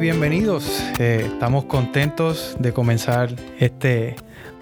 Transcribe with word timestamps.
bienvenidos. 0.00 0.82
Eh, 0.98 1.24
estamos 1.26 1.66
contentos 1.66 2.56
de 2.58 2.72
comenzar 2.72 3.28
este 3.58 4.16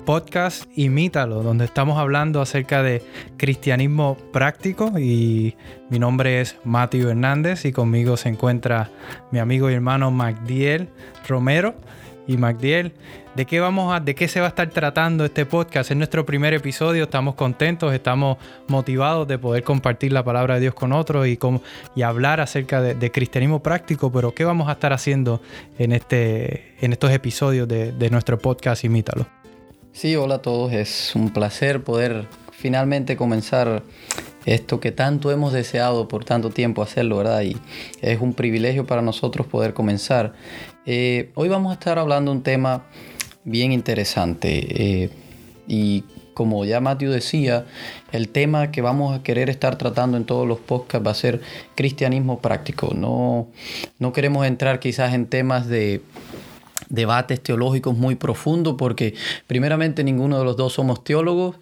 podcast 0.05 0.65
Imítalo, 0.75 1.45
donde 1.45 1.65
estamos 1.65 1.97
hablando 1.97 2.41
acerca 2.41 2.83
de 2.83 3.05
cristianismo 3.37 4.17
práctico 4.33 4.99
y 4.99 5.55
mi 5.91 6.01
nombre 6.01 6.41
es 6.41 6.57
Matthew 6.65 7.11
Hernández 7.11 7.65
y 7.67 7.73
conmigo 7.73 8.17
se 8.17 8.31
encuentra 8.31 8.91
mi 9.31 9.39
amigo 9.39 9.71
y 9.71 9.75
hermano 9.75 10.11
Magdiel 10.11 10.89
Romero. 11.29 11.77
Y 12.29 12.37
Magdiel, 12.37 12.93
¿de 13.35 13.47
qué 13.47 13.59
vamos 13.59 13.91
a, 13.93 14.01
de 14.01 14.15
qué 14.15 14.29
se 14.29 14.39
va 14.39 14.47
a 14.47 14.49
estar 14.51 14.69
tratando 14.69 15.25
este 15.25 15.47
podcast? 15.47 15.91
Es 15.91 15.97
nuestro 15.97 16.27
primer 16.27 16.53
episodio, 16.53 17.05
estamos 17.05 17.35
contentos, 17.37 17.95
estamos 17.95 18.37
motivados 18.67 19.27
de 19.27 19.39
poder 19.39 19.63
compartir 19.63 20.13
la 20.13 20.23
palabra 20.23 20.57
de 20.57 20.61
Dios 20.61 20.75
con 20.75 20.93
otros 20.93 21.27
y, 21.27 21.39
y 21.95 22.03
hablar 22.03 22.43
acerca 22.43 22.83
de, 22.83 23.11
cristianismo 23.11 23.63
práctico, 23.63 24.13
pero 24.13 24.35
¿qué 24.35 24.45
vamos 24.45 24.69
a 24.69 24.73
estar 24.73 24.93
haciendo 24.93 25.41
en, 25.79 25.93
este, 25.93 26.75
en 26.85 26.93
estos 26.93 27.11
episodios 27.13 27.67
de, 27.67 27.93
de 27.93 28.11
nuestro 28.11 28.39
podcast 28.39 28.85
Imítalo? 28.85 29.27
Sí, 29.93 30.15
hola 30.15 30.35
a 30.35 30.43
todos, 30.43 30.75
es 30.75 31.17
un 31.17 31.33
placer 31.33 31.83
poder 31.83 32.27
finalmente 32.53 33.17
comenzar 33.17 33.83
esto 34.45 34.81
que 34.81 34.93
tanto 34.93 35.31
hemos 35.31 35.53
deseado 35.53 36.09
por 36.09 36.25
tanto 36.25 36.51
tiempo 36.51 36.83
hacerlo, 36.83 37.19
¿verdad? 37.19 37.43
Y 37.43 37.57
es 38.01 38.21
un 38.21 38.35
privilegio 38.35 38.87
para 38.87 39.03
nosotros 39.03 39.47
poder 39.47 39.75
comenzar. 39.75 40.35
Eh, 40.91 41.33
hoy 41.35 41.51
vamos 41.51 41.69
a 41.69 41.75
estar 41.75 41.99
hablando 41.99 42.33
un 42.33 42.43
tema 42.43 42.85
bien 43.45 43.73
interesante 43.73 45.03
eh, 45.03 45.11
y 45.67 46.03
como 46.33 46.65
ya 46.65 46.81
Matthew 46.81 47.11
decía, 47.11 47.67
el 48.11 48.31
tema 48.31 48.71
que 48.71 48.81
vamos 48.81 49.15
a 49.15 49.23
querer 49.23 49.51
estar 49.51 49.77
tratando 49.77 50.17
en 50.17 50.25
todos 50.25 50.49
los 50.49 50.61
podcasts 50.61 51.07
va 51.07 51.11
a 51.11 51.15
ser 51.15 51.43
cristianismo 51.75 52.39
práctico. 52.39 52.95
No, 52.95 53.49
no 53.99 54.15
queremos 54.15 54.47
entrar 54.47 54.81
quizás 54.81 55.13
en 55.13 55.27
temas 55.27 55.67
de 55.67 56.01
debates 56.89 57.43
teológicos 57.43 57.97
muy 57.97 58.15
profundos 58.15 58.75
porque 58.79 59.15
primeramente 59.47 60.03
ninguno 60.05 60.39
de 60.39 60.45
los 60.45 60.57
dos 60.57 60.73
somos 60.73 61.05
teólogos, 61.05 61.57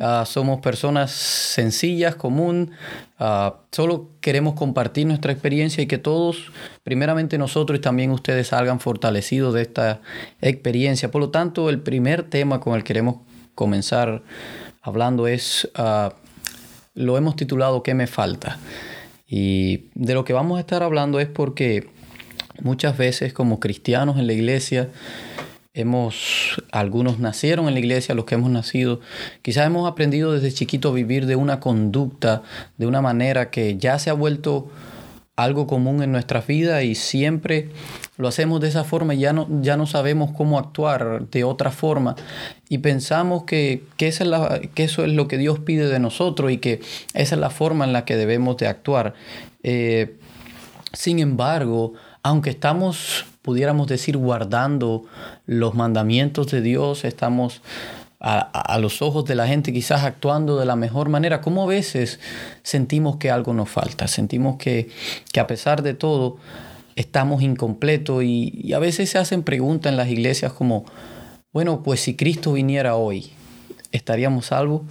ah, 0.00 0.24
somos 0.26 0.60
personas 0.60 1.10
sencillas, 1.10 2.14
común, 2.14 2.70
ah, 3.18 3.56
solo 3.70 4.08
queremos 4.20 4.54
compartir 4.54 5.06
nuestra 5.06 5.32
experiencia 5.32 5.82
y 5.82 5.86
que 5.86 5.98
todos, 5.98 6.52
primeramente 6.82 7.38
nosotros 7.38 7.78
y 7.78 7.82
también 7.82 8.10
ustedes 8.10 8.48
salgan 8.48 8.80
fortalecidos 8.80 9.54
de 9.54 9.62
esta 9.62 10.00
experiencia. 10.40 11.10
Por 11.10 11.20
lo 11.20 11.30
tanto, 11.30 11.68
el 11.68 11.80
primer 11.80 12.22
tema 12.22 12.60
con 12.60 12.74
el 12.74 12.82
que 12.82 12.88
queremos 12.88 13.16
comenzar 13.54 14.22
hablando 14.82 15.26
es, 15.26 15.70
ah, 15.74 16.14
lo 16.94 17.16
hemos 17.16 17.36
titulado 17.36 17.82
¿Qué 17.82 17.94
me 17.94 18.06
falta? 18.06 18.58
Y 19.26 19.90
de 19.94 20.14
lo 20.14 20.24
que 20.24 20.32
vamos 20.32 20.56
a 20.56 20.60
estar 20.60 20.82
hablando 20.82 21.20
es 21.20 21.28
porque 21.28 21.88
Muchas 22.62 22.96
veces 22.96 23.32
como 23.32 23.60
cristianos 23.60 24.18
en 24.18 24.26
la 24.26 24.32
iglesia, 24.32 24.88
hemos, 25.74 26.62
algunos 26.72 27.18
nacieron 27.18 27.68
en 27.68 27.74
la 27.74 27.80
iglesia, 27.80 28.14
los 28.14 28.24
que 28.24 28.34
hemos 28.34 28.50
nacido, 28.50 29.00
quizás 29.42 29.66
hemos 29.66 29.90
aprendido 29.90 30.32
desde 30.32 30.52
chiquito 30.52 30.90
a 30.90 30.92
vivir 30.92 31.26
de 31.26 31.36
una 31.36 31.60
conducta, 31.60 32.42
de 32.76 32.86
una 32.86 33.00
manera 33.00 33.50
que 33.50 33.76
ya 33.76 33.98
se 33.98 34.10
ha 34.10 34.14
vuelto 34.14 34.70
algo 35.36 35.66
común 35.66 36.02
en 36.02 36.12
nuestra 36.12 36.40
vida 36.42 36.82
y 36.82 36.94
siempre 36.94 37.70
lo 38.18 38.28
hacemos 38.28 38.60
de 38.60 38.68
esa 38.68 38.84
forma 38.84 39.14
y 39.14 39.20
ya 39.20 39.32
no, 39.32 39.48
ya 39.62 39.76
no 39.76 39.86
sabemos 39.86 40.32
cómo 40.36 40.58
actuar 40.58 41.28
de 41.30 41.44
otra 41.44 41.70
forma 41.70 42.14
y 42.68 42.78
pensamos 42.78 43.44
que, 43.44 43.84
que, 43.96 44.08
esa 44.08 44.24
es 44.24 44.30
la, 44.30 44.60
que 44.74 44.84
eso 44.84 45.04
es 45.04 45.12
lo 45.12 45.28
que 45.28 45.38
Dios 45.38 45.60
pide 45.60 45.88
de 45.88 45.98
nosotros 45.98 46.52
y 46.52 46.58
que 46.58 46.80
esa 47.14 47.34
es 47.36 47.40
la 47.40 47.50
forma 47.50 47.84
en 47.84 47.92
la 47.92 48.04
que 48.04 48.16
debemos 48.16 48.58
de 48.58 48.66
actuar. 48.66 49.14
Eh, 49.62 50.16
sin 50.92 51.20
embargo, 51.20 51.94
aunque 52.22 52.50
estamos, 52.50 53.26
pudiéramos 53.42 53.86
decir, 53.86 54.16
guardando 54.16 55.04
los 55.46 55.74
mandamientos 55.74 56.50
de 56.50 56.60
Dios, 56.60 57.04
estamos 57.04 57.62
a, 58.20 58.78
los 58.78 59.00
ojos 59.00 59.24
de 59.24 59.34
la 59.34 59.46
gente 59.46 59.72
quizás 59.72 60.04
actuando 60.04 60.58
de 60.58 60.66
la 60.66 60.76
mejor 60.76 61.08
manera, 61.08 61.40
como 61.40 61.62
a 61.62 61.66
veces 61.66 62.20
sentimos 62.62 63.16
que 63.16 63.30
algo 63.30 63.54
nos 63.54 63.70
falta, 63.70 64.08
sentimos 64.08 64.56
que, 64.58 64.90
a 65.38 65.46
pesar 65.46 65.82
de 65.82 65.94
todo 65.94 66.36
estamos 66.96 67.42
incompletos 67.42 68.22
y, 68.22 68.72
a 68.74 68.78
veces 68.78 69.08
se 69.08 69.18
hacen 69.18 69.42
preguntas 69.42 69.90
en 69.90 69.96
las 69.96 70.08
iglesias 70.08 70.52
como, 70.52 70.84
bueno, 71.52 71.82
pues 71.82 72.00
si 72.00 72.14
Cristo 72.14 72.52
viniera 72.52 72.94
hoy, 72.94 73.32
¿estaríamos 73.90 74.46
salvos? 74.46 74.82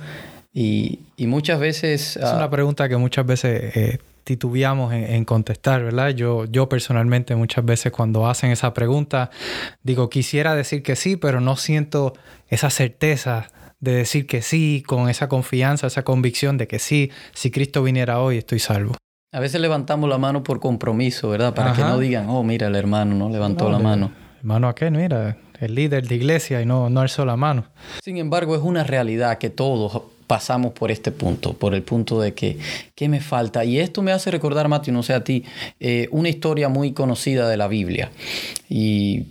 Y, 0.51 1.01
muchas 1.19 1.59
veces... 1.59 2.18
Es 2.18 2.23
una 2.23 2.45
ah, 2.45 2.50
pregunta 2.50 2.89
que 2.89 2.97
muchas 2.97 3.28
veces 3.28 3.75
eh, 3.75 4.00
titubeamos 4.24 4.94
en, 4.94 5.25
contestar, 5.25 5.84
¿verdad? 5.84 6.09
Yo, 6.09 6.46
yo 6.46 6.69
personalmente 6.69 7.35
muchas 7.35 7.66
veces 7.66 7.91
cuando 7.91 8.28
hacen 8.28 8.52
esa 8.52 8.74
pregunta 8.74 9.30
digo, 9.84 10.09
quisiera 10.09 10.56
decir 10.56 10.84
que 10.84 10.96
sí, 10.96 11.16
pero 11.16 11.41
no 11.41 11.56
siento 11.56 12.13
esa 12.47 12.69
certeza 12.69 13.50
de 13.80 13.94
decir 13.94 14.28
que 14.28 14.41
sí, 14.41 14.84
con 14.85 15.09
esa 15.09 15.30
confianza, 15.30 15.88
esa 15.88 16.03
convicción 16.03 16.57
de 16.57 16.68
que 16.68 16.80
sí, 16.80 17.12
si 17.34 17.52
Cristo 17.52 17.84
viniera 17.84 18.19
hoy 18.19 18.38
estoy 18.38 18.59
salvo. 18.59 18.96
A 19.31 19.40
veces 19.40 19.62
levantamos 19.62 20.09
la 20.09 20.18
mano 20.18 20.44
por 20.44 20.59
compromiso, 20.59 21.30
¿verdad? 21.30 21.53
Para 21.53 21.74
que 21.74 21.81
no 21.81 22.00
digan, 22.00 22.30
oh, 22.30 22.44
mira, 22.44 22.68
el 22.68 22.75
hermano 22.75 23.16
no 23.16 23.30
levantó 23.30 23.69
la 23.69 23.80
mano. 23.80 24.12
Hermano, 24.40 24.68
¿a 24.68 24.75
qué? 24.75 24.90
Mira, 24.90 25.38
el 25.59 25.75
líder 25.75 26.07
de 26.07 26.16
iglesia 26.16 26.62
y 26.62 26.66
no, 26.66 26.90
no 26.90 27.01
alzó 27.01 27.25
la 27.25 27.36
mano. 27.36 27.66
Sin 28.03 28.18
embargo, 28.18 28.56
es 28.56 28.62
una 28.62 28.84
realidad 28.84 29.38
que 29.38 29.50
todos 29.50 30.01
pasamos 30.29 30.73
por 30.73 30.91
este 30.91 31.12
punto, 31.12 31.53
por 31.53 31.73
el 31.73 31.81
punto 31.81 32.22
de 32.22 32.35
que, 32.35 32.59
¿qué 32.94 33.09
me 33.09 33.19
falta? 33.19 33.66
Y 33.66 33.79
esto 33.79 34.03
me 34.03 34.12
hace 34.12 34.29
recordar, 34.29 34.67
Mati, 34.67 34.91
no 34.91 35.01
sé 35.01 35.13
a 35.13 35.23
ti, 35.23 35.44
eh, 35.79 36.07
una 36.12 36.29
historia 36.29 36.69
muy 36.69 36.91
conocida 36.91 37.50
de 37.50 37.57
la 37.57 37.67
Biblia. 37.67 38.12
Y 38.69 39.23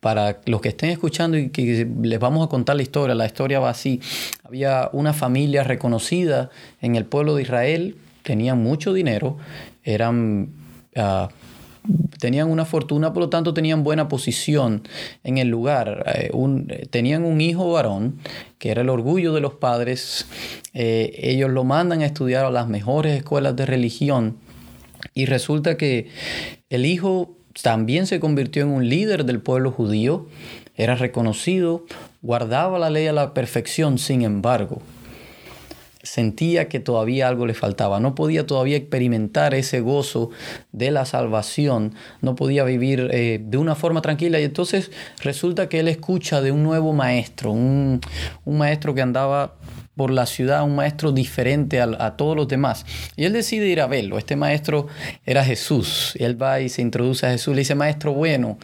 para 0.00 0.38
los 0.46 0.62
que 0.62 0.70
estén 0.70 0.88
escuchando 0.88 1.36
y 1.36 1.50
que 1.50 1.86
les 2.02 2.18
vamos 2.18 2.46
a 2.46 2.48
contar 2.48 2.76
la 2.76 2.80
historia, 2.80 3.14
la 3.14 3.26
historia 3.26 3.60
va 3.60 3.68
así. 3.68 4.00
Había 4.42 4.88
una 4.94 5.12
familia 5.12 5.62
reconocida 5.62 6.48
en 6.80 6.96
el 6.96 7.04
pueblo 7.04 7.34
de 7.34 7.42
Israel, 7.42 7.96
tenían 8.22 8.62
mucho 8.62 8.94
dinero, 8.94 9.36
eran... 9.84 10.48
Ah, 10.96 11.28
tenían 12.18 12.50
una 12.50 12.64
fortuna, 12.64 13.12
por 13.12 13.24
lo 13.24 13.28
tanto 13.30 13.54
tenían 13.54 13.82
buena 13.82 14.08
posición 14.08 14.82
en 15.24 15.38
el 15.38 15.48
lugar. 15.48 16.04
Eh, 16.14 16.30
tenían 16.90 17.24
un 17.24 17.40
hijo 17.40 17.72
varón, 17.72 18.18
que 18.58 18.70
era 18.70 18.82
el 18.82 18.88
orgullo 18.88 19.32
de 19.32 19.40
los 19.40 19.54
padres. 19.54 20.26
Eh, 20.74 21.12
ellos 21.18 21.50
lo 21.50 21.64
mandan 21.64 22.02
a 22.02 22.06
estudiar 22.06 22.44
a 22.44 22.50
las 22.50 22.68
mejores 22.68 23.16
escuelas 23.16 23.56
de 23.56 23.66
religión 23.66 24.36
y 25.14 25.26
resulta 25.26 25.76
que 25.76 26.08
el 26.68 26.86
hijo 26.86 27.36
también 27.62 28.06
se 28.06 28.20
convirtió 28.20 28.62
en 28.62 28.68
un 28.68 28.88
líder 28.88 29.24
del 29.24 29.40
pueblo 29.40 29.72
judío, 29.72 30.26
era 30.76 30.94
reconocido, 30.94 31.84
guardaba 32.22 32.78
la 32.78 32.90
ley 32.90 33.06
a 33.06 33.12
la 33.12 33.34
perfección, 33.34 33.98
sin 33.98 34.22
embargo, 34.22 34.80
sentía 36.02 36.68
que 36.68 36.80
todavía 36.80 37.28
algo 37.28 37.46
le 37.46 37.54
faltaba, 37.54 38.00
no 38.00 38.14
podía 38.14 38.46
todavía 38.46 38.76
experimentar 38.76 39.54
ese 39.54 39.80
gozo 39.80 40.30
de 40.72 40.90
la 40.90 41.04
salvación, 41.04 41.94
no 42.20 42.34
podía 42.34 42.64
vivir 42.64 43.10
eh, 43.12 43.40
de 43.42 43.58
una 43.58 43.74
forma 43.74 44.00
tranquila 44.02 44.40
y 44.40 44.44
entonces 44.44 44.90
resulta 45.22 45.68
que 45.68 45.80
él 45.80 45.88
escucha 45.88 46.40
de 46.40 46.52
un 46.52 46.62
nuevo 46.62 46.92
maestro, 46.92 47.52
un, 47.52 48.00
un 48.44 48.58
maestro 48.58 48.94
que 48.94 49.02
andaba 49.02 49.56
por 50.00 50.10
la 50.10 50.24
ciudad, 50.24 50.64
un 50.64 50.76
maestro 50.76 51.12
diferente 51.12 51.78
a, 51.78 52.16
todos 52.16 52.34
los 52.34 52.48
demás. 52.48 52.86
Y 53.16 53.24
él 53.24 53.34
decide 53.34 53.68
ir 53.68 53.82
a 53.82 53.86
verlo. 53.86 54.16
Este 54.16 54.34
maestro 54.34 54.86
era 55.26 55.44
Jesús. 55.44 56.14
Él 56.18 56.40
va 56.40 56.60
y 56.60 56.70
se 56.70 56.80
introduce 56.80 57.26
a 57.26 57.30
Jesús. 57.32 57.54
Le 57.54 57.60
dice, 57.60 57.74
maestro 57.74 58.14
bueno, 58.14 58.56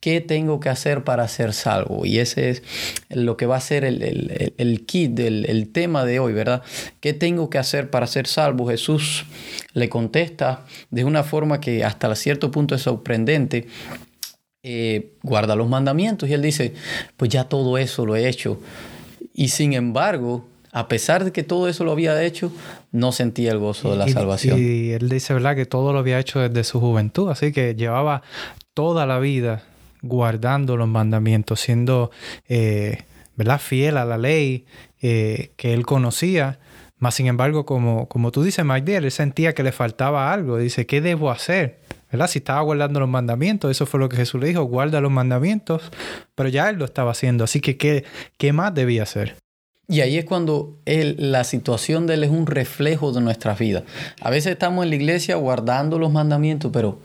¿qué 0.00 0.20
tengo 0.20 0.60
que 0.60 0.68
hacer 0.68 1.04
para 1.04 1.26
ser 1.28 1.52
salvo? 1.52 2.04
Y 2.04 2.18
ese 2.18 2.50
es 2.50 2.62
lo 3.10 3.36
que 3.36 3.46
va 3.46 3.56
a 3.56 3.60
ser 3.60 3.84
el, 3.84 4.02
el, 4.02 4.54
el 4.56 4.86
kit, 4.86 5.18
el, 5.18 5.68
tema 5.70 6.04
de 6.04 6.20
hoy, 6.20 6.32
¿verdad? 6.32 6.62
¿Qué 7.00 7.12
tengo 7.12 7.50
que 7.50 7.58
hacer 7.58 7.90
para 7.90 8.06
ser 8.06 8.26
salvo? 8.26 8.68
Jesús 8.68 9.26
le 9.72 9.88
contesta 9.88 10.64
de 10.90 11.04
una 11.04 11.24
forma 11.24 11.60
que 11.60 11.84
hasta 11.84 12.14
cierto 12.14 12.50
punto 12.50 12.74
es 12.74 12.82
sorprendente. 12.82 13.66
Eh, 14.62 15.12
guarda 15.22 15.54
los 15.54 15.68
mandamientos 15.68 16.28
y 16.28 16.34
él 16.34 16.42
dice, 16.42 16.74
pues 17.16 17.30
ya 17.30 17.44
todo 17.44 17.78
eso 17.78 18.06
lo 18.06 18.16
he 18.16 18.28
hecho. 18.28 18.60
Y 19.34 19.48
sin 19.48 19.72
embargo, 19.72 20.46
a 20.72 20.88
pesar 20.88 21.24
de 21.24 21.32
que 21.32 21.42
todo 21.42 21.68
eso 21.68 21.84
lo 21.84 21.92
había 21.92 22.22
hecho, 22.22 22.52
no 22.92 23.12
sentía 23.12 23.52
el 23.52 23.58
gozo 23.58 23.92
de 23.92 23.96
la 23.96 24.08
salvación. 24.08 24.58
Y 24.58 24.90
él 24.90 25.08
dice, 25.08 25.32
¿verdad? 25.32 25.56
Que 25.56 25.64
todo 25.64 25.92
lo 25.92 26.00
había 26.00 26.18
hecho 26.18 26.40
desde 26.40 26.64
su 26.64 26.80
juventud, 26.80 27.30
así 27.30 27.52
que 27.52 27.74
llevaba 27.74 28.22
toda 28.74 29.06
la 29.06 29.18
vida 29.18 29.62
guardando 30.02 30.76
los 30.76 30.88
mandamientos, 30.88 31.60
siendo, 31.60 32.10
eh, 32.48 33.04
¿verdad? 33.36 33.60
Fiel 33.60 33.96
a 33.96 34.04
la 34.04 34.18
ley 34.18 34.66
eh, 35.00 35.52
que 35.56 35.74
él 35.74 35.86
conocía. 35.86 36.58
Más 36.98 37.14
sin 37.14 37.26
embargo, 37.26 37.64
como, 37.64 38.08
como 38.08 38.32
tú 38.32 38.42
dices, 38.42 38.64
Mike 38.64 38.96
él 38.96 39.10
sentía 39.10 39.54
que 39.54 39.62
le 39.62 39.72
faltaba 39.72 40.32
algo. 40.32 40.58
Dice, 40.58 40.86
¿qué 40.86 41.00
debo 41.00 41.30
hacer? 41.30 41.78
¿verdad? 42.10 42.28
Si 42.28 42.38
estaba 42.38 42.60
guardando 42.62 43.00
los 43.00 43.08
mandamientos, 43.08 43.70
eso 43.70 43.86
fue 43.86 44.00
lo 44.00 44.08
que 44.08 44.16
Jesús 44.16 44.40
le 44.40 44.48
dijo, 44.48 44.62
guarda 44.64 45.00
los 45.00 45.10
mandamientos, 45.10 45.90
pero 46.34 46.48
ya 46.48 46.70
él 46.70 46.76
lo 46.76 46.84
estaba 46.84 47.10
haciendo, 47.10 47.44
así 47.44 47.60
que 47.60 47.76
¿qué, 47.76 48.04
qué 48.38 48.52
más 48.52 48.74
debía 48.74 49.02
hacer? 49.02 49.36
Y 49.90 50.02
ahí 50.02 50.18
es 50.18 50.26
cuando 50.26 50.78
él, 50.84 51.16
la 51.18 51.44
situación 51.44 52.06
de 52.06 52.14
él 52.14 52.24
es 52.24 52.30
un 52.30 52.46
reflejo 52.46 53.12
de 53.12 53.22
nuestra 53.22 53.54
vida. 53.54 53.84
A 54.20 54.28
veces 54.28 54.52
estamos 54.52 54.84
en 54.84 54.90
la 54.90 54.96
iglesia 54.96 55.36
guardando 55.36 55.98
los 55.98 56.12
mandamientos, 56.12 56.70
pero 56.72 57.00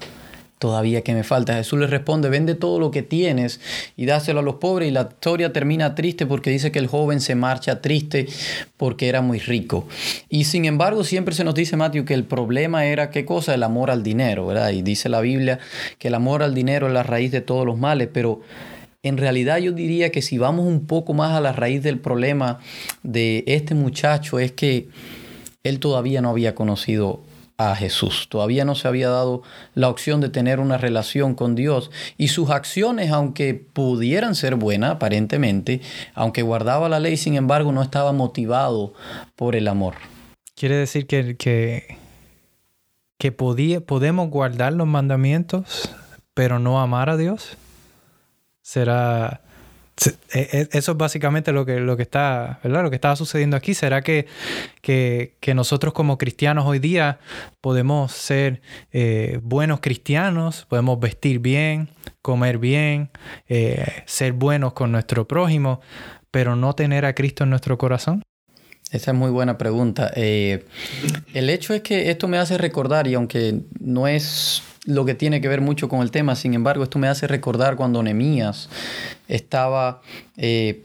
todavía 0.63 1.01
que 1.01 1.13
me 1.13 1.25
falta. 1.25 1.55
Jesús 1.55 1.77
le 1.77 1.87
responde, 1.87 2.29
vende 2.29 2.55
todo 2.55 2.79
lo 2.79 2.89
que 2.89 3.03
tienes 3.03 3.59
y 3.97 4.05
dáselo 4.05 4.39
a 4.39 4.43
los 4.43 4.55
pobres. 4.55 4.87
Y 4.87 4.91
la 4.91 5.09
historia 5.11 5.51
termina 5.51 5.93
triste 5.93 6.25
porque 6.25 6.51
dice 6.51 6.71
que 6.71 6.79
el 6.79 6.87
joven 6.87 7.19
se 7.19 7.35
marcha 7.35 7.81
triste 7.81 8.27
porque 8.77 9.09
era 9.09 9.19
muy 9.19 9.39
rico. 9.39 9.85
Y 10.29 10.45
sin 10.45 10.63
embargo, 10.63 11.03
siempre 11.03 11.35
se 11.35 11.43
nos 11.43 11.53
dice, 11.53 11.75
Matthew, 11.75 12.05
que 12.05 12.13
el 12.13 12.23
problema 12.23 12.85
era 12.85 13.09
qué 13.09 13.25
cosa? 13.25 13.53
El 13.53 13.63
amor 13.63 13.91
al 13.91 14.03
dinero, 14.03 14.47
¿verdad? 14.47 14.69
Y 14.69 14.83
dice 14.83 15.09
la 15.09 15.19
Biblia 15.19 15.59
que 15.99 16.07
el 16.07 16.15
amor 16.15 16.43
al 16.43 16.55
dinero 16.55 16.87
es 16.87 16.93
la 16.93 17.03
raíz 17.03 17.33
de 17.33 17.41
todos 17.41 17.65
los 17.65 17.77
males, 17.77 18.07
pero 18.13 18.39
en 19.03 19.17
realidad 19.17 19.57
yo 19.57 19.73
diría 19.73 20.13
que 20.13 20.21
si 20.21 20.37
vamos 20.37 20.65
un 20.65 20.87
poco 20.87 21.13
más 21.13 21.33
a 21.33 21.41
la 21.41 21.51
raíz 21.51 21.83
del 21.83 21.99
problema 21.99 22.59
de 23.03 23.43
este 23.47 23.75
muchacho 23.75 24.39
es 24.39 24.53
que 24.53 24.87
él 25.65 25.79
todavía 25.79 26.21
no 26.21 26.29
había 26.29 26.55
conocido 26.55 27.19
a 27.57 27.75
Jesús. 27.75 28.27
Todavía 28.29 28.65
no 28.65 28.75
se 28.75 28.87
había 28.87 29.09
dado 29.09 29.43
la 29.75 29.89
opción 29.89 30.21
de 30.21 30.29
tener 30.29 30.59
una 30.59 30.77
relación 30.77 31.35
con 31.35 31.55
Dios 31.55 31.91
y 32.17 32.29
sus 32.29 32.49
acciones, 32.49 33.11
aunque 33.11 33.53
pudieran 33.53 34.35
ser 34.35 34.55
buenas 34.55 34.91
aparentemente, 34.91 35.81
aunque 36.13 36.41
guardaba 36.41 36.89
la 36.89 36.99
ley, 36.99 37.17
sin 37.17 37.35
embargo, 37.35 37.71
no 37.71 37.81
estaba 37.81 38.11
motivado 38.11 38.93
por 39.35 39.55
el 39.55 39.67
amor. 39.67 39.95
Quiere 40.55 40.75
decir 40.75 41.07
que, 41.07 41.35
que, 41.37 41.97
que 43.17 43.31
podemos 43.31 44.29
guardar 44.29 44.73
los 44.73 44.87
mandamientos, 44.87 45.89
pero 46.33 46.59
no 46.59 46.81
amar 46.81 47.09
a 47.09 47.17
Dios. 47.17 47.57
¿Será 48.61 49.41
eso 49.95 50.91
es 50.91 50.97
básicamente 50.97 51.51
lo 51.51 51.65
que, 51.65 51.79
lo 51.79 51.95
que 51.95 52.03
está, 52.03 52.59
¿verdad? 52.63 52.83
Lo 52.83 52.89
que 52.89 52.95
estaba 52.95 53.15
sucediendo 53.15 53.55
aquí. 53.55 53.73
¿Será 53.73 54.01
que, 54.01 54.27
que, 54.81 55.53
nosotros 55.53 55.93
como 55.93 56.17
cristianos 56.17 56.65
hoy 56.65 56.79
día 56.79 57.19
podemos 57.61 58.11
ser 58.11 58.61
eh, 58.91 59.39
buenos 59.43 59.79
cristianos, 59.81 60.65
podemos 60.67 60.99
vestir 60.99 61.39
bien, 61.39 61.89
comer 62.21 62.57
bien, 62.57 63.11
eh, 63.47 63.85
ser 64.05 64.33
buenos 64.33 64.73
con 64.73 64.91
nuestro 64.91 65.27
prójimo, 65.27 65.79
pero 66.31 66.55
no 66.55 66.73
tener 66.73 67.05
a 67.05 67.13
Cristo 67.13 67.43
en 67.43 67.51
nuestro 67.51 67.77
corazón? 67.77 68.23
Esa 68.91 69.11
es 69.11 69.17
muy 69.17 69.31
buena 69.31 69.57
pregunta. 69.57 70.11
Eh, 70.15 70.65
el 71.33 71.49
hecho 71.49 71.73
es 71.73 71.81
que 71.81 72.11
esto 72.11 72.27
me 72.27 72.37
hace 72.37 72.57
recordar, 72.57 73.07
y 73.07 73.13
aunque 73.15 73.61
no 73.79 74.07
es 74.07 74.61
lo 74.85 75.05
que 75.05 75.15
tiene 75.15 75.41
que 75.41 75.47
ver 75.47 75.61
mucho 75.61 75.87
con 75.87 76.01
el 76.01 76.11
tema. 76.11 76.35
Sin 76.35 76.53
embargo, 76.53 76.83
esto 76.83 76.99
me 76.99 77.07
hace 77.07 77.27
recordar 77.27 77.75
cuando 77.75 78.03
Nemías 78.03 78.69
estaba... 79.27 80.01
Eh, 80.37 80.83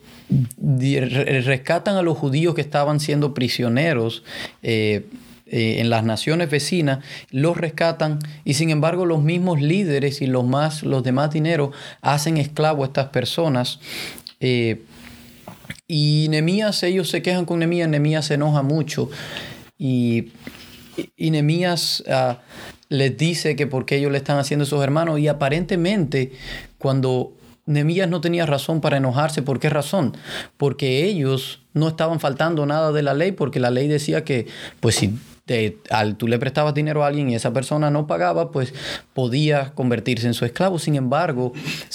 rescatan 0.60 1.96
a 1.96 2.02
los 2.02 2.18
judíos 2.18 2.54
que 2.54 2.60
estaban 2.60 3.00
siendo 3.00 3.32
prisioneros 3.32 4.24
eh, 4.62 5.06
eh, 5.46 5.76
en 5.78 5.88
las 5.88 6.04
naciones 6.04 6.50
vecinas, 6.50 7.02
los 7.30 7.56
rescatan 7.56 8.18
y 8.44 8.52
sin 8.52 8.68
embargo 8.68 9.06
los 9.06 9.22
mismos 9.22 9.62
líderes 9.62 10.20
y 10.20 10.26
los, 10.26 10.44
más, 10.44 10.82
los 10.82 11.02
demás 11.02 11.30
dineros 11.30 11.74
hacen 12.02 12.36
esclavo 12.36 12.82
a 12.82 12.88
estas 12.88 13.06
personas. 13.06 13.80
y 15.88 16.26
Nemías, 16.28 16.82
ellos 16.82 17.08
se 17.08 17.22
quejan 17.22 17.46
con 17.46 17.60
Nemías, 17.60 17.88
Nemías 17.88 18.26
se 18.26 18.34
enoja 18.34 18.60
mucho 18.60 19.08
y, 19.78 20.32
y 21.16 21.30
Nemías 21.30 22.04
ah, 22.06 22.40
les 22.88 23.16
dice 23.16 23.56
que 23.56 23.66
por 23.66 23.84
qué 23.84 23.96
ellos 23.96 24.12
le 24.12 24.18
están 24.18 24.38
haciendo 24.38 24.64
a 24.64 24.66
sus 24.66 24.82
hermanos 24.82 25.18
y 25.18 25.28
aparentemente 25.28 26.32
cuando 26.78 27.32
Nemías 27.66 28.08
no 28.08 28.22
tenía 28.22 28.46
razón 28.46 28.80
para 28.80 28.96
enojarse, 28.96 29.42
¿por 29.42 29.60
qué 29.60 29.68
razón? 29.68 30.16
Porque 30.56 31.04
ellos 31.04 31.60
no 31.74 31.88
estaban 31.88 32.18
faltando 32.18 32.64
nada 32.64 32.92
de 32.92 33.02
la 33.02 33.12
ley, 33.12 33.32
porque 33.32 33.60
la 33.60 33.70
ley 33.70 33.88
decía 33.88 34.24
que, 34.24 34.46
pues 34.80 34.94
si 34.94 35.18
al, 35.90 36.16
tú 36.16 36.28
le 36.28 36.38
prestabas 36.38 36.74
dinero 36.74 37.04
a 37.04 37.08
alguien 37.08 37.30
y 37.30 37.34
esa 37.34 37.52
persona 37.52 37.90
no 37.90 38.06
pagaba, 38.06 38.50
pues 38.50 38.74
podía 39.14 39.72
convertirse 39.74 40.26
en 40.26 40.34
su 40.34 40.44
esclavo. 40.44 40.78
Sin 40.78 40.94
embargo, 40.94 41.52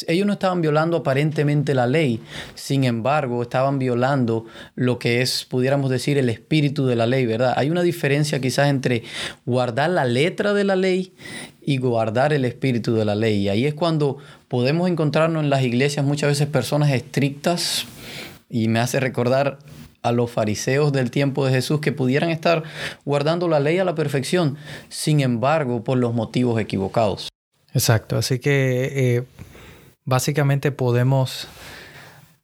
ellos 0.08 0.26
no 0.28 0.34
estaban 0.34 0.62
violando 0.62 0.98
aparentemente 0.98 1.74
la 1.74 1.88
ley, 1.88 2.20
sin 2.56 2.84
embargo, 2.84 3.42
estaban 3.42 3.80
violando 3.80 4.46
lo 4.76 5.00
que 5.00 5.22
es, 5.22 5.46
pudiéramos 5.46 5.90
decir, 5.90 6.18
el 6.18 6.30
espíritu 6.30 6.86
de 6.86 6.96
la 6.96 7.08
ley, 7.08 7.26
¿verdad? 7.26 7.54
Hay 7.58 7.70
una 7.70 7.82
diferencia 7.82 8.40
quizás 8.40 8.70
entre 8.70 9.04
guardar 9.46 9.90
la 9.90 10.06
letra 10.06 10.54
de 10.54 10.64
la 10.64 10.76
ley 10.76 11.14
y 11.62 11.78
guardar 11.78 12.34
el 12.34 12.46
espíritu 12.46 12.94
de 12.96 13.06
la 13.06 13.16
ley. 13.16 13.42
Y 13.42 13.50
ahí 13.50 13.66
es 13.66 13.74
cuando 13.74 14.18
podemos 14.48 14.90
encontrarnos 14.90 15.44
en 15.44 15.50
las 15.50 15.64
iglesias 15.64 16.06
muchas 16.06 16.30
veces 16.30 16.48
personas 16.48 16.92
estrictas, 16.92 17.86
y 18.50 18.68
me 18.68 18.80
hace 18.80 19.00
recordar 19.00 19.58
a 20.04 20.12
los 20.12 20.30
fariseos 20.30 20.92
del 20.92 21.10
tiempo 21.10 21.46
de 21.46 21.54
Jesús 21.54 21.80
que 21.80 21.92
pudieran 21.92 22.30
estar 22.30 22.64
guardando 23.06 23.48
la 23.48 23.60
ley 23.60 23.80
a 23.80 23.86
la 23.86 23.96
perfección, 23.96 24.58
sin 24.90 25.22
embargo, 25.22 25.84
por 25.84 25.98
los 25.98 26.14
motivos 26.14 26.60
equivocados. 26.60 27.30
Exacto, 27.74 28.18
así 28.18 28.40
que 28.40 29.16
eh, 29.16 29.24
básicamente 30.06 30.72
podemos, 30.72 31.48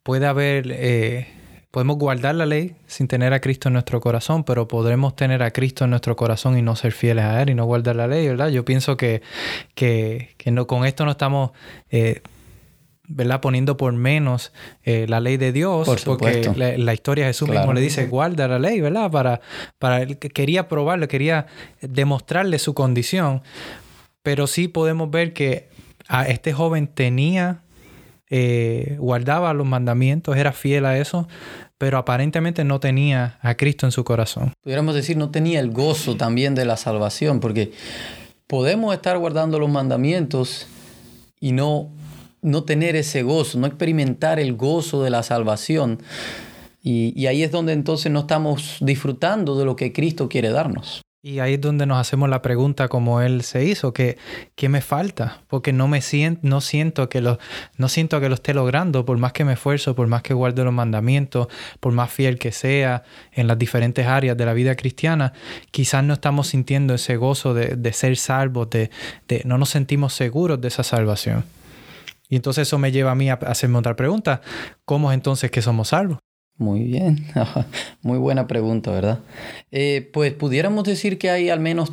puede 0.01 0.25
haber, 0.25 0.71
eh, 0.71 1.27
podemos 1.69 1.97
guardar 1.97 2.35
la 2.35 2.45
ley 2.45 2.75
sin 2.87 3.07
tener 3.07 3.33
a 3.33 3.41
Cristo 3.41 3.69
en 3.69 3.73
nuestro 3.73 4.01
corazón, 4.01 4.43
pero 4.43 4.67
podremos 4.67 5.15
tener 5.15 5.43
a 5.43 5.51
Cristo 5.51 5.83
en 5.83 5.91
nuestro 5.91 6.15
corazón 6.15 6.57
y 6.57 6.61
no 6.61 6.75
ser 6.75 6.93
fieles 6.93 7.25
a 7.25 7.41
Él 7.41 7.51
y 7.51 7.55
no 7.55 7.65
guardar 7.65 7.95
la 7.95 8.07
ley, 8.07 8.27
¿verdad? 8.27 8.49
Yo 8.49 8.65
pienso 8.65 8.97
que, 8.97 9.21
que, 9.75 10.29
no, 10.45 10.65
con 10.65 10.85
esto 10.85 11.05
no 11.05 11.11
estamos... 11.11 11.51
Eh, 11.91 12.21
¿verdad? 13.09 13.41
Poniendo 13.41 13.75
por 13.75 13.91
menos 13.91 14.53
eh, 14.83 15.07
la 15.09 15.19
ley 15.19 15.37
de 15.37 15.51
Dios, 15.51 15.89
porque 16.05 16.49
la, 16.55 16.93
historia 16.93 17.25
de 17.25 17.31
Jesús 17.31 17.49
mismo 17.49 17.73
le 17.73 17.81
dice, 17.81 18.05
guarda 18.05 18.47
la 18.47 18.59
ley, 18.59 18.79
¿verdad? 18.79 19.09
Para, 19.11 19.41
para 19.79 20.01
él 20.03 20.17
quería 20.19 20.67
probarlo, 20.67 21.07
quería 21.07 21.47
demostrarle 21.81 22.59
su 22.59 22.75
condición, 22.75 23.41
pero 24.21 24.45
sí 24.45 24.67
podemos 24.67 25.09
ver 25.09 25.33
que 25.33 25.69
a 26.07 26.27
este 26.27 26.53
joven 26.53 26.87
tenía, 26.87 27.61
eh, 28.29 28.95
guardaba 28.99 29.53
los 29.53 29.65
mandamientos, 29.65 30.37
era 30.37 30.53
fiel 30.53 30.85
a 30.85 30.97
eso, 30.97 31.27
pero 31.79 31.97
aparentemente 31.97 32.63
no 32.63 32.79
tenía 32.79 33.39
a 33.41 33.55
Cristo 33.55 33.87
en 33.87 33.91
su 33.91 34.03
corazón. 34.03 34.53
Pudiéramos 34.61 34.93
decir, 34.93 35.17
no 35.17 35.31
tenía 35.31 35.59
el 35.59 35.71
gozo 35.71 36.15
también 36.15 36.53
de 36.53 36.65
la 36.65 36.77
salvación, 36.77 37.39
porque 37.39 37.71
podemos 38.45 38.93
estar 38.93 39.17
guardando 39.17 39.57
los 39.57 39.69
mandamientos 39.69 40.67
y 41.39 41.53
no 41.53 41.89
no 42.41 42.63
tener 42.63 42.95
ese 42.95 43.23
gozo, 43.23 43.59
no 43.59 43.67
experimentar 43.67 44.39
el 44.39 44.55
gozo 44.55 45.03
de 45.03 45.09
la 45.09 45.23
salvación. 45.23 45.99
Y, 46.81 47.27
ahí 47.27 47.43
es 47.43 47.51
donde 47.51 47.73
entonces 47.73 48.11
no 48.11 48.21
estamos 48.21 48.77
disfrutando 48.79 49.57
de 49.57 49.65
lo 49.65 49.75
que 49.75 49.91
Cristo 49.91 50.29
quiere 50.29 50.49
darnos. 50.49 51.01
Y 51.21 51.39
ahí 51.39 51.55
es 51.55 51.61
donde 51.61 51.85
nos 51.85 51.99
hacemos 51.99 52.29
la 52.29 52.41
pregunta 52.41 52.87
como 52.87 53.19
él 53.19 53.43
se 53.43 53.65
hizo, 53.65 53.91
que 53.91 54.17
¿qué 54.55 54.69
me 54.69 54.79
falta? 54.79 55.41
Porque 55.49 55.73
no 55.73 55.89
me 55.89 55.99
siento, 55.99 56.39
no 56.43 56.61
siento 56.61 57.09
que 57.09 57.19
lo, 57.19 57.39
no 57.75 57.89
siento 57.89 58.21
que 58.21 58.29
lo 58.29 58.35
esté 58.35 58.53
logrando, 58.53 59.03
por 59.03 59.17
más 59.17 59.33
que 59.33 59.43
me 59.43 59.51
esfuerzo, 59.53 59.95
por 59.95 60.07
más 60.07 60.21
que 60.21 60.33
guarde 60.33 60.63
los 60.63 60.71
mandamientos, 60.71 61.49
por 61.81 61.91
más 61.91 62.09
fiel 62.09 62.39
que 62.39 62.53
sea 62.53 63.03
en 63.33 63.47
las 63.47 63.59
diferentes 63.59 64.07
áreas 64.07 64.37
de 64.37 64.45
la 64.45 64.53
vida 64.53 64.77
cristiana, 64.77 65.33
quizás 65.71 66.05
no 66.05 66.13
estamos 66.13 66.47
sintiendo 66.47 66.93
ese 66.93 67.17
gozo 67.17 67.53
de, 67.53 67.91
ser 67.93 68.15
salvos, 68.15 68.69
de, 68.69 68.89
de, 69.27 69.41
no 69.43 69.57
nos 69.57 69.71
sentimos 69.71 70.13
seguros 70.13 70.61
de 70.61 70.69
esa 70.69 70.83
salvación. 70.83 71.43
Y 72.29 72.35
entonces 72.35 72.67
eso 72.67 72.77
me 72.77 72.91
lleva 72.91 73.11
a 73.11 73.15
mí 73.15 73.29
a 73.29 73.33
hacerme 73.33 73.79
otra 73.79 73.95
pregunta. 73.95 74.41
¿Cómo 74.85 75.11
es 75.11 75.15
entonces 75.15 75.49
que 75.51 75.61
somos 75.61 75.89
salvos? 75.89 76.19
Muy 76.57 76.83
bien, 76.83 77.25
muy 78.01 78.17
buena 78.17 78.45
pregunta, 78.45 78.91
¿verdad? 78.91 79.19
Eh, 79.71 80.09
pues 80.13 80.33
pudiéramos 80.33 80.83
decir 80.83 81.17
que 81.17 81.29
hay 81.29 81.49
al 81.49 81.61
menos 81.61 81.91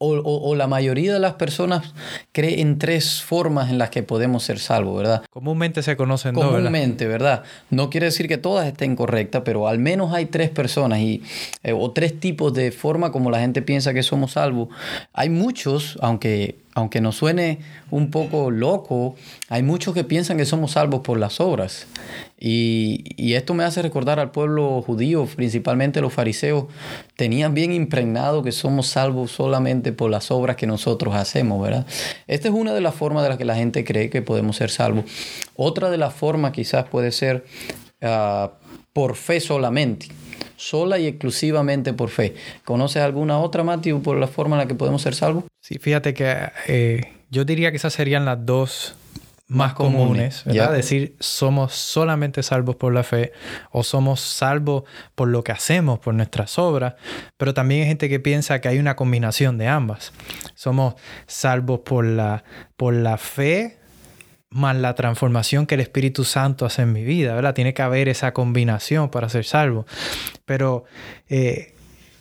o, 0.00 0.54
la 0.54 0.68
mayoría 0.68 1.12
de 1.12 1.18
las 1.18 1.34
personas 1.34 1.92
cree 2.30 2.60
en 2.60 2.78
tres 2.78 3.20
formas 3.20 3.68
en 3.70 3.78
las 3.78 3.90
que 3.90 4.04
podemos 4.04 4.44
ser 4.44 4.60
salvos, 4.60 4.96
¿verdad? 4.96 5.24
Comúnmente 5.28 5.82
se 5.82 5.96
conocen 5.96 6.34
dos. 6.34 6.44
Comúnmente, 6.44 7.08
¿verdad? 7.08 7.42
No 7.70 7.90
quiere 7.90 8.06
decir 8.06 8.28
que 8.28 8.38
todas 8.38 8.66
estén 8.68 8.94
correctas, 8.94 9.42
pero 9.44 9.66
al 9.66 9.80
menos 9.80 10.12
hay 10.14 10.26
tres 10.26 10.50
personas 10.50 11.00
y, 11.00 11.22
eh, 11.64 11.72
o 11.72 11.90
tres 11.90 12.18
tipos 12.20 12.54
de 12.54 12.70
forma 12.70 13.10
como 13.10 13.30
la 13.30 13.40
gente 13.40 13.60
piensa 13.60 13.92
que 13.92 14.04
somos 14.04 14.32
salvos. 14.32 14.68
Hay 15.12 15.30
muchos, 15.30 15.98
aunque 16.00 16.60
aunque 16.78 17.00
nos 17.00 17.16
suene 17.16 17.58
un 17.90 18.10
poco 18.10 18.50
loco, 18.50 19.16
hay 19.48 19.62
muchos 19.62 19.94
que 19.94 20.04
piensan 20.04 20.36
que 20.36 20.44
somos 20.44 20.72
salvos 20.72 21.00
por 21.00 21.18
las 21.18 21.40
obras. 21.40 21.86
Y, 22.38 23.34
esto 23.34 23.52
me 23.54 23.64
hace 23.64 23.82
recordar 23.82 24.20
al 24.20 24.30
pueblo 24.30 24.80
judío, 24.82 25.26
principalmente 25.26 26.00
los 26.00 26.12
fariseos, 26.12 26.66
tenían 27.16 27.52
bien 27.54 27.72
impregnado 27.72 28.42
que 28.42 28.52
somos 28.52 28.86
salvos 28.86 29.32
solamente 29.32 29.92
por 29.92 30.10
las 30.10 30.30
obras 30.30 30.56
que 30.56 30.66
nosotros 30.66 31.14
hacemos, 31.14 31.60
¿verdad? 31.62 31.86
Esta 32.26 32.48
es 32.48 32.54
una 32.54 32.72
de 32.72 32.80
las 32.80 32.94
formas 32.94 33.22
de 33.24 33.28
las 33.30 33.38
que 33.38 33.44
la 33.44 33.56
gente 33.56 33.84
cree 33.84 34.08
que 34.08 34.22
podemos 34.22 34.56
ser 34.56 34.70
salvos. 34.70 35.04
Otra 35.56 35.90
de 35.90 35.98
las 35.98 36.14
formas 36.14 36.52
quizás 36.52 36.88
puede 36.88 37.12
ser 37.12 37.44
ah, 38.02 38.52
por 38.92 39.16
fe 39.16 39.40
solamente 39.40 40.08
sola 40.58 40.98
y 40.98 41.06
exclusivamente 41.06 41.94
por 41.94 42.10
fe. 42.10 42.34
¿Conoces 42.64 43.02
alguna 43.02 43.38
otra, 43.38 43.64
Matthew, 43.64 44.02
por 44.02 44.18
la 44.18 44.26
forma 44.26 44.56
en 44.56 44.58
la 44.58 44.66
que 44.66 44.74
podemos 44.74 45.00
ser 45.00 45.14
salvos? 45.14 45.44
Sí, 45.60 45.78
fíjate 45.78 46.12
que 46.12 46.36
eh, 46.66 47.12
yo 47.30 47.44
diría 47.44 47.70
que 47.70 47.76
esas 47.78 47.94
serían 47.94 48.24
las 48.24 48.44
dos 48.44 48.94
más 49.46 49.72
comunes, 49.72 50.44
¿verdad? 50.44 50.72
Decir 50.72 51.16
somos 51.20 51.72
solamente 51.72 52.42
salvos 52.42 52.76
por 52.76 52.92
la 52.92 53.02
fe 53.02 53.32
o 53.70 53.82
somos 53.82 54.20
salvos 54.20 54.84
por 55.14 55.28
lo 55.28 55.42
que 55.42 55.52
hacemos, 55.52 56.00
por 56.00 56.12
nuestras 56.12 56.58
obras, 56.58 56.94
pero 57.38 57.54
también 57.54 57.82
hay 57.82 57.88
gente 57.88 58.10
que 58.10 58.20
piensa 58.20 58.60
que 58.60 58.68
hay 58.68 58.78
una 58.78 58.94
combinación 58.94 59.56
de 59.56 59.66
ambas. 59.66 60.12
Somos 60.54 60.96
salvos 61.26 61.80
por 61.80 62.04
la, 62.04 62.44
por 62.76 62.92
la 62.92 63.16
fe 63.16 63.78
más 64.50 64.76
la 64.76 64.94
transformación 64.94 65.66
que 65.66 65.74
el 65.74 65.80
Espíritu 65.80 66.24
Santo 66.24 66.66
hace 66.66 66.82
en 66.82 66.92
mi 66.92 67.04
vida, 67.04 67.34
¿verdad? 67.34 67.54
Tiene 67.54 67.74
que 67.74 67.82
haber 67.82 68.08
esa 68.08 68.32
combinación 68.32 69.10
para 69.10 69.28
ser 69.28 69.44
salvo. 69.44 69.86
Pero... 70.44 70.84
Eh, 71.28 71.74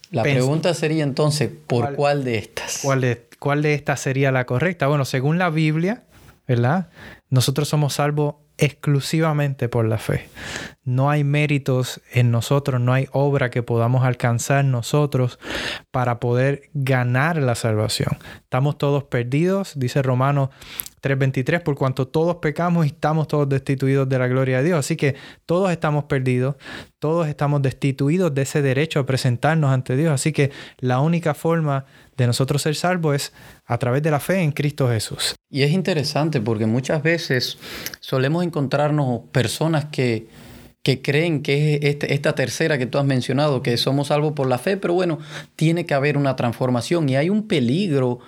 la 0.10 0.24
pregunta 0.24 0.74
sería 0.74 1.04
entonces, 1.04 1.50
¿por 1.68 1.94
cuál, 1.96 2.24
de 2.24 2.38
estas? 2.38 2.80
¿cuál 2.82 3.02
de, 3.02 3.28
¿Cuál 3.40 3.62
de 3.62 3.74
estas 3.74 4.00
sería 4.00 4.32
la 4.32 4.46
correcta? 4.46 4.88
Bueno, 4.88 5.04
según 5.04 5.38
la 5.38 5.50
Biblia, 5.50 6.06
¿verdad? 6.48 6.90
Nosotros 7.30 7.68
somos 7.68 7.96
salvos 7.96 8.36
exclusivamente 8.58 9.70
por 9.70 9.86
la 9.86 9.98
fe. 9.98 10.30
No 10.84 11.10
hay 11.10 11.24
méritos 11.24 12.02
en 12.12 12.32
nosotros, 12.32 12.82
no 12.82 12.94
hay 12.94 13.08
obra 13.12 13.50
que 13.50 13.62
podamos 13.62 14.04
alcanzar 14.04 14.66
nosotros 14.66 15.40
para 15.92 16.20
poder 16.20 16.70
ganar 16.74 17.38
la 17.38 17.56
salvación. 17.56 18.18
Estamos 18.44 18.78
todos 18.78 19.04
perdidos, 19.04 19.74
dice 19.76 20.02
Romanos 20.02 20.50
3:23, 21.02 21.62
por 21.62 21.76
cuanto 21.76 22.08
todos 22.08 22.38
pecamos 22.38 22.86
y 22.86 22.90
estamos 22.90 23.28
todos 23.28 23.48
destituidos 23.48 24.10
de 24.10 24.20
la 24.20 24.28
gloria 24.28 24.58
de 24.58 24.64
Dios. 24.66 24.80
Así 24.80 24.96
que 24.96 25.16
todos 25.46 25.72
estamos 25.72 26.06
perdidos, 26.06 26.56
todos 27.00 27.28
estamos 27.28 27.62
destituidos 27.62 28.34
de 28.34 28.42
ese 28.42 28.62
derecho 28.62 29.00
a 29.00 29.06
presentarnos 29.06 29.72
ante 29.72 29.96
Dios. 29.96 30.12
Así 30.12 30.32
que 30.32 30.52
la 30.80 31.00
única 31.00 31.34
forma 31.34 31.86
de 32.18 32.28
nosotros 32.28 32.62
ser 32.62 32.76
salvos 32.76 33.16
es 33.16 33.34
a 33.66 33.78
través 33.78 34.02
de 34.02 34.12
la 34.12 34.20
fe 34.20 34.42
en 34.42 34.52
Cristo 34.52 34.90
Jesús. 34.90 35.36
Y 35.50 35.62
es 35.62 35.72
interesante 35.72 36.42
porque 36.42 36.66
muchas 36.66 37.04
veces 37.04 37.58
solemos 38.00 38.44
encontrarnos 38.44 39.22
personas 39.32 39.86
que 39.86 40.28
que 40.84 41.02
creen 41.02 41.42
que 41.42 41.76
es 41.76 41.80
este, 41.84 42.14
esta 42.14 42.34
tercera 42.34 42.78
que 42.78 42.86
tú 42.86 42.98
has 42.98 43.04
mencionado, 43.04 43.62
que 43.62 43.76
somos 43.76 44.08
salvos 44.08 44.32
por 44.32 44.48
la 44.48 44.58
fe, 44.58 44.78
pero 44.78 44.94
bueno, 44.94 45.20
tiene 45.58 45.86
que 45.86 45.94
haber 45.94 46.18
una 46.18 46.38
transformación 46.38 47.10
y 47.10 47.18
hay 47.18 47.30
un 47.30 47.46
peligro 47.46 48.20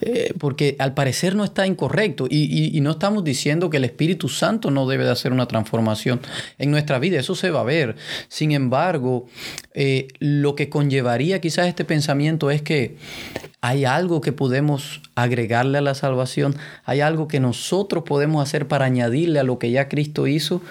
eh, 0.00 0.32
porque 0.38 0.76
al 0.78 0.94
parecer 0.94 1.34
no 1.34 1.44
está 1.44 1.66
incorrecto 1.66 2.26
y, 2.30 2.80
no 2.80 2.92
estamos 2.92 3.24
diciendo 3.24 3.68
que 3.68 3.78
el 3.78 3.84
Espíritu 3.84 4.28
Santo 4.28 4.70
no 4.70 4.86
debe 4.86 5.04
de 5.04 5.10
hacer 5.10 5.32
una 5.32 5.46
transformación 5.46 6.20
en 6.56 6.70
nuestra 6.70 6.98
vida, 6.98 7.18
eso 7.18 7.34
se 7.34 7.50
va 7.50 7.60
a 7.60 7.64
ver. 7.64 7.96
Sin 8.28 8.52
embargo, 8.52 9.26
eh, 9.74 10.08
lo 10.18 10.54
que 10.54 10.70
conllevaría 10.70 11.40
quizás 11.40 11.66
este 11.66 11.84
pensamiento 11.84 12.50
es 12.50 12.62
que 12.62 12.96
hay 13.60 13.84
algo 13.84 14.20
que 14.20 14.32
podemos 14.32 15.02
agregarle 15.16 15.78
a 15.78 15.80
la 15.82 15.94
salvación, 15.94 16.54
hay 16.84 17.00
algo 17.00 17.28
que 17.28 17.40
nosotros 17.40 18.04
podemos 18.04 18.42
hacer 18.42 18.68
para 18.68 18.84
añadirle 18.84 19.40
a 19.40 19.42
lo 19.42 19.58
que 19.58 19.70
ya 19.70 19.88
Cristo 19.88 20.26
hizo. 20.26 20.62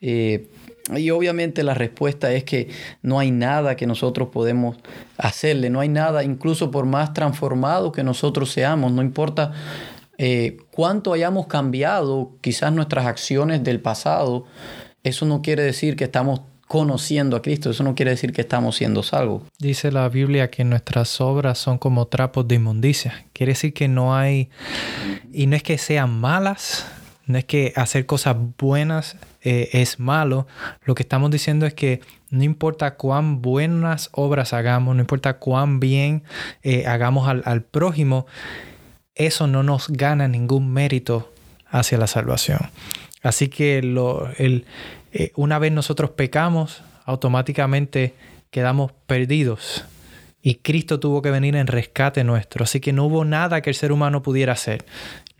Eh, 0.00 0.48
y 0.96 1.10
obviamente 1.10 1.62
la 1.62 1.74
respuesta 1.74 2.32
es 2.32 2.44
que 2.44 2.68
no 3.02 3.18
hay 3.18 3.30
nada 3.30 3.76
que 3.76 3.86
nosotros 3.86 4.28
podemos 4.28 4.76
hacerle, 5.18 5.70
no 5.70 5.80
hay 5.80 5.88
nada, 5.88 6.24
incluso 6.24 6.70
por 6.70 6.86
más 6.86 7.12
transformado 7.12 7.92
que 7.92 8.02
nosotros 8.02 8.50
seamos, 8.50 8.92
no 8.92 9.02
importa 9.02 9.52
eh, 10.18 10.58
cuánto 10.70 11.12
hayamos 11.12 11.46
cambiado 11.46 12.32
quizás 12.40 12.72
nuestras 12.72 13.06
acciones 13.06 13.62
del 13.62 13.80
pasado, 13.80 14.44
eso 15.02 15.24
no 15.26 15.42
quiere 15.42 15.62
decir 15.62 15.96
que 15.96 16.04
estamos 16.04 16.42
conociendo 16.68 17.36
a 17.36 17.42
Cristo, 17.42 17.70
eso 17.70 17.82
no 17.82 17.94
quiere 17.96 18.12
decir 18.12 18.32
que 18.32 18.42
estamos 18.42 18.76
siendo 18.76 19.02
salvos. 19.02 19.42
Dice 19.58 19.90
la 19.90 20.08
Biblia 20.08 20.50
que 20.50 20.62
nuestras 20.62 21.20
obras 21.20 21.58
son 21.58 21.78
como 21.78 22.06
trapos 22.06 22.46
de 22.46 22.54
inmundicia, 22.56 23.24
quiere 23.32 23.52
decir 23.52 23.74
que 23.74 23.88
no 23.88 24.14
hay, 24.14 24.50
y 25.32 25.46
no 25.46 25.56
es 25.56 25.62
que 25.62 25.78
sean 25.78 26.20
malas, 26.20 26.86
no 27.30 27.38
es 27.38 27.44
que 27.44 27.72
hacer 27.76 28.06
cosas 28.06 28.36
buenas 28.58 29.16
eh, 29.42 29.70
es 29.72 29.98
malo. 29.98 30.46
Lo 30.84 30.94
que 30.94 31.02
estamos 31.02 31.30
diciendo 31.30 31.66
es 31.66 31.74
que 31.74 32.00
no 32.30 32.44
importa 32.44 32.96
cuán 32.96 33.40
buenas 33.40 34.10
obras 34.12 34.52
hagamos, 34.52 34.94
no 34.94 35.00
importa 35.00 35.38
cuán 35.38 35.80
bien 35.80 36.24
eh, 36.62 36.86
hagamos 36.86 37.28
al, 37.28 37.62
prójimo, 37.62 38.26
eso 39.14 39.46
no 39.46 39.62
nos 39.62 39.88
gana 39.88 40.28
ningún 40.28 40.72
mérito 40.72 41.32
hacia 41.70 41.98
la 41.98 42.06
salvación. 42.06 42.58
Así 43.22 43.48
que 43.48 43.80
eh, 45.12 45.32
una 45.36 45.58
vez 45.58 45.72
nosotros 45.72 46.10
pecamos, 46.10 46.82
automáticamente 47.04 48.14
quedamos 48.50 48.92
perdidos. 49.06 49.84
Y 50.42 50.56
Cristo 50.56 51.00
tuvo 51.00 51.20
que 51.20 51.30
venir 51.30 51.54
en 51.54 51.66
rescate 51.66 52.24
nuestro. 52.24 52.64
Así 52.64 52.80
que 52.80 52.94
no 52.94 53.04
hubo 53.04 53.26
nada 53.26 53.60
que 53.60 53.68
el 53.68 53.76
ser 53.76 53.92
humano 53.92 54.22
pudiera 54.22 54.54
hacer 54.54 54.86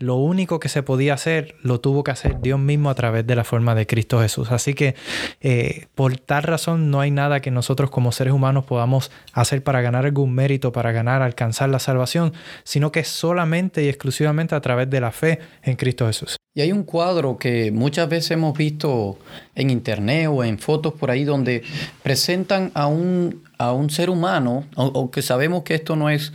lo 0.01 0.15
único 0.15 0.59
que 0.59 0.69
se 0.69 0.83
podía 0.83 1.13
hacer 1.13 1.55
lo 1.61 1.79
tuvo 1.79 2.03
que 2.03 2.11
hacer 2.11 2.41
Dios 2.41 2.59
mismo 2.59 2.89
a 2.89 2.95
través 2.95 3.25
de 3.25 3.35
la 3.35 3.43
forma 3.43 3.75
de 3.75 3.87
Cristo 3.87 4.19
Jesús. 4.19 4.51
Así 4.51 4.73
que 4.73 4.95
eh, 5.41 5.87
por 5.95 6.17
tal 6.17 6.43
razón 6.43 6.91
no 6.91 6.99
hay 6.99 7.11
nada 7.11 7.39
que 7.39 7.51
nosotros 7.51 7.89
como 7.89 8.11
seres 8.11 8.33
humanos 8.33 8.65
podamos 8.65 9.11
hacer 9.33 9.63
para 9.63 9.81
ganar 9.81 10.05
algún 10.05 10.33
mérito, 10.33 10.71
para 10.71 10.91
ganar, 10.91 11.21
alcanzar 11.21 11.69
la 11.69 11.79
salvación, 11.79 12.33
sino 12.63 12.91
que 12.91 13.03
solamente 13.03 13.83
y 13.83 13.89
exclusivamente 13.89 14.55
a 14.55 14.61
través 14.61 14.89
de 14.89 15.01
la 15.01 15.11
fe 15.11 15.39
en 15.63 15.75
Cristo 15.75 16.07
Jesús. 16.07 16.37
Y 16.53 16.59
hay 16.59 16.73
un 16.73 16.83
cuadro 16.83 17.37
que 17.37 17.71
muchas 17.71 18.09
veces 18.09 18.31
hemos 18.31 18.57
visto 18.57 19.17
en 19.55 19.69
internet 19.69 20.27
o 20.29 20.43
en 20.43 20.59
fotos 20.59 20.93
por 20.93 21.09
ahí 21.09 21.23
donde 21.23 21.63
presentan 22.03 22.71
a 22.73 22.87
un, 22.87 23.41
a 23.57 23.71
un 23.71 23.89
ser 23.89 24.09
humano, 24.09 24.65
aunque 24.75 25.21
sabemos 25.21 25.63
que 25.63 25.75
esto 25.75 25.95
no 25.95 26.09
es 26.09 26.33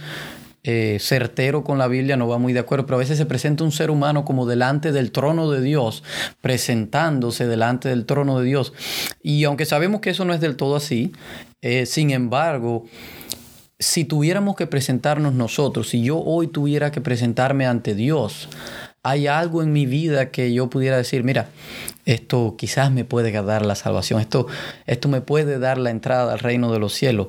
eh, 0.66 0.99
certero 1.00 1.62
con 1.62 1.78
la 1.78 1.87
Biblia, 1.87 2.16
no 2.16 2.26
va 2.26 2.38
muy 2.38 2.52
de 2.52 2.58
acuerdo, 2.58 2.87
pero 2.87 2.96
a 2.96 2.99
veces 2.99 3.16
se 3.16 3.25
presenta 3.25 3.62
un 3.62 3.70
ser 3.70 3.90
humano 3.90 4.25
como 4.25 4.46
delante 4.46 4.90
del 4.90 5.12
trono 5.12 5.49
de 5.50 5.61
Dios, 5.61 6.02
presentándose 6.40 7.46
delante 7.46 7.88
del 7.88 8.04
trono 8.04 8.40
de 8.40 8.46
Dios. 8.46 8.73
Y 9.23 9.44
aunque 9.44 9.64
sabemos 9.64 10.00
que 10.00 10.11
eso 10.11 10.25
no 10.25 10.35
es 10.35 10.40
del 10.40 10.56
todo 10.56 10.75
así, 10.75 11.12
eh, 11.62 11.87
sin 11.87 12.11
embargo, 12.11 12.85
si 13.78 14.04
tuviéramos 14.04 14.56
que 14.56 14.66
presentarnos 14.66 15.35
nosotros, 15.35 15.88
si 15.88 16.02
yo 16.02 16.18
hoy 16.18 16.49
tuviera 16.49 16.90
que 16.90 17.00
presentarme 17.00 17.66
ante 17.66 17.94
Dios, 17.94 18.49
hay 19.02 19.28
algo 19.28 19.62
en 19.62 19.73
mi 19.73 19.87
vida 19.87 20.32
que 20.32 20.52
yo 20.52 20.68
pudiera 20.68 20.96
decir, 20.96 21.23
mira, 21.23 21.49
esto 22.06 22.56
quizás 22.58 22.90
me 22.90 23.04
puede 23.04 23.30
dar 23.30 23.64
la 23.64 23.76
salvación, 23.76 24.20
esto, 24.20 24.49
esto 24.87 25.08
me 25.08 25.20
puede 25.20 25.61
dar 25.61 25.78
la 25.78 25.90
entrada 25.90 26.32
al 26.32 26.40
reino 26.40 26.73
de 26.73 26.80
los 26.80 26.92
cielos. 26.92 27.28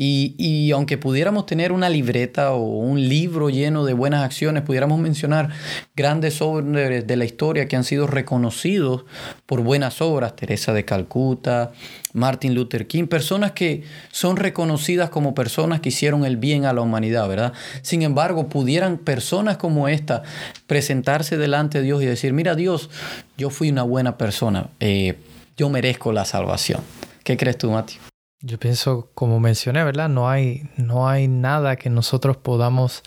Y, 0.00 0.70
aunque 0.70 0.96
pudiéramos 0.96 1.44
tener 1.44 1.72
una 1.72 1.88
libreta 1.88 2.52
o 2.52 2.60
un 2.60 3.08
libro 3.08 3.50
lleno 3.50 3.84
de 3.84 3.94
buenas 3.94 4.22
acciones, 4.22 4.62
pudiéramos 4.62 5.00
mencionar 5.00 5.50
grandes 5.96 6.40
hombres 6.40 7.04
de 7.04 7.16
la 7.16 7.24
historia 7.24 7.66
que 7.66 7.74
han 7.74 7.82
sido 7.82 8.06
reconocidos 8.06 9.06
por 9.44 9.60
buenas 9.62 10.00
obras, 10.00 10.36
Teresa 10.36 10.72
de 10.72 10.84
Calcuta, 10.84 11.72
Martin 12.12 12.54
Luther 12.54 12.86
King, 12.86 13.08
personas 13.08 13.50
que 13.50 13.82
son 14.12 14.36
reconocidas 14.36 15.10
como 15.10 15.34
personas 15.34 15.80
que 15.80 15.88
hicieron 15.88 16.24
el 16.24 16.36
bien 16.36 16.64
a 16.64 16.72
la 16.72 16.80
humanidad, 16.80 17.28
¿verdad? 17.28 17.52
Sin 17.82 18.02
embargo, 18.02 18.48
pudieran 18.48 18.98
personas 18.98 19.56
como 19.56 19.88
esta 19.88 20.22
presentarse 20.68 21.36
delante 21.36 21.78
de 21.78 21.84
Dios 21.84 22.04
y 22.04 22.06
decir, 22.06 22.32
mira 22.32 22.54
Dios, 22.54 22.88
yo 23.36 23.50
fui 23.50 23.70
una 23.70 23.82
buena 23.82 24.16
persona, 24.16 24.68
eh, 24.78 25.16
yo 25.56 25.68
merezco 25.70 26.12
la 26.12 26.24
salvación. 26.24 26.82
¿Qué 27.24 27.36
crees 27.36 27.58
tú, 27.58 27.72
Mati? 27.72 27.96
Yo 28.40 28.56
pienso, 28.56 29.10
como 29.14 29.40
mencioné, 29.40 29.82
¿verdad? 29.82 30.08
No 30.08 30.30
hay, 30.30 30.68
no 30.76 31.08
hay 31.08 31.26
nada 31.26 31.74
que 31.74 31.90
nosotros 31.90 32.36
podamos 32.36 33.02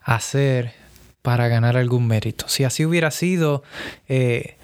hacer 0.00 0.72
para 1.20 1.46
ganar 1.48 1.76
algún 1.76 2.06
mérito. 2.06 2.48
Si 2.48 2.64
así 2.64 2.86
hubiera 2.86 3.10
sido, 3.10 3.62
eh, 4.08 4.56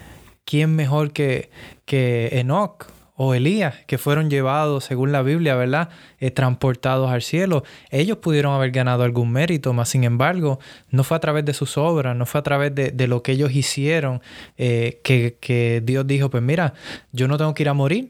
¿quién 0.45 0.75
mejor 0.75 1.13
que, 1.13 1.51
que 1.85 2.29
Enoch 2.39 2.87
o 3.17 3.35
Elías, 3.35 3.75
que 3.85 3.99
fueron 3.99 4.31
llevados, 4.31 4.85
según 4.85 5.11
la 5.11 5.21
Biblia, 5.21 5.53
¿verdad? 5.53 5.89
Eh, 6.19 6.31
transportados 6.31 7.11
al 7.11 7.21
cielo. 7.21 7.63
Ellos 7.91 8.17
pudieron 8.17 8.55
haber 8.55 8.71
ganado 8.71 9.03
algún 9.03 9.31
mérito, 9.31 9.73
mas 9.73 9.89
sin 9.89 10.05
embargo, 10.05 10.59
no 10.89 11.03
fue 11.03 11.17
a 11.17 11.19
través 11.19 11.45
de 11.45 11.53
sus 11.53 11.77
obras, 11.77 12.15
no 12.15 12.25
fue 12.25 12.39
a 12.39 12.43
través 12.43 12.73
de, 12.73 13.07
lo 13.07 13.21
que 13.21 13.33
ellos 13.33 13.51
hicieron 13.51 14.21
eh, 14.57 15.01
que, 15.03 15.37
que 15.39 15.83
Dios 15.85 16.07
dijo, 16.07 16.31
pues 16.31 16.41
mira, 16.41 16.73
yo 17.11 17.27
no 17.27 17.37
tengo 17.37 17.53
que 17.53 17.61
ir 17.61 17.69
a 17.69 17.73
morir, 17.73 18.09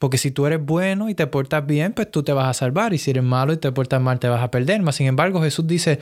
porque 0.00 0.16
si 0.16 0.30
tú 0.30 0.46
eres 0.46 0.64
bueno 0.64 1.10
y 1.10 1.14
te 1.14 1.26
portas 1.26 1.66
bien, 1.66 1.92
pues 1.92 2.10
tú 2.10 2.22
te 2.22 2.32
vas 2.32 2.48
a 2.48 2.54
salvar. 2.54 2.94
Y 2.94 2.98
si 2.98 3.10
eres 3.10 3.22
malo 3.22 3.52
y 3.52 3.58
te 3.58 3.70
portas 3.70 4.00
mal, 4.00 4.18
te 4.18 4.30
vas 4.30 4.42
a 4.42 4.50
perder. 4.50 4.80
Mas, 4.80 4.96
sin 4.96 5.06
embargo, 5.06 5.42
Jesús 5.42 5.66
dice, 5.66 6.00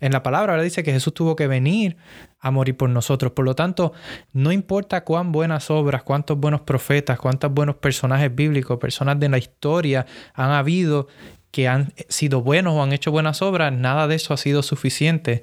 en 0.00 0.12
la 0.12 0.22
palabra, 0.22 0.52
ahora 0.52 0.62
dice 0.62 0.82
que 0.82 0.92
Jesús 0.92 1.14
tuvo 1.14 1.34
que 1.34 1.46
venir 1.46 1.96
a 2.40 2.50
morir 2.50 2.76
por 2.76 2.90
nosotros. 2.90 3.32
Por 3.32 3.46
lo 3.46 3.54
tanto, 3.54 3.94
no 4.34 4.52
importa 4.52 5.02
cuán 5.02 5.32
buenas 5.32 5.70
obras, 5.70 6.02
cuántos 6.02 6.38
buenos 6.38 6.60
profetas, 6.60 7.18
cuántos 7.18 7.50
buenos 7.50 7.76
personajes 7.76 8.34
bíblicos, 8.34 8.78
personas 8.78 9.18
de 9.18 9.30
la 9.30 9.38
historia 9.38 10.04
han 10.34 10.50
habido 10.50 11.08
que 11.50 11.68
han 11.68 11.94
sido 12.10 12.42
buenos 12.42 12.74
o 12.74 12.82
han 12.82 12.92
hecho 12.92 13.10
buenas 13.10 13.40
obras, 13.40 13.72
nada 13.72 14.06
de 14.08 14.16
eso 14.16 14.34
ha 14.34 14.36
sido 14.36 14.62
suficiente. 14.62 15.40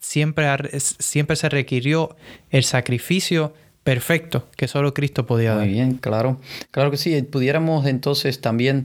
Siempre, 0.00 0.48
siempre 0.80 1.36
se 1.36 1.48
requirió 1.48 2.16
el 2.50 2.64
sacrificio 2.64 3.54
perfecto 3.88 4.44
que 4.54 4.68
solo 4.68 4.92
Cristo 4.92 5.24
podía 5.24 5.54
dar. 5.54 5.64
Muy 5.64 5.72
bien, 5.72 5.94
claro. 5.94 6.38
Claro 6.70 6.90
que 6.90 6.98
sí. 6.98 7.22
Pudiéramos 7.22 7.86
entonces 7.86 8.38
también 8.38 8.84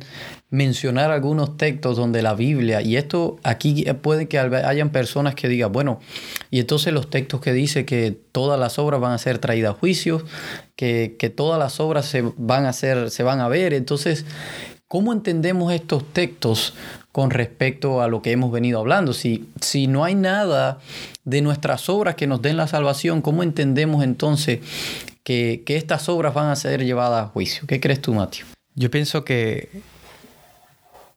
mencionar 0.49 1.11
algunos 1.11 1.57
textos 1.57 1.97
donde 1.97 2.21
la 2.21 2.35
Biblia, 2.35 2.81
y 2.81 2.95
esto 2.95 3.37
aquí 3.43 3.83
puede 4.01 4.29
que 4.29 4.39
hayan 4.39 4.91
personas 4.91 5.35
que 5.35 5.49
digan, 5.49 5.73
bueno, 5.73 5.99
y 6.51 6.61
entonces 6.61 6.93
los 6.93 7.09
textos 7.09 7.41
que 7.41 7.51
dice 7.51 7.83
que 7.83 8.17
todas 8.31 8.57
las 8.57 8.79
obras 8.79 9.01
van 9.01 9.11
a 9.11 9.17
ser 9.17 9.39
traídas 9.39 9.71
a 9.71 9.77
juicio, 9.77 10.23
que, 10.77 11.17
que 11.19 11.29
todas 11.29 11.59
las 11.59 11.81
obras 11.81 12.05
se 12.05 12.23
van 12.37 12.65
a 12.65 12.69
hacer, 12.69 13.11
se 13.11 13.23
van 13.23 13.41
a 13.41 13.49
ver. 13.49 13.73
Entonces, 13.73 14.25
¿cómo 14.87 15.11
entendemos 15.11 15.73
estos 15.73 16.05
textos 16.13 16.75
con 17.13 17.29
respecto 17.29 18.01
a 18.01 18.09
lo 18.09 18.21
que 18.21 18.31
hemos 18.31 18.51
venido 18.51 18.79
hablando? 18.79 19.13
Si, 19.13 19.47
si 19.61 19.87
no 19.87 20.03
hay 20.03 20.15
nada 20.15 20.79
de 21.23 21.41
nuestras 21.41 21.87
obras 21.87 22.15
que 22.15 22.27
nos 22.27 22.41
den 22.41 22.57
la 22.57 22.67
salvación, 22.67 23.21
¿cómo 23.21 23.43
entendemos 23.43 24.03
entonces 24.03 24.59
que, 25.23 25.63
estas 25.67 26.09
obras 26.09 26.33
van 26.33 26.49
a 26.49 26.55
ser 26.55 26.83
llevadas 26.83 27.25
a 27.25 27.29
juicio? 27.29 27.65
¿Qué 27.67 27.79
crees 27.79 28.01
tú, 28.01 28.15
Mateo? 28.15 28.47
Yo 28.75 28.89
pienso 28.89 29.23
que 29.23 29.69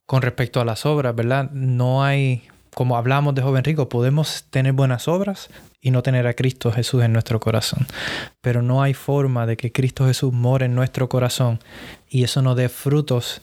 con 0.05 0.21
respecto 0.21 0.61
a 0.61 0.65
las 0.65 0.85
obras, 0.85 1.15
¿verdad? 1.15 1.49
No 1.51 2.03
hay, 2.03 2.43
como 2.75 2.95
hablamos 2.95 3.33
de 3.33 3.41
joven 3.41 3.63
rico, 3.63 3.89
podemos 3.89 4.45
tener 4.51 4.73
buenas 4.73 5.07
obras 5.07 5.49
y 5.81 5.89
no 5.89 6.03
tener 6.03 6.27
a 6.27 6.35
Cristo 6.35 6.71
Jesús 6.71 7.03
en 7.03 7.11
nuestro 7.11 7.39
corazón. 7.39 7.87
Pero 8.41 8.61
no 8.61 8.83
hay 8.83 8.93
forma 8.93 9.47
de 9.47 9.57
que 9.57 9.71
Cristo 9.71 10.05
Jesús 10.05 10.31
more 10.31 10.67
en 10.67 10.75
nuestro 10.75 11.09
corazón 11.09 11.59
y 12.07 12.23
eso 12.23 12.43
no 12.43 12.53
dé 12.53 12.69
frutos 12.69 13.41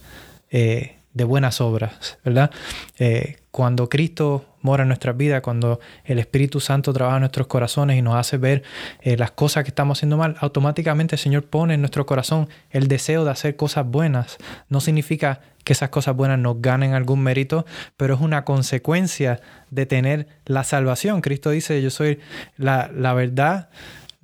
eh, 0.50 0.98
de 1.14 1.24
buenas 1.24 1.60
obras, 1.60 2.18
¿verdad? 2.24 2.50
Eh, 2.98 3.36
cuando 3.50 3.88
Cristo 3.88 4.44
mora 4.62 4.82
en 4.82 4.88
nuestras 4.88 5.16
vidas, 5.16 5.42
cuando 5.42 5.78
el 6.04 6.18
Espíritu 6.18 6.58
Santo 6.58 6.92
trabaja 6.92 7.16
en 7.16 7.20
nuestros 7.20 7.46
corazones 7.46 7.96
y 7.96 8.02
nos 8.02 8.16
hace 8.16 8.36
ver 8.36 8.64
eh, 9.00 9.16
las 9.16 9.30
cosas 9.30 9.62
que 9.62 9.68
estamos 9.68 9.98
haciendo 9.98 10.16
mal, 10.16 10.36
automáticamente 10.40 11.14
el 11.14 11.20
Señor 11.20 11.44
pone 11.44 11.74
en 11.74 11.80
nuestro 11.80 12.04
corazón 12.04 12.48
el 12.70 12.88
deseo 12.88 13.24
de 13.24 13.30
hacer 13.30 13.56
cosas 13.56 13.86
buenas. 13.86 14.38
No 14.68 14.80
significa 14.80 15.40
que 15.62 15.72
esas 15.72 15.90
cosas 15.90 16.16
buenas 16.16 16.38
nos 16.38 16.60
ganen 16.60 16.94
algún 16.94 17.22
mérito, 17.22 17.64
pero 17.96 18.14
es 18.14 18.20
una 18.20 18.44
consecuencia 18.44 19.40
de 19.70 19.86
tener 19.86 20.26
la 20.46 20.64
salvación. 20.64 21.20
Cristo 21.20 21.50
dice, 21.50 21.80
yo 21.80 21.90
soy 21.90 22.18
la, 22.56 22.90
la 22.94 23.14
verdad 23.14 23.70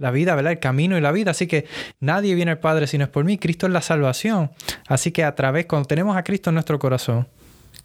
la 0.01 0.11
vida, 0.11 0.35
¿verdad? 0.35 0.53
El 0.53 0.59
camino 0.59 0.97
y 0.97 1.01
la 1.01 1.13
vida. 1.13 1.31
Así 1.31 1.47
que 1.47 1.67
nadie 2.01 2.35
viene 2.35 2.51
al 2.53 2.59
Padre 2.59 2.87
si 2.87 2.99
no 2.99 3.05
es 3.05 3.11
por 3.11 3.25
mí. 3.25 3.39
Cristo 3.39 3.67
es 3.67 3.73
la 3.73 3.83
salvación. 3.83 4.51
Así 4.89 5.13
que 5.13 5.23
a 5.23 5.35
través, 5.35 5.67
cuando 5.67 5.87
tenemos 5.87 6.17
a 6.17 6.25
Cristo 6.25 6.51
en 6.51 6.55
nuestro 6.55 6.79
corazón, 6.79 7.29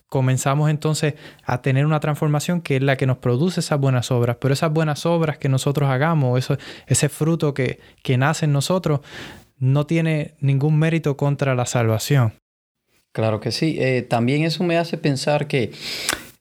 comenzamos 0.08 0.70
entonces 0.70 1.16
a 1.44 1.62
tener 1.62 1.86
una 1.86 2.00
transformación 2.00 2.62
que 2.62 2.78
es 2.78 2.82
la 2.82 2.96
que 2.96 3.06
nos 3.06 3.18
produce 3.18 3.60
esas 3.60 3.80
buenas 3.80 4.12
obras. 4.12 4.38
Pero 4.40 4.54
esas 4.54 4.72
buenas 4.72 5.06
obras 5.06 5.38
que 5.38 5.50
nosotros 5.50 5.90
hagamos, 5.90 6.40
eso, 6.40 6.58
ese 6.88 7.10
fruto 7.10 7.54
que, 7.54 7.80
que 8.02 8.18
nace 8.18 8.46
en 8.46 8.54
nosotros, 8.54 9.02
no 9.58 9.86
tiene 9.86 10.36
ningún 10.40 10.80
mérito 10.80 11.18
contra 11.18 11.54
la 11.54 11.66
salvación. 11.66 12.34
Claro 13.12 13.42
que 13.42 13.52
sí. 13.52 13.76
Eh, 13.80 14.04
también 14.04 14.44
eso 14.44 14.64
me 14.64 14.78
hace 14.78 14.98
pensar 14.98 15.48
que 15.48 15.72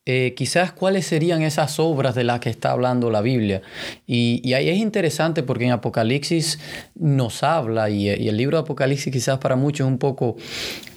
eh, 0.07 0.35
quizás 0.37 0.71
cuáles 0.71 1.07
serían 1.07 1.41
esas 1.41 1.81
obras 1.81 2.15
de 2.15 2.25
las 2.25 2.39
que 2.41 2.51
está 2.51 2.73
hablando 2.73 3.11
la 3.11 3.23
Biblia. 3.23 3.63
Y, 4.07 4.53
ahí 4.53 4.69
es 4.69 4.77
interesante 4.77 5.43
porque 5.43 5.65
en 5.65 5.71
Apocalipsis 5.71 6.59
nos 6.95 7.43
habla, 7.43 7.89
y, 7.89 8.11
el 8.11 8.37
libro 8.37 8.59
de 8.59 8.65
Apocalipsis 8.65 9.11
quizás 9.11 9.39
para 9.39 9.57
muchos 9.57 9.87
es 9.87 9.91
un 9.91 9.97
poco 9.97 10.37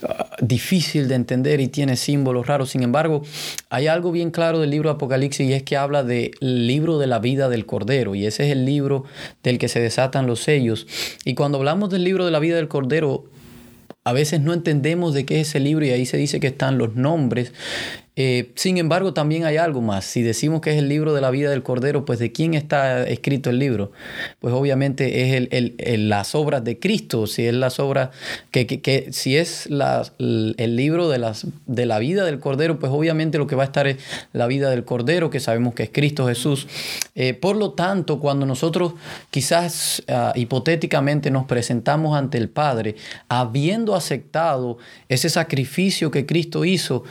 ah, 0.04 0.30
difícil 0.42 1.08
de 1.08 1.16
entender 1.16 1.62
y 1.62 1.70
tiene 1.70 1.96
símbolos 1.96 2.48
raros. 2.48 2.72
Sin 2.72 2.84
embargo, 2.84 3.22
hay 3.70 3.88
algo 3.88 4.12
bien 4.12 4.30
claro 4.30 4.60
del 4.60 4.72
libro 4.72 4.90
de 4.90 4.96
Apocalipsis 4.96 5.48
y 5.48 5.54
es 5.54 5.64
que 5.64 5.78
habla 5.78 6.04
del 6.04 6.34
libro 6.42 7.00
de 7.00 7.08
la 7.08 7.20
vida 7.20 7.48
del 7.48 7.66
Cordero. 7.66 8.14
Y 8.14 8.26
ese 8.26 8.48
es 8.48 8.52
el 8.52 8.66
libro 8.66 9.06
del 9.42 9.58
que 9.58 9.70
se 9.70 9.80
desatan 9.80 10.28
los 10.28 10.42
sellos. 10.42 10.86
Y 11.24 11.34
cuando 11.34 11.60
hablamos 11.60 11.90
del 11.92 12.04
libro 12.04 12.26
de 12.26 12.32
la 12.32 12.40
vida 12.40 12.58
del 12.58 12.68
Cordero, 12.68 13.24
a 14.04 14.12
veces 14.12 14.42
no 14.42 14.52
entendemos 14.52 15.14
de 15.14 15.26
qué 15.26 15.40
es 15.40 15.48
ese 15.48 15.62
libro 15.62 15.86
y 15.86 15.92
ahí 15.92 16.06
se 16.06 16.18
dice 16.18 16.42
que 16.42 16.48
están 16.48 16.78
los 16.78 16.96
nombres 16.96 17.54
eh, 18.20 18.50
sin 18.56 18.80
embargo, 18.80 19.14
también 19.14 19.46
hay 19.46 19.58
algo 19.58 19.80
más. 19.80 20.04
Si 20.04 20.24
decimos 20.24 20.60
que 20.62 20.72
es 20.72 20.78
el 20.78 20.90
libro 20.90 21.14
de 21.14 21.22
la 21.22 21.30
vida 21.30 21.52
del 21.52 21.62
Cordero, 21.62 22.04
pues 22.04 22.18
¿de 22.18 22.32
quién 22.32 22.56
está 22.56 23.04
escrito 23.04 23.52
el 23.52 23.60
libro? 23.60 23.92
Pues 24.40 24.56
obviamente 24.56 25.38
es 25.38 25.48
el, 25.52 26.10
las 26.10 26.34
obras 26.34 26.64
de 26.64 26.80
Cristo, 26.80 27.28
si 27.28 27.46
es 27.46 27.54
las 27.54 27.80
obras, 27.80 28.10
que, 28.50 29.10
si 29.12 29.38
es 29.38 29.68
el 29.68 30.76
libro 30.76 31.10
de, 31.10 31.20
las, 31.20 31.46
de 31.68 31.86
la 31.86 32.00
vida 32.00 32.26
del 32.26 32.40
Cordero, 32.40 32.80
pues 32.80 32.92
obviamente 32.92 33.38
lo 33.38 33.46
que 33.46 33.56
va 33.56 33.62
a 33.62 33.68
estar 33.68 33.86
es 33.86 33.98
la 34.34 34.48
vida 34.48 34.72
del 34.72 34.84
Cordero, 34.84 35.30
que 35.30 35.40
sabemos 35.40 35.76
que 35.76 35.84
es 35.84 35.92
Cristo 35.92 36.28
Jesús. 36.28 36.68
Eh, 37.14 37.36
por 37.36 37.56
lo 37.56 37.74
tanto, 37.74 38.20
cuando 38.20 38.48
nosotros 38.48 38.94
quizás 39.30 40.02
ah, 40.08 40.34
hipotéticamente 40.36 41.30
nos 41.30 41.46
presentamos 41.46 42.18
ante 42.18 42.40
el 42.40 42.50
Padre, 42.50 42.96
habiendo 43.30 43.94
aceptado 43.94 44.80
ese 45.08 45.30
sacrificio 45.30 46.10
que 46.10 46.26
Cristo 46.26 46.66
hizo, 46.66 47.04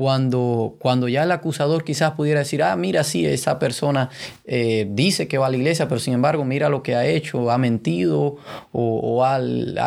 cuando, 0.00 0.76
cuando 0.78 1.08
ya 1.08 1.24
el 1.24 1.30
acusador 1.30 1.84
quizás 1.84 2.12
pudiera 2.12 2.38
decir, 2.40 2.62
ah, 2.62 2.74
mira, 2.74 3.04
sí, 3.04 3.26
esa 3.26 3.58
persona 3.58 4.08
eh, 4.46 4.88
dice 4.88 5.28
que 5.28 5.36
va 5.36 5.48
a 5.48 5.50
la 5.50 5.58
iglesia, 5.58 5.88
pero 5.88 6.00
sin 6.00 6.14
embargo, 6.14 6.42
mira 6.42 6.70
lo 6.70 6.82
que 6.82 6.94
ha 6.94 7.04
hecho, 7.04 7.50
ha 7.50 7.58
mentido 7.58 8.38
o, 8.72 9.28
le 9.42 9.78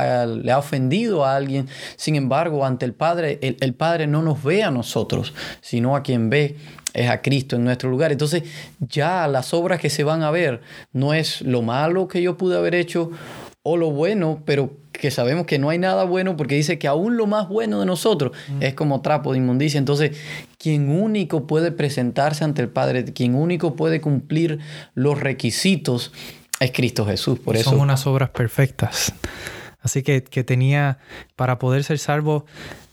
ha 0.51 0.57
ofendido 0.59 1.25
a 1.25 1.35
alguien. 1.35 1.67
Sin 1.95 2.15
embargo, 2.15 2.63
ante 2.63 2.85
el 2.85 2.93
Padre, 2.93 3.39
el, 3.41 3.57
el 3.59 3.73
Padre 3.73 4.05
no 4.05 4.21
nos 4.21 4.43
ve 4.43 4.61
a 4.61 4.69
nosotros, 4.69 5.33
sino 5.61 5.95
a 5.95 6.03
quien 6.03 6.29
ve 6.29 6.57
es 6.93 7.09
a 7.09 7.23
Cristo 7.23 7.55
en 7.55 7.63
nuestro 7.63 7.89
lugar. 7.89 8.11
Entonces 8.11 8.43
ya 8.79 9.27
las 9.27 9.51
obras 9.51 9.79
que 9.79 9.89
se 9.89 10.03
van 10.03 10.21
a 10.21 10.29
ver 10.29 10.61
no 10.91 11.15
es 11.15 11.41
lo 11.41 11.63
malo 11.63 12.07
que 12.07 12.21
yo 12.21 12.37
pude 12.37 12.55
haber 12.55 12.75
hecho 12.75 13.09
o 13.63 13.77
lo 13.77 13.91
bueno, 13.91 14.43
pero 14.45 14.71
que 14.91 15.09
sabemos 15.09 15.45
que 15.45 15.57
no 15.57 15.69
hay 15.69 15.79
nada 15.79 16.03
bueno 16.03 16.37
porque 16.37 16.55
dice 16.55 16.77
que 16.77 16.87
aún 16.87 17.17
lo 17.17 17.27
más 17.27 17.47
bueno 17.47 17.79
de 17.79 17.85
nosotros 17.85 18.33
mm. 18.49 18.61
es 18.61 18.73
como 18.73 19.01
trapo 19.01 19.31
de 19.31 19.39
inmundicia. 19.39 19.77
Entonces, 19.77 20.17
quien 20.57 20.89
único 20.89 21.47
puede 21.47 21.71
presentarse 21.71 22.43
ante 22.43 22.61
el 22.61 22.69
Padre, 22.69 23.05
quien 23.05 23.35
único 23.35 23.75
puede 23.75 24.01
cumplir 24.01 24.59
los 24.93 25.19
requisitos 25.19 26.11
es 26.59 26.71
Cristo 26.71 27.05
Jesús. 27.05 27.39
Por 27.39 27.55
eso 27.55 27.71
son 27.71 27.79
unas 27.79 28.05
obras 28.05 28.29
perfectas. 28.29 29.13
Así 29.81 30.03
que, 30.03 30.23
que 30.23 30.43
tenía, 30.43 30.99
para 31.35 31.59
poder 31.59 31.83
ser 31.83 31.99
salvo, 31.99 32.45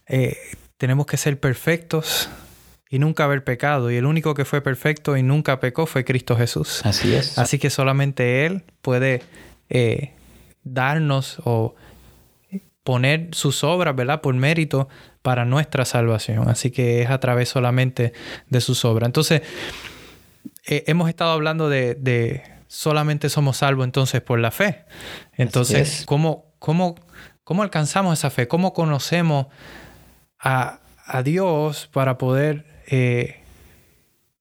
eh, 0.06 0.36
tenemos 0.76 1.06
que 1.06 1.16
ser 1.16 1.38
perfectos 1.38 2.28
y 2.88 2.98
nunca 2.98 3.24
haber 3.24 3.44
pecado. 3.44 3.90
Y 3.90 3.96
el 3.96 4.06
único 4.06 4.34
que 4.34 4.44
fue 4.44 4.60
perfecto 4.60 5.16
y 5.16 5.22
nunca 5.22 5.60
pecó 5.60 5.86
fue 5.86 6.04
Cristo 6.04 6.36
Jesús. 6.36 6.80
Así 6.84 7.14
es. 7.14 7.38
Así 7.38 7.58
que 7.58 7.70
solamente 7.70 8.46
Él 8.46 8.64
puede 8.82 9.22
eh, 9.68 10.14
darnos 10.62 11.40
o 11.44 11.74
poner 12.84 13.28
sus 13.32 13.62
obras, 13.62 13.94
¿verdad? 13.94 14.20
Por 14.20 14.34
mérito 14.34 14.88
para 15.22 15.44
nuestra 15.44 15.84
salvación. 15.84 16.48
Así 16.48 16.70
que 16.70 17.02
es 17.02 17.10
a 17.10 17.20
través 17.20 17.48
solamente 17.48 18.12
de 18.48 18.60
sus 18.60 18.84
obras. 18.84 19.06
Entonces, 19.06 19.42
eh, 20.66 20.84
hemos 20.86 21.08
estado 21.08 21.32
hablando 21.32 21.68
de, 21.68 22.42
solamente 22.66 23.28
somos 23.28 23.58
salvos 23.58 23.84
entonces 23.84 24.20
por 24.20 24.38
la 24.38 24.50
fe. 24.50 24.84
Entonces, 25.34 26.04
¿cómo, 26.06 26.46
cómo, 26.58 26.94
cómo 27.44 27.62
alcanzamos 27.62 28.18
esa 28.18 28.30
fe? 28.30 28.48
¿Cómo 28.48 28.72
conocemos 28.72 29.46
a, 30.38 30.78
Dios 31.24 31.88
para 31.92 32.18
poder 32.18 32.82
eh, 32.86 33.39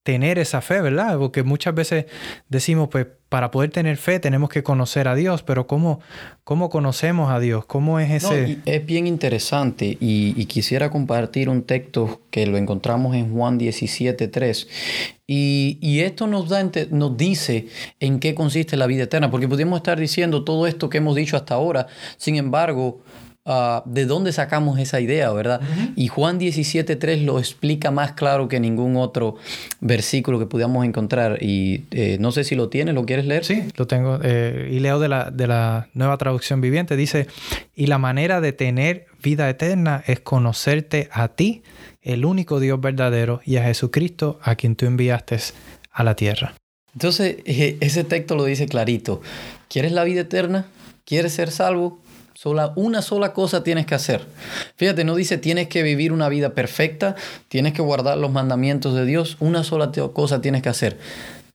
tener 0.03 0.39
esa 0.39 0.61
fe, 0.61 0.81
verdad? 0.81 1.17
Porque 1.17 1.43
muchas 1.43 1.75
veces 1.75 2.05
decimos, 2.47 2.89
pues, 2.89 3.07
para 3.27 3.51
poder 3.51 3.69
tener 3.69 3.97
fe 3.97 4.19
tenemos 4.19 4.49
que 4.49 4.63
conocer 4.63 5.07
a 5.07 5.13
Dios, 5.13 5.43
pero 5.43 5.67
¿cómo, 5.67 5.99
cómo 6.43 6.69
conocemos 6.69 7.31
a 7.31 7.39
Dios? 7.39 7.65
¿Cómo 7.65 7.99
es 7.99 8.09
ese...? 8.23 8.57
es 8.65 8.85
bien 8.85 9.05
interesante 9.05 9.97
y, 9.99 10.45
quisiera 10.45 10.89
compartir 10.89 11.47
un 11.47 11.61
texto 11.61 12.21
que 12.31 12.47
lo 12.47 12.57
encontramos 12.57 13.15
en 13.15 13.31
Juan 13.31 13.59
17.3 13.59 14.67
y, 15.27 15.77
y 15.79 15.99
esto 15.99 16.25
nos, 16.25 16.49
da, 16.49 16.67
nos 16.89 17.15
dice 17.15 17.67
en 17.99 18.19
qué 18.19 18.33
consiste 18.33 18.77
la 18.77 18.87
vida 18.87 19.03
eterna, 19.03 19.29
porque 19.29 19.47
podríamos 19.47 19.77
estar 19.77 19.99
diciendo 19.99 20.43
todo 20.43 20.65
esto 20.65 20.89
que 20.89 20.97
hemos 20.97 21.15
dicho 21.15 21.37
hasta 21.37 21.53
ahora, 21.53 21.85
sin 22.17 22.35
embargo, 22.35 23.03
Ah, 23.51 23.81
de 23.87 24.05
dónde 24.05 24.31
sacamos 24.31 24.77
esa 24.77 24.99
idea, 24.99 25.31
¿verdad? 25.31 25.59
Y 25.95 26.07
Juan 26.07 26.39
17.3 26.39 27.23
lo 27.23 27.39
explica 27.39 27.89
más 27.89 28.11
claro 28.11 28.47
que 28.47 28.59
ningún 28.59 28.95
otro 28.95 29.37
versículo 29.79 30.37
que 30.37 30.45
pudiéramos 30.45 30.85
encontrar. 30.85 31.41
Y 31.41 31.85
eh, 31.89 32.17
no 32.19 32.31
sé 32.31 32.43
si 32.43 32.53
lo 32.53 32.69
tienes, 32.69 32.93
¿lo 32.93 33.07
quieres 33.07 33.25
leer? 33.25 33.43
Sí, 33.43 33.63
lo 33.75 33.87
tengo. 33.87 34.19
Eh, 34.21 34.69
y 34.71 34.77
leo 34.77 34.99
de 34.99 35.09
la, 35.09 35.31
de 35.31 35.47
la 35.47 35.89
nueva 35.95 36.15
traducción 36.19 36.61
viviente. 36.61 36.95
Dice, 36.95 37.25
y 37.73 37.87
la 37.87 37.97
manera 37.97 38.39
de 38.39 38.53
tener 38.53 39.07
vida 39.23 39.49
eterna 39.49 40.03
es 40.05 40.19
conocerte 40.19 41.09
a 41.11 41.29
ti, 41.29 41.63
el 42.03 42.25
único 42.25 42.59
Dios 42.59 42.79
verdadero, 42.79 43.41
y 43.43 43.55
a 43.55 43.63
Jesucristo, 43.63 44.39
a 44.43 44.53
quien 44.57 44.75
tú 44.75 44.85
enviaste 44.85 45.39
a 45.91 46.03
la 46.03 46.15
tierra. 46.15 46.53
Entonces, 46.93 47.37
eh, 47.45 47.77
ese 47.79 48.03
texto 48.03 48.35
lo 48.35 48.43
dice 48.43 48.67
clarito. 48.67 49.21
¿Quieres 49.69 49.91
la 49.91 50.03
vida 50.03 50.21
eterna? 50.21 50.67
¿Quieres 51.03 51.33
ser 51.33 51.49
salvo? 51.49 51.99
Sola, 52.41 52.71
una 52.77 53.01
sola 53.01 53.33
cosa 53.33 53.65
tienes 53.65 53.85
que 53.85 53.95
hacer. 53.95 54.21
Fíjate, 54.77 55.03
no 55.03 55.13
dice 55.15 55.37
tienes 55.37 55.67
que 55.67 55.83
vivir 55.83 56.13
una 56.13 56.29
vida 56.29 56.51
perfecta, 56.51 57.17
tienes 57.49 57.73
que 57.73 57.81
guardar 57.81 58.17
los 58.17 58.31
mandamientos 58.31 58.95
de 58.95 59.05
Dios. 59.05 59.35
Una 59.41 59.65
sola 59.65 59.91
cosa 60.13 60.39
tienes 60.39 60.61
que 60.61 60.69
hacer. 60.69 60.97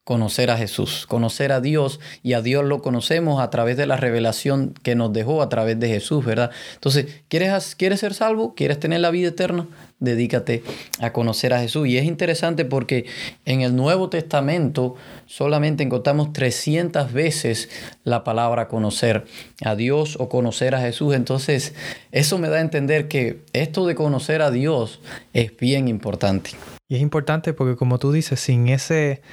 Conocer 0.05 0.51
a 0.51 0.57
Jesús, 0.57 1.07
conocer 1.07 1.51
a 1.51 1.61
Dios 1.61 1.99
y 2.21 2.33
a 2.33 2.41
Dios 2.43 2.63
lo 2.63 2.83
conocemos 2.83 3.41
a 3.41 3.49
través 3.49 3.75
de 3.75 3.87
la 3.87 3.97
revelación 3.97 4.75
que 4.83 4.93
nos 4.93 5.11
dejó 5.11 5.41
a 5.41 5.49
través 5.49 5.79
de 5.79 5.87
Jesús, 5.87 6.23
¿verdad? 6.23 6.51
Entonces, 6.75 7.23
¿quieres, 7.27 7.75
¿quieres 7.75 8.01
ser 8.01 8.13
salvo? 8.13 8.53
¿Quieres 8.53 8.79
tener 8.79 8.99
la 8.99 9.09
vida 9.09 9.29
eterna? 9.29 9.67
Dedícate 9.99 10.61
a 10.99 11.11
conocer 11.11 11.55
a 11.55 11.59
Jesús. 11.59 11.87
Y 11.87 11.97
es 11.97 12.05
interesante 12.05 12.65
porque 12.65 13.07
en 13.45 13.61
el 13.61 13.75
Nuevo 13.75 14.07
Testamento 14.09 14.95
solamente 15.25 15.81
encontramos 15.81 16.33
300 16.33 17.11
veces 17.11 17.69
la 18.03 18.23
palabra 18.23 18.67
conocer 18.67 19.25
a 19.63 19.75
Dios 19.75 20.17
o 20.19 20.29
conocer 20.29 20.75
a 20.75 20.81
Jesús. 20.81 21.15
Entonces, 21.15 21.73
eso 22.11 22.37
me 22.37 22.49
da 22.49 22.57
a 22.57 22.61
entender 22.61 23.07
que 23.07 23.41
esto 23.53 23.87
de 23.87 23.95
conocer 23.95 24.43
a 24.43 24.51
Dios 24.51 24.99
es 25.33 25.57
bien 25.57 25.87
importante. 25.87 26.51
Y 26.87 26.95
es 26.97 27.01
importante 27.01 27.53
porque 27.53 27.75
como 27.75 27.97
tú 27.97 28.11
dices, 28.11 28.39
sin 28.39 28.67
ese 28.67 29.23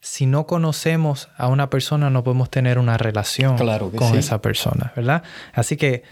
si 0.00 0.26
no 0.26 0.46
conocemos 0.46 1.28
a 1.36 1.48
una 1.48 1.70
persona, 1.70 2.10
no 2.10 2.22
podemos 2.22 2.50
tener 2.50 2.78
una 2.78 2.96
relación 2.96 3.56
con 3.56 4.16
esa 4.16 4.40
persona, 4.40 4.92
¿verdad? 4.94 5.22
Así 5.52 5.76
que 5.76 6.02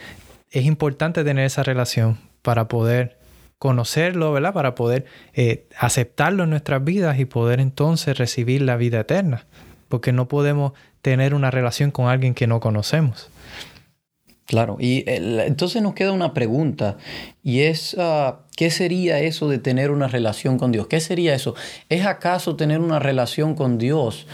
es 0.51 0.64
importante 0.64 1.25
tener 1.25 1.44
esa 1.44 1.62
relación 1.62 2.18
para 2.42 2.68
poder 2.68 3.18
conocerlo, 3.59 4.33
¿verdad? 4.33 4.53
Para 4.53 4.75
poder 4.75 5.07
eh, 5.35 5.66
aceptarlo 5.79 6.44
en 6.44 6.51
nuestras 6.51 6.85
vidas 6.85 7.18
y 7.18 7.25
poder 7.25 7.61
entonces 7.61 8.18
recibir 8.18 8.62
la 8.62 8.77
vida 8.77 9.01
eterna. 9.01 9.46
Porque 9.88 10.12
no 10.12 10.27
podemos 10.29 10.72
tener 11.01 11.35
una 11.35 11.51
relación 11.51 11.90
con 11.90 12.09
alguien 12.09 12.35
que 12.35 12.46
no 12.46 12.61
conocemos. 12.61 13.31
Claro, 14.47 14.77
y 14.79 15.03
entonces 15.07 15.83
nos 15.83 15.95
queda 15.95 16.13
una 16.13 16.33
pregunta 16.33 16.99
y 17.43 17.63
es, 17.63 17.97
ah, 17.99 18.43
¿qué 18.57 18.71
sería 18.71 19.19
eso 19.19 19.49
de 19.49 19.59
tener 19.59 19.91
una 19.91 20.07
relación 20.07 20.57
con 20.57 20.71
Dios? 20.71 20.87
¿Qué 20.87 21.01
sería 21.01 21.35
eso? 21.35 21.57
¿Es 21.89 22.07
acaso 22.07 22.55
tener 22.55 22.79
una 22.79 23.01
relación 23.01 23.55
con 23.57 23.77
Dios? 23.77 24.27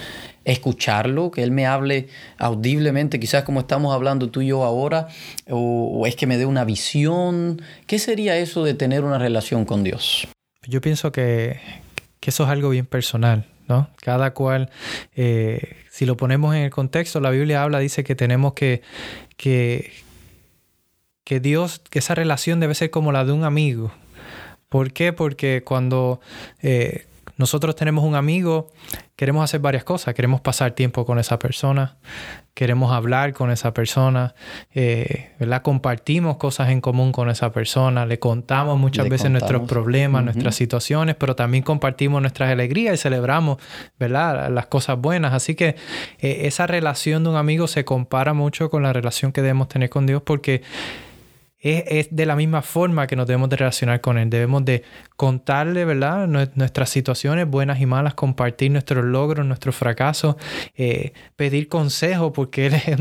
escucharlo, 0.45 1.31
que 1.31 1.43
Él 1.43 1.51
me 1.51 1.67
hable 1.67 2.09
audiblemente, 2.39 3.21
quizás 3.21 3.45
como 3.45 3.61
estamos 3.61 3.95
hablando 3.95 4.31
tú 4.31 4.41
y 4.41 4.49
yo 4.49 4.65
ahora, 4.65 5.09
o, 5.49 6.07
es 6.07 6.17
que 6.17 6.27
me 6.27 6.37
dé 6.37 6.47
una 6.47 6.65
visión. 6.65 7.63
¿Qué 7.87 7.99
sería 7.99 8.37
eso 8.37 8.65
de 8.65 8.75
tener 8.75 9.05
una 9.05 9.19
relación 9.19 9.65
con 9.65 9.85
Dios? 9.85 10.27
Yo 10.67 10.81
pienso 10.81 11.13
que, 11.13 11.61
eso 12.21 12.45
es 12.45 12.51
algo 12.51 12.71
bien 12.71 12.87
personal, 12.87 13.47
¿no? 13.69 13.89
Cada 14.01 14.33
cual, 14.35 14.71
eh, 15.15 15.77
si 15.91 16.07
lo 16.07 16.17
ponemos 16.17 16.55
en 16.55 16.63
el 16.63 16.71
contexto, 16.71 17.21
la 17.21 17.31
Biblia 17.31 17.63
habla, 17.63 17.79
dice 17.79 18.05
que 18.05 18.15
tenemos 18.15 18.55
que, 18.55 18.83
que, 19.37 19.93
que 21.25 21.41
Dios, 21.41 21.81
que 21.91 21.99
esa 21.99 22.15
relación 22.15 22.61
debe 22.61 22.75
ser 22.75 22.91
como 22.91 23.13
la 23.13 23.25
de 23.25 23.33
un 23.33 23.45
amigo. 23.45 23.93
¿Por 24.69 24.93
qué? 24.93 25.13
Porque 25.13 25.63
cuando 25.65 26.21
eh, 26.63 27.07
nosotros 27.37 27.75
tenemos 27.75 28.05
un 28.05 28.15
amigo, 28.15 28.71
queremos 29.17 29.43
hacer 29.43 29.61
varias 29.61 29.85
cosas. 29.85 30.15
Queremos 30.15 30.41
pasar 30.41 30.73
tiempo 30.73 31.05
con 31.05 31.19
esa 31.19 31.39
persona, 31.39 31.97
queremos 32.55 32.93
hablar 32.93 33.33
con 33.33 33.51
esa 33.51 33.75
persona, 33.75 34.35
eh, 34.75 35.31
¿verdad? 35.41 35.63
Compartimos 35.63 36.37
cosas 36.37 36.71
en 36.71 36.81
común 36.81 37.11
con 37.11 37.31
esa 37.31 37.51
persona, 37.51 38.07
le 38.07 38.19
contamos 38.19 38.79
muchas 38.79 39.09
veces 39.09 39.31
nuestros 39.31 39.69
problemas, 39.69 40.25
nuestras 40.25 40.55
situaciones, 40.55 41.17
pero 41.17 41.35
también 41.35 41.65
compartimos 41.65 42.21
nuestras 42.21 42.51
alegrías 42.51 42.95
y 42.95 42.99
celebramos, 42.99 43.59
¿verdad? 43.99 44.51
Las 44.51 44.67
cosas 44.67 44.99
buenas. 44.99 45.33
Así 45.33 45.55
que 45.55 45.77
eh, 46.21 46.43
esa 46.43 46.67
relación 46.67 47.25
de 47.25 47.31
un 47.31 47.37
amigo 47.37 47.67
se 47.67 47.85
compara 47.85 48.35
mucho 48.35 48.71
con 48.71 48.83
la 48.83 48.93
relación 48.93 49.33
que 49.33 49.43
debemos 49.43 49.69
tener 49.69 49.91
con 49.91 50.07
Dios 50.07 50.23
porque 50.23 50.63
es, 51.63 52.09
de 52.11 52.27
la 52.27 52.35
misma 52.35 52.61
forma 52.63 53.07
que 53.07 53.15
nos 53.15 53.27
debemos 53.27 53.49
de 53.49 53.57
relacionar 53.57 54.01
con 54.01 54.19
Él. 54.19 54.29
Debemos 54.31 54.65
de 54.65 54.83
contarle, 55.17 55.85
¿verdad? 55.85 56.27
Nuestras 56.27 56.91
situaciones 56.91 57.49
buenas 57.49 57.81
y 57.81 57.87
malas, 57.87 58.15
compartir 58.15 58.73
nuestros 58.73 59.05
logros, 59.05 59.47
nuestros 59.47 59.77
fracasos, 59.77 60.35
eh, 60.77 61.13
pedir 61.37 61.69
consejo 61.69 62.33
porque 62.33 62.67
Él 62.67 62.75
es 62.75 62.97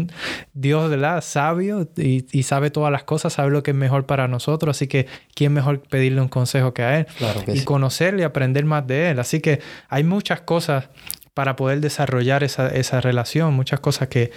Dios, 0.54 0.90
¿verdad? 0.92 1.22
Sabio 1.22 1.90
y, 1.98 2.26
y, 2.32 2.44
sabe 2.44 2.70
todas 2.70 2.92
las 2.92 3.04
cosas, 3.04 3.34
sabe 3.34 3.50
lo 3.50 3.64
que 3.64 3.72
es 3.72 3.78
mejor 3.78 4.06
para 4.06 4.28
nosotros. 4.28 4.78
Así 4.78 4.88
que, 4.88 5.08
¿quién 5.34 5.54
mejor 5.54 5.82
pedirle 5.82 6.22
un 6.22 6.30
consejo 6.30 6.74
que 6.74 6.84
a 6.84 7.00
Él? 7.00 7.08
y 7.48 7.64
conocerle 7.64 8.22
y 8.22 8.26
aprender 8.26 8.66
más 8.66 8.86
de 8.86 9.10
Él. 9.10 9.20
Así 9.20 9.40
que 9.40 9.60
hay 9.90 10.04
muchas 10.04 10.42
cosas 10.42 10.90
para 11.34 11.56
poder 11.56 11.80
desarrollar 11.80 12.44
esa, 12.44 13.02
relación, 13.02 13.54
muchas 13.54 13.80
cosas 13.80 14.10
que, 14.10 14.32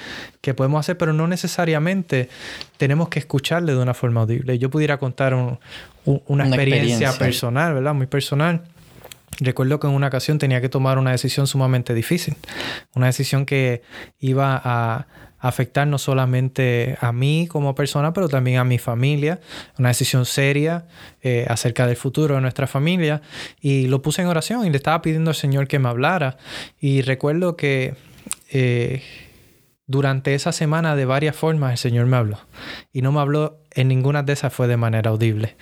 podemos 0.56 0.80
hacer, 0.80 0.96
pero 0.96 1.12
no 1.12 1.26
necesariamente 1.26 2.28
tenemos 2.76 3.08
que 3.08 3.18
escucharle 3.18 3.72
de 3.72 3.78
una 3.78 3.94
forma 3.94 4.20
audible. 4.20 4.58
Yo 4.58 4.70
pudiera 4.70 4.98
contar 4.98 5.34
una, 5.34 6.46
experiencia, 6.46 7.12
personal, 7.12 7.74
¿verdad? 7.74 7.94
Muy 7.94 8.06
personal. 8.06 8.62
Recuerdo 9.40 9.80
que 9.80 9.88
en 9.88 9.94
una 9.94 10.06
ocasión 10.06 10.38
tenía 10.38 10.60
que 10.60 10.68
tomar 10.68 10.98
una 10.98 11.10
decisión 11.10 11.48
sumamente 11.48 11.92
difícil, 11.94 12.36
una 12.94 13.06
decisión 13.06 13.46
que 13.46 13.82
iba 14.20 14.60
a, 14.62 15.06
afectar 15.44 15.86
no 15.86 15.98
solamente 15.98 16.96
a 17.00 17.12
mí 17.12 17.46
como 17.50 17.74
persona, 17.74 18.14
pero 18.14 18.28
también 18.28 18.58
a 18.58 18.64
mi 18.64 18.78
familia, 18.78 19.40
una 19.78 19.88
decisión 19.90 20.24
seria 20.24 20.86
eh, 21.22 21.44
acerca 21.48 21.86
del 21.86 21.96
futuro 21.96 22.36
de 22.36 22.40
nuestra 22.40 22.66
familia. 22.66 23.20
Y 23.60 23.86
lo 23.88 24.00
puse 24.00 24.22
en 24.22 24.28
oración 24.28 24.64
y 24.64 24.70
le 24.70 24.78
estaba 24.78 25.02
pidiendo 25.02 25.30
al 25.30 25.36
Señor 25.36 25.68
que 25.68 25.78
me 25.78 25.88
hablara. 25.88 26.38
Y 26.80 27.02
recuerdo 27.02 27.56
que... 27.56 27.94
Eh, 28.50 29.02
durante 29.86 30.34
esa 30.34 30.50
semana 30.52 30.96
de 30.96 31.04
varias 31.04 31.36
formas 31.36 31.72
el 31.72 31.76
Señor 31.76 32.06
me 32.06 32.16
habló. 32.16 32.38
Y 32.90 33.02
no 33.02 33.12
me 33.12 33.20
habló 33.20 33.58
en 33.72 33.88
ninguna 33.88 34.22
de 34.22 34.32
esas 34.32 34.50
fue 34.50 34.66
de 34.66 34.78
manera 34.78 35.10
audible. 35.10 35.56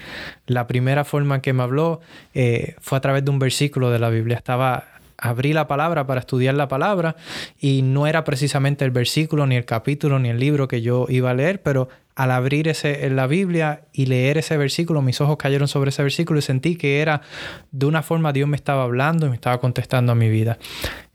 La 0.47 0.69
primera 0.69 1.05
forma 1.05 1.43
que 1.43 1.53
me 1.53 1.65
habló 1.65 2.01
eh, 2.35 2.77
fue 2.81 2.99
a 2.99 3.01
través 3.01 3.25
de 3.25 3.33
un 3.33 3.41
versículo 3.41 3.91
de 3.91 3.99
la 3.99 4.11
Biblia. 4.11 4.37
Estaba 4.37 4.85
abrí 5.23 5.53
la 5.53 5.69
palabra 5.69 6.05
para 6.05 6.21
estudiar 6.21 6.55
la 6.55 6.67
palabra 6.67 7.15
y 7.59 7.83
no 7.83 8.09
era 8.09 8.25
precisamente 8.25 8.85
el 8.85 8.91
versículo, 8.91 9.47
ni 9.47 9.55
el 9.55 9.65
capítulo, 9.65 10.19
ni 10.19 10.29
el 10.29 10.39
libro 10.39 10.67
que 10.67 10.83
yo 10.83 11.07
iba 11.09 11.31
a 11.31 11.35
leer, 11.35 11.63
pero 11.63 11.89
al 12.17 12.33
abrir 12.33 12.67
ese, 12.67 13.09
la 13.09 13.29
Biblia 13.29 13.85
y 13.93 14.07
leer 14.07 14.37
ese 14.37 14.57
versículo, 14.57 15.01
mis 15.01 15.21
ojos 15.21 15.37
cayeron 15.37 15.69
sobre 15.69 15.91
ese 15.91 16.03
versículo 16.03 16.41
y 16.41 16.43
sentí 16.43 16.77
que 16.77 17.01
era 17.01 17.23
de 17.71 17.87
una 17.87 18.03
forma 18.03 18.33
Dios 18.33 18.49
me 18.49 18.57
estaba 18.57 18.83
hablando 18.83 19.27
y 19.27 19.29
me 19.31 19.37
estaba 19.37 19.61
contestando 19.61 20.11
a 20.11 20.17
mi 20.17 20.29
vida. 20.29 20.59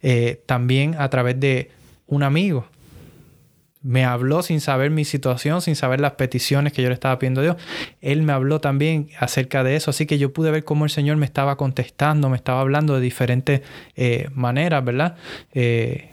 Eh, 0.01 0.41
también 0.45 0.95
a 0.97 1.09
través 1.09 1.37
de 1.39 1.69
un 2.07 2.23
amigo 2.23 2.65
me 3.83 4.05
habló 4.05 4.43
sin 4.43 4.59
saber 4.61 4.91
mi 4.91 5.05
situación, 5.05 5.61
sin 5.61 5.75
saber 5.75 6.01
las 6.01 6.13
peticiones 6.13 6.73
que 6.73 6.81
yo 6.81 6.89
le 6.89 6.93
estaba 6.93 7.19
pidiendo 7.19 7.41
a 7.41 7.43
Dios. 7.43 7.55
Él 8.01 8.21
me 8.23 8.33
habló 8.33 8.59
también 8.59 9.09
acerca 9.19 9.63
de 9.63 9.75
eso, 9.75 9.91
así 9.91 10.05
que 10.05 10.17
yo 10.17 10.33
pude 10.33 10.51
ver 10.51 10.63
cómo 10.63 10.85
el 10.85 10.91
Señor 10.91 11.17
me 11.17 11.25
estaba 11.25 11.57
contestando, 11.57 12.29
me 12.29 12.37
estaba 12.37 12.61
hablando 12.61 12.95
de 12.95 13.01
diferentes 13.01 13.61
eh, 13.95 14.29
maneras, 14.33 14.83
¿verdad? 14.83 15.15
Eh, 15.53 16.09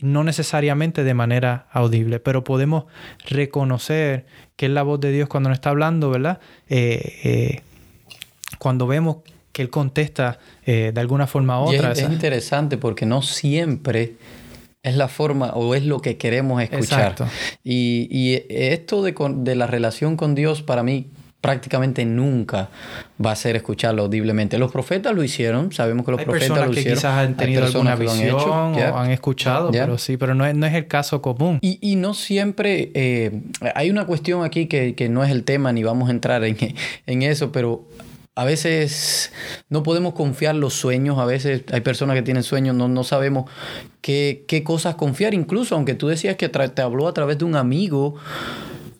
no 0.00 0.24
necesariamente 0.24 1.04
de 1.04 1.14
manera 1.14 1.66
audible, 1.70 2.20
pero 2.20 2.42
podemos 2.42 2.84
reconocer 3.28 4.26
que 4.56 4.66
es 4.66 4.72
la 4.72 4.82
voz 4.82 5.00
de 5.00 5.12
Dios 5.12 5.28
cuando 5.28 5.50
nos 5.50 5.56
está 5.58 5.70
hablando, 5.70 6.10
¿verdad? 6.10 6.40
Eh, 6.68 7.60
cuando 8.58 8.86
vemos 8.86 9.18
que 9.52 9.62
Él 9.62 9.70
contesta 9.70 10.38
de 10.66 10.92
alguna 10.96 11.28
forma 11.28 11.60
u 11.60 11.68
otra. 11.68 11.92
es 11.92 12.00
interesante 12.00 12.76
porque 12.76 13.06
no 13.06 13.22
siempre 13.22 14.14
es 14.84 14.96
la 14.96 15.08
forma 15.08 15.50
o 15.54 15.74
es 15.74 15.84
lo 15.84 16.00
que 16.00 16.16
queremos 16.16 16.62
escuchar. 16.62 17.16
Y, 17.64 18.06
y, 18.10 18.44
esto 18.48 19.02
de, 19.02 19.14
de, 19.36 19.56
la 19.56 19.66
relación 19.66 20.16
con 20.16 20.34
Dios 20.34 20.62
para 20.62 20.82
mí 20.82 21.08
prácticamente 21.40 22.04
nunca 22.04 22.68
va 23.22 23.32
a 23.32 23.36
ser 23.36 23.56
escucharlo 23.56 24.04
audiblemente. 24.04 24.58
Los 24.58 24.70
profetas 24.70 25.14
lo 25.14 25.22
hicieron, 25.22 25.72
sabemos 25.72 26.04
que 26.04 26.12
los 26.12 26.22
profetas 26.22 26.56
lo 26.56 26.70
que 26.70 26.80
hicieron. 26.80 26.98
quizás 26.98 27.18
han 27.18 27.36
tenido 27.36 27.64
alguna 27.64 27.96
visión 27.96 28.34
o 28.34 28.98
han 28.98 29.10
escuchado, 29.10 29.70
pero 29.70 29.98
sí, 29.98 30.16
pero 30.16 30.34
no 30.34 30.46
es, 30.46 30.54
no 30.54 30.66
es 30.66 30.74
el 30.74 30.86
caso 30.86 31.20
común. 31.20 31.58
Y, 31.60 31.78
y 31.82 31.96
no 31.96 32.14
siempre, 32.14 32.90
eh, 32.94 33.42
hay 33.74 33.90
una 33.90 34.06
cuestión 34.06 34.44
aquí 34.44 34.66
que, 34.66 34.94
que, 34.94 35.08
no 35.08 35.24
es 35.24 35.30
el 35.30 35.44
tema 35.44 35.72
ni 35.72 35.82
vamos 35.82 36.08
a 36.08 36.12
entrar 36.12 36.44
en, 36.44 36.56
en 37.06 37.22
eso, 37.22 37.52
pero 37.52 37.84
a 38.36 38.44
veces 38.44 39.32
no 39.68 39.82
podemos 39.82 40.14
confiar 40.14 40.54
los 40.56 40.74
sueños, 40.74 41.18
a 41.18 41.24
veces 41.24 41.62
hay 41.72 41.80
personas 41.82 42.16
que 42.16 42.22
tienen 42.22 42.42
sueños, 42.42 42.74
no, 42.74 42.88
no 42.88 43.04
sabemos 43.04 43.50
qué, 44.00 44.44
qué, 44.48 44.64
cosas 44.64 44.96
confiar, 44.96 45.34
incluso 45.34 45.76
aunque 45.76 45.94
tú 45.94 46.08
decías 46.08 46.36
que 46.36 46.48
te 46.48 46.82
habló 46.82 47.06
a 47.06 47.14
través 47.14 47.38
de 47.38 47.44
un 47.44 47.54
amigo, 47.54 48.16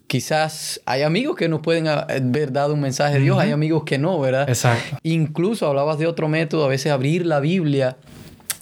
quizás 0.07 0.81
hay 0.87 1.03
amigos 1.03 1.37
que 1.37 1.49
nos 1.49 1.61
pueden 1.61 1.89
haber 1.89 2.53
dado 2.53 2.75
un 2.75 2.81
mensaje 2.81 3.15
de 3.15 3.21
Dios, 3.21 3.39
hay 3.39 3.51
amigos 3.51 3.83
que 3.85 3.99
no, 3.99 4.21
¿verdad? 4.21 4.49
Exacto. 4.49 4.99
Incluso 5.03 5.67
hablabas 5.67 5.99
de 5.99 6.07
otro 6.07 6.29
método, 6.29 6.65
a 6.65 6.69
veces 6.69 6.93
abrir 6.93 7.27
la 7.27 7.41
Biblia 7.41 7.97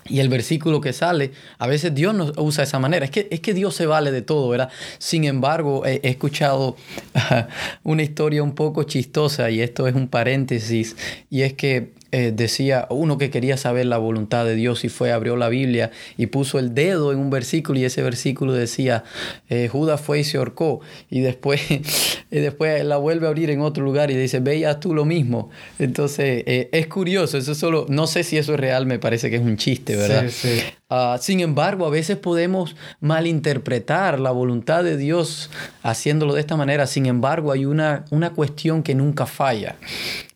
y 0.08 0.20
el 0.20 0.28
versículo 0.28 0.80
que 0.80 0.92
sale, 0.92 1.32
a 1.58 1.66
veces 1.66 1.94
Dios 1.94 2.14
nos 2.14 2.32
usa 2.36 2.62
de 2.62 2.68
esa 2.68 2.78
manera. 2.78 3.04
Es 3.04 3.10
que, 3.10 3.28
es 3.30 3.40
que 3.40 3.54
Dios 3.54 3.74
se 3.74 3.86
vale 3.86 4.10
de 4.10 4.22
todo, 4.22 4.48
¿verdad? 4.48 4.70
Sin 4.98 5.24
embargo, 5.24 5.86
he, 5.86 6.00
escuchado 6.02 6.76
una 7.84 8.02
historia 8.02 8.42
un 8.42 8.54
poco 8.54 8.82
chistosa 8.82 9.50
y 9.50 9.60
esto 9.60 9.86
es 9.86 9.94
un 9.94 10.08
paréntesis. 10.08 10.96
Y 11.30 11.42
es 11.42 11.54
que 11.54 11.92
eh, 12.12 12.30
decía 12.34 12.86
uno 12.90 13.16
que 13.16 13.30
quería 13.30 13.56
saber 13.56 13.86
la 13.86 13.96
voluntad 13.96 14.44
de 14.44 14.54
Dios 14.54 14.84
y 14.84 14.90
fue, 14.90 15.12
abrió 15.12 15.36
la 15.36 15.48
Biblia 15.48 15.90
y 16.18 16.26
puso 16.26 16.58
el 16.58 16.74
dedo 16.74 17.10
en 17.10 17.18
un 17.18 17.30
versículo 17.30 17.78
y 17.78 17.84
ese 17.84 18.02
versículo 18.02 18.52
decía, 18.52 19.04
eh, 19.48 19.68
Judas 19.68 20.00
fue 20.00 20.20
y 20.20 20.24
se 20.24 20.36
ahorcó. 20.36 20.80
Y 21.10 21.20
después 21.20 21.60
y 22.30 22.38
después 22.38 22.84
la 22.84 22.98
vuelve 22.98 23.26
a 23.26 23.30
abrir 23.30 23.48
en 23.48 23.62
otro 23.62 23.82
lugar 23.82 24.10
y 24.10 24.16
dice, 24.16 24.40
veías 24.40 24.78
tú 24.78 24.94
lo 24.94 25.04
mismo. 25.06 25.50
Entonces, 25.78 26.44
eh, 26.46 26.68
es 26.72 26.86
curioso, 26.86 27.38
eso 27.38 27.54
solo, 27.54 27.86
no 27.88 28.06
sé 28.06 28.24
si 28.24 28.36
eso 28.36 28.54
es 28.54 28.60
real, 28.60 28.84
me 28.84 28.98
parece 28.98 29.30
que 29.30 29.36
es 29.36 29.42
un 29.42 29.56
chiste, 29.56 29.96
¿verdad? 29.96 30.24
Sí, 30.28 30.58
sí. 30.58 30.62
Ah, 30.90 31.16
sin 31.18 31.40
embargo, 31.40 31.86
a 31.86 31.90
veces 31.90 32.18
podemos 32.18 32.76
malinterpretar 33.00 34.20
la 34.20 34.30
voluntad 34.30 34.84
de 34.84 34.98
Dios 34.98 35.48
haciéndolo 35.82 36.34
de 36.34 36.40
esta 36.40 36.56
manera. 36.56 36.86
Sin 36.86 37.06
embargo, 37.06 37.50
hay 37.50 37.64
una, 37.64 38.04
una 38.10 38.34
cuestión 38.34 38.82
que 38.82 38.94
nunca 38.94 39.24
falla 39.24 39.76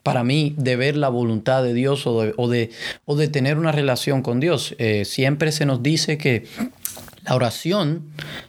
para 0.07 0.23
mí 0.23 0.55
de 0.57 0.77
ver 0.77 0.97
la 0.97 1.09
voluntad 1.09 1.64
de 1.64 1.75
Dios 1.75 2.07
o 2.07 2.21
de, 2.23 2.71
o 3.07 3.16
de, 3.16 3.29
tener 3.29 3.59
una 3.59 3.73
relación 3.73 4.23
con 4.23 4.38
Dios. 4.38 4.77
Eh, 4.79 5.05
siempre 5.05 5.51
se 5.51 5.66
nos 5.66 5.83
dice 5.83 6.16
que 6.16 6.47
la 7.25 7.35
oración 7.35 8.05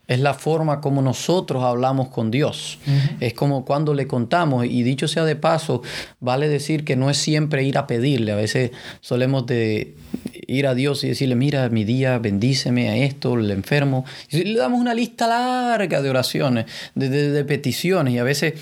es 0.06 0.20
la 0.20 0.36
forma 0.36 0.82
como 0.82 1.02
nosotros 1.02 1.63
hablamos 1.63 2.10
con 2.10 2.30
Dios. 2.30 2.78
Es 3.20 3.34
como 3.34 3.65
cuando 3.65 3.96
le 3.96 4.06
contamos, 4.06 4.67
y 4.67 4.84
dicho 4.84 5.08
sea 5.08 5.26
de 5.26 5.36
paso, 5.36 5.82
vale 6.20 6.48
decir 6.48 6.86
que 6.86 6.96
no 6.96 7.10
es 7.10 7.17
siempre 7.17 7.63
ir 7.63 7.80
a 7.80 7.88
pedirle. 7.88 8.34
A 8.34 8.36
veces 8.36 8.70
solemos 9.02 9.48
de 9.48 9.96
ir 10.46 10.67
a 10.67 10.76
Dios 10.76 11.04
y 11.04 11.08
decirle, 11.08 11.34
mira, 11.34 11.70
mi 11.70 11.86
día, 11.86 12.20
bendíceme 12.20 12.89
a 12.89 12.98
esto, 12.98 13.34
el 13.34 13.50
enfermo. 13.50 14.06
Y 14.30 14.43
le 14.43 14.60
damos 14.60 14.80
una 14.80 14.93
lista 14.93 15.26
larga 15.26 16.04
de 16.04 16.10
oraciones, 16.12 16.67
de, 16.93 17.10
de 17.10 17.46
peticiones, 17.46 18.13
y 18.13 18.20
a 18.20 18.24
veces 18.24 18.54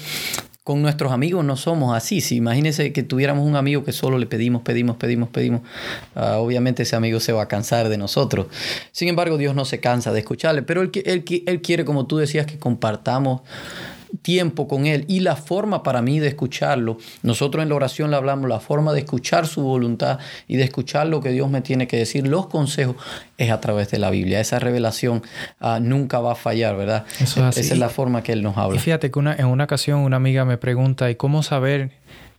con 0.66 0.82
nuestros 0.82 1.12
amigos 1.12 1.46
no 1.46 1.58
somos 1.58 1.96
así. 1.96 2.22
Si 2.22 2.38
imagínense 2.38 2.92
que 2.92 3.04
tuviéramos 3.04 3.46
un 3.46 3.56
amigo 3.56 3.84
que 3.84 3.92
solo 3.92 4.18
le 4.18 4.26
pedimos, 4.26 4.64
pedimos, 4.64 4.98
pedimos, 4.98 5.30
pedimos, 5.30 5.62
ah, 6.16 6.40
obviamente 6.40 6.82
ese 6.82 6.96
amigo 6.96 7.20
se 7.20 7.32
va 7.32 7.44
a 7.44 7.48
cansar 7.48 7.88
de 7.88 8.00
nosotros. 8.00 8.48
Sin 8.92 9.08
embargo, 9.08 9.38
Dios 9.38 9.54
no 9.54 9.64
se 9.64 9.80
cansa 9.80 10.12
de 10.12 10.22
escucharle, 10.22 10.64
pero 10.64 10.82
él, 10.82 10.90
él, 11.06 11.24
él 11.46 11.62
quiere, 11.62 11.86
como 11.86 12.08
tú 12.08 12.18
decías, 12.18 12.48
que 12.48 12.58
compartamos 12.58 13.42
tiempo 14.22 14.68
con 14.68 14.86
Él 14.86 15.06
y 15.08 15.20
la 15.20 15.36
forma 15.36 15.84
para 15.84 16.02
mí 16.02 16.20
de 16.20 16.28
escucharlo. 16.28 16.98
Nosotros 17.24 17.64
en 17.64 17.70
la 17.70 17.76
oración 17.76 18.12
le 18.12 18.18
hablamos, 18.18 18.50
la 18.50 18.60
forma 18.60 18.94
de 18.94 19.00
escuchar 19.00 19.48
su 19.48 19.62
voluntad 19.62 20.20
y 20.48 20.58
de 20.58 20.64
escuchar 20.64 21.08
lo 21.08 21.22
que 21.22 21.30
Dios 21.30 21.50
me 21.50 21.62
tiene 21.62 21.88
que 21.88 21.98
decir, 21.98 22.28
los 22.28 22.48
consejos, 22.48 22.96
es 23.38 23.52
a 23.52 23.60
través 23.60 23.92
de 23.92 24.00
la 24.00 24.10
Biblia. 24.10 24.40
Esa 24.40 24.60
revelación 24.60 25.24
ah, 25.60 25.80
nunca 25.82 26.20
va 26.20 26.34
a 26.34 26.36
fallar, 26.36 26.76
¿verdad? 26.78 27.06
Esa 27.20 27.50
es 27.50 27.78
la 27.78 27.90
forma 27.90 28.24
que 28.24 28.32
Él 28.32 28.44
nos 28.44 28.58
habla. 28.58 28.78
Y 28.78 28.80
fíjate 28.80 29.12
que 29.12 29.20
una, 29.20 29.36
en 29.36 29.48
una 29.48 29.66
ocasión 29.66 30.00
una 30.00 30.18
amiga 30.18 30.46
me 30.46 30.58
pregunta, 30.58 31.10
¿y 31.10 31.16
cómo 31.16 31.44
saber... 31.44 31.92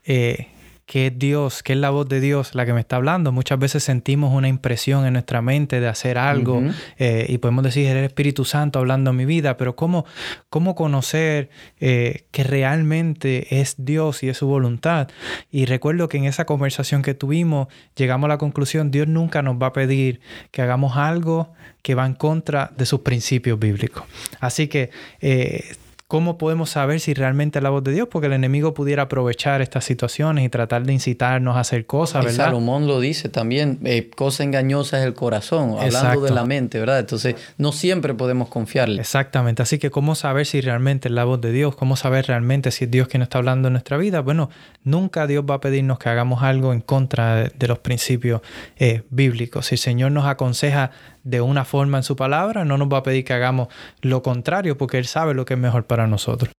Eh, 0.08 0.46
que 0.86 1.08
es 1.08 1.18
Dios, 1.18 1.64
que 1.64 1.72
es 1.72 1.78
la 1.78 1.90
voz 1.90 2.08
de 2.08 2.20
Dios 2.20 2.54
la 2.54 2.64
que 2.64 2.72
me 2.72 2.80
está 2.80 2.96
hablando. 2.96 3.32
Muchas 3.32 3.58
veces 3.58 3.82
sentimos 3.82 4.32
una 4.32 4.46
impresión 4.46 5.04
en 5.04 5.14
nuestra 5.14 5.42
mente 5.42 5.80
de 5.80 5.88
hacer 5.88 6.16
algo 6.16 6.62
eh, 6.96 7.26
y 7.28 7.38
podemos 7.38 7.64
decir, 7.64 7.86
es 7.86 7.92
el 7.92 8.04
Espíritu 8.04 8.44
Santo 8.44 8.78
hablando 8.78 9.10
en 9.10 9.16
mi 9.16 9.24
vida, 9.24 9.56
pero 9.56 9.74
¿cómo, 9.74 10.06
cómo 10.48 10.76
conocer 10.76 11.50
eh, 11.80 12.26
que 12.30 12.44
realmente 12.44 13.60
es 13.60 13.74
Dios 13.78 14.22
y 14.22 14.28
es 14.28 14.38
su 14.38 14.46
voluntad? 14.46 15.08
Y 15.50 15.66
recuerdo 15.66 16.08
que 16.08 16.18
en 16.18 16.24
esa 16.24 16.46
conversación 16.46 17.02
que 17.02 17.14
tuvimos 17.14 17.66
llegamos 17.96 18.26
a 18.26 18.28
la 18.28 18.38
conclusión, 18.38 18.92
Dios 18.92 19.08
nunca 19.08 19.42
nos 19.42 19.56
va 19.56 19.68
a 19.68 19.72
pedir 19.72 20.20
que 20.52 20.62
hagamos 20.62 20.96
algo 20.96 21.52
que 21.82 21.96
va 21.96 22.06
en 22.06 22.14
contra 22.14 22.70
de 22.76 22.86
sus 22.86 23.00
principios 23.00 23.58
bíblicos. 23.58 24.04
Así 24.38 24.68
que... 24.68 24.90
Eh, 25.20 25.64
¿Cómo 26.08 26.38
podemos 26.38 26.70
saber 26.70 27.00
si 27.00 27.14
realmente 27.14 27.58
es 27.58 27.64
la 27.64 27.70
voz 27.70 27.82
de 27.82 27.90
Dios? 27.90 28.06
Porque 28.08 28.28
el 28.28 28.32
enemigo 28.32 28.74
pudiera 28.74 29.02
aprovechar 29.02 29.60
estas 29.60 29.84
situaciones 29.84 30.44
y 30.44 30.48
tratar 30.48 30.84
de 30.84 30.92
incitarnos 30.92 31.56
a 31.56 31.60
hacer 31.60 31.84
cosas, 31.84 32.24
¿verdad? 32.24 32.44
Salomón 32.44 32.86
lo 32.86 33.00
dice 33.00 33.28
también, 33.28 33.80
eh, 33.82 34.08
cosa 34.14 34.44
engañosa 34.44 35.00
es 35.00 35.04
el 35.04 35.14
corazón, 35.14 35.76
hablando 35.80 36.20
de 36.20 36.30
la 36.30 36.44
mente, 36.44 36.78
¿verdad? 36.78 37.00
Entonces, 37.00 37.34
no 37.58 37.72
siempre 37.72 38.14
podemos 38.14 38.48
confiarle. 38.48 39.00
Exactamente, 39.00 39.62
así 39.62 39.80
que 39.80 39.90
¿cómo 39.90 40.14
saber 40.14 40.46
si 40.46 40.60
realmente 40.60 41.08
es 41.08 41.12
la 41.12 41.24
voz 41.24 41.40
de 41.40 41.50
Dios? 41.50 41.74
¿Cómo 41.74 41.96
saber 41.96 42.26
realmente 42.26 42.70
si 42.70 42.84
es 42.84 42.90
Dios 42.92 43.08
quien 43.08 43.22
está 43.22 43.38
hablando 43.38 43.66
en 43.66 43.72
nuestra 43.72 43.96
vida? 43.96 44.20
Bueno, 44.20 44.48
nunca 44.84 45.26
Dios 45.26 45.44
va 45.50 45.56
a 45.56 45.60
pedirnos 45.60 45.98
que 45.98 46.08
hagamos 46.08 46.44
algo 46.44 46.72
en 46.72 46.82
contra 46.82 47.48
de, 47.48 47.66
los 47.66 47.80
principios 47.80 48.42
eh, 48.76 49.02
bíblicos. 49.10 49.66
Si 49.66 49.74
el 49.74 49.80
Señor 49.80 50.12
nos 50.12 50.26
aconseja 50.26 50.92
de 51.26 51.40
una 51.40 51.64
forma 51.64 51.98
en 51.98 52.04
su 52.04 52.14
palabra, 52.14 52.64
no 52.64 52.78
nos 52.78 52.88
va 52.88 52.98
a 52.98 53.02
pedir 53.02 53.24
que 53.24 53.32
hagamos 53.32 53.66
lo 54.00 54.22
contrario 54.22 54.78
porque 54.78 54.98
Él 54.98 55.06
sabe 55.06 55.34
lo 55.34 55.44
que 55.44 55.54
es 55.54 55.60
mejor 55.60 55.86
para 55.86 56.06
nosotros. 56.06 56.52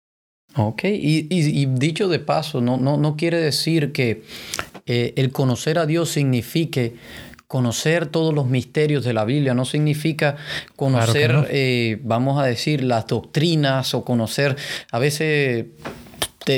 Ok, 0.55 0.83
y, 0.85 1.65
dicho 1.65 2.09
de 2.09 2.19
paso, 2.19 2.59
no, 2.61 2.77
no, 2.77 2.97
no 2.97 3.15
quiere 3.15 3.39
decir 3.39 3.93
que 3.93 4.23
eh, 4.85 5.13
el 5.15 5.31
conocer 5.31 5.79
a 5.79 5.85
Dios 5.85 6.09
signifique 6.09 6.95
conocer 7.47 8.07
todos 8.07 8.33
los 8.33 8.47
misterios 8.47 9.05
de 9.05 9.13
la 9.13 9.23
Biblia, 9.23 9.53
no 9.53 9.63
significa 9.63 10.35
conocer, 10.75 11.47
eh, 11.49 11.99
vamos 12.03 12.41
a 12.41 12.45
decir, 12.45 12.83
las 12.83 13.07
doctrinas 13.07 13.93
o 13.93 14.03
conocer, 14.03 14.57
a 14.91 14.99
veces 14.99 15.67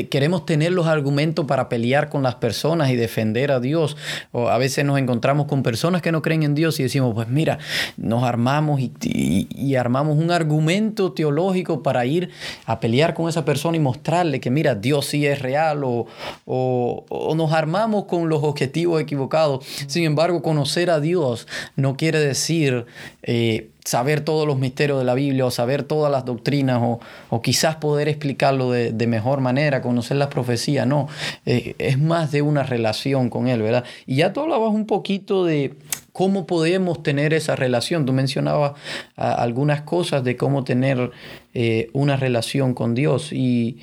queremos 0.09 0.45
tener 0.45 0.71
los 0.71 0.87
argumentos 0.87 1.45
para 1.45 1.69
pelear 1.69 2.09
con 2.09 2.23
las 2.23 2.35
personas 2.35 2.89
y 2.89 2.95
defender 2.95 3.51
a 3.51 3.59
Dios. 3.59 3.97
O 4.31 4.49
a 4.49 4.57
veces 4.57 4.85
nos 4.85 4.99
encontramos 4.99 5.47
con 5.47 5.63
personas 5.63 6.01
que 6.01 6.11
no 6.11 6.21
creen 6.21 6.43
en 6.43 6.55
Dios 6.55 6.79
y 6.79 6.83
decimos, 6.83 7.13
pues 7.13 7.27
mira, 7.27 7.57
nos 7.97 8.23
armamos 8.23 8.79
y, 8.81 9.75
armamos 9.75 10.17
un 10.17 10.31
argumento 10.31 11.13
teológico 11.13 11.81
para 11.81 12.05
ir 12.05 12.29
a 12.65 12.79
pelear 12.79 13.13
con 13.13 13.29
esa 13.29 13.45
persona 13.45 13.77
y 13.77 13.79
mostrarle 13.79 14.39
que 14.39 14.51
mira, 14.51 14.75
Dios 14.75 15.05
sí 15.05 15.25
es 15.25 15.41
real 15.41 15.83
o, 15.83 16.07
o 16.45 17.35
nos 17.35 17.53
armamos 17.53 18.05
con 18.05 18.29
los 18.29 18.43
objetivos 18.43 19.01
equivocados. 19.01 19.65
Sin 19.87 20.03
embargo, 20.03 20.41
conocer 20.41 20.89
a 20.89 20.99
Dios 20.99 21.47
no 21.75 21.95
quiere 21.97 22.19
decir... 22.19 22.85
Eh, 23.23 23.69
saber 23.89 24.21
todos 24.21 24.45
los 24.45 24.59
misterios 24.59 24.99
de 24.99 25.03
la 25.03 25.15
Biblia 25.15 25.47
o 25.47 25.49
saber 25.49 25.81
todas 25.81 26.11
las 26.11 26.23
doctrinas 26.23 26.79
o, 26.79 27.41
quizás 27.41 27.77
poder 27.77 28.07
explicarlo 28.07 28.69
de, 28.69 29.07
mejor 29.07 29.41
manera, 29.41 29.81
conocer 29.81 30.17
las 30.17 30.27
profecías, 30.27 30.85
no, 30.85 31.07
eh, 31.47 31.73
es 31.79 31.97
más 31.97 32.31
de 32.31 32.43
una 32.43 32.61
relación 32.61 33.31
con 33.31 33.47
Él, 33.47 33.63
¿verdad? 33.63 33.83
Y 34.05 34.17
ya 34.17 34.31
tú 34.31 34.41
hablabas 34.41 34.75
un 34.75 34.85
poquito 34.85 35.43
de 35.43 35.73
cómo 36.11 36.45
podemos 36.45 37.01
tener 37.01 37.33
esa 37.33 37.55
relación, 37.55 38.05
tú 38.05 38.13
mencionabas 38.13 38.73
algunas 39.15 39.81
cosas 39.81 40.23
de 40.23 40.37
cómo 40.37 40.63
tener 40.63 41.09
eh, 41.55 41.89
una 41.93 42.15
relación 42.15 42.75
con 42.75 42.93
Dios 42.93 43.33
y, 43.33 43.79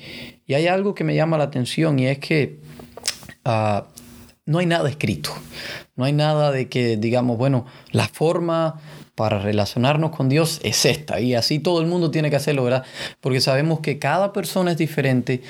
hay 0.47 0.67
algo 0.67 0.95
que 0.95 1.03
me 1.03 1.15
llama 1.15 1.37
la 1.37 1.43
atención 1.43 1.99
y 1.99 2.07
es 2.07 2.19
que... 2.19 2.59
Ah, 3.43 3.83
no 4.45 4.59
hay 4.59 4.65
nada 4.65 4.89
escrito. 4.89 5.31
No 5.97 6.05
hay 6.05 6.13
nada 6.13 6.53
de 6.53 6.69
que 6.69 6.95
digamos, 6.95 7.37
bueno, 7.37 7.65
la 7.91 8.07
forma 8.07 8.79
para 9.17 9.39
relacionarnos 9.39 10.11
con 10.11 10.29
Dios 10.29 10.59
es 10.61 10.85
esta. 10.85 11.19
Y 11.19 11.33
así 11.33 11.57
todo 11.57 11.81
el 11.81 11.87
mundo 11.87 12.11
tiene 12.11 12.29
que 12.29 12.35
hacerlo, 12.35 12.63
¿verdad? 12.63 12.83
Porque 13.19 13.41
sabemos 13.41 13.79
que 13.79 13.97
cada 13.97 14.31
persona 14.31 14.69
es 14.69 14.77
diferente 14.77 15.41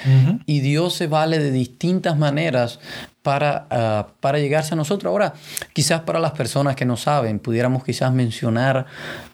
y 0.46 0.62
Dios 0.62 0.94
se 0.94 1.08
vale 1.08 1.38
de 1.38 1.52
distintas 1.52 2.18
maneras 2.18 2.80
para, 3.24 3.68
ah, 3.70 4.08
para 4.22 4.40
llegarse 4.40 4.74
a 4.74 4.78
nosotros. 4.78 5.12
Ahora, 5.12 5.34
quizás 5.74 6.00
para 6.04 6.22
las 6.22 6.32
personas 6.32 6.78
que 6.78 6.86
no 6.86 6.96
saben, 6.96 7.40
pudiéramos 7.40 7.84
quizás 7.84 8.14
mencionar 8.14 8.86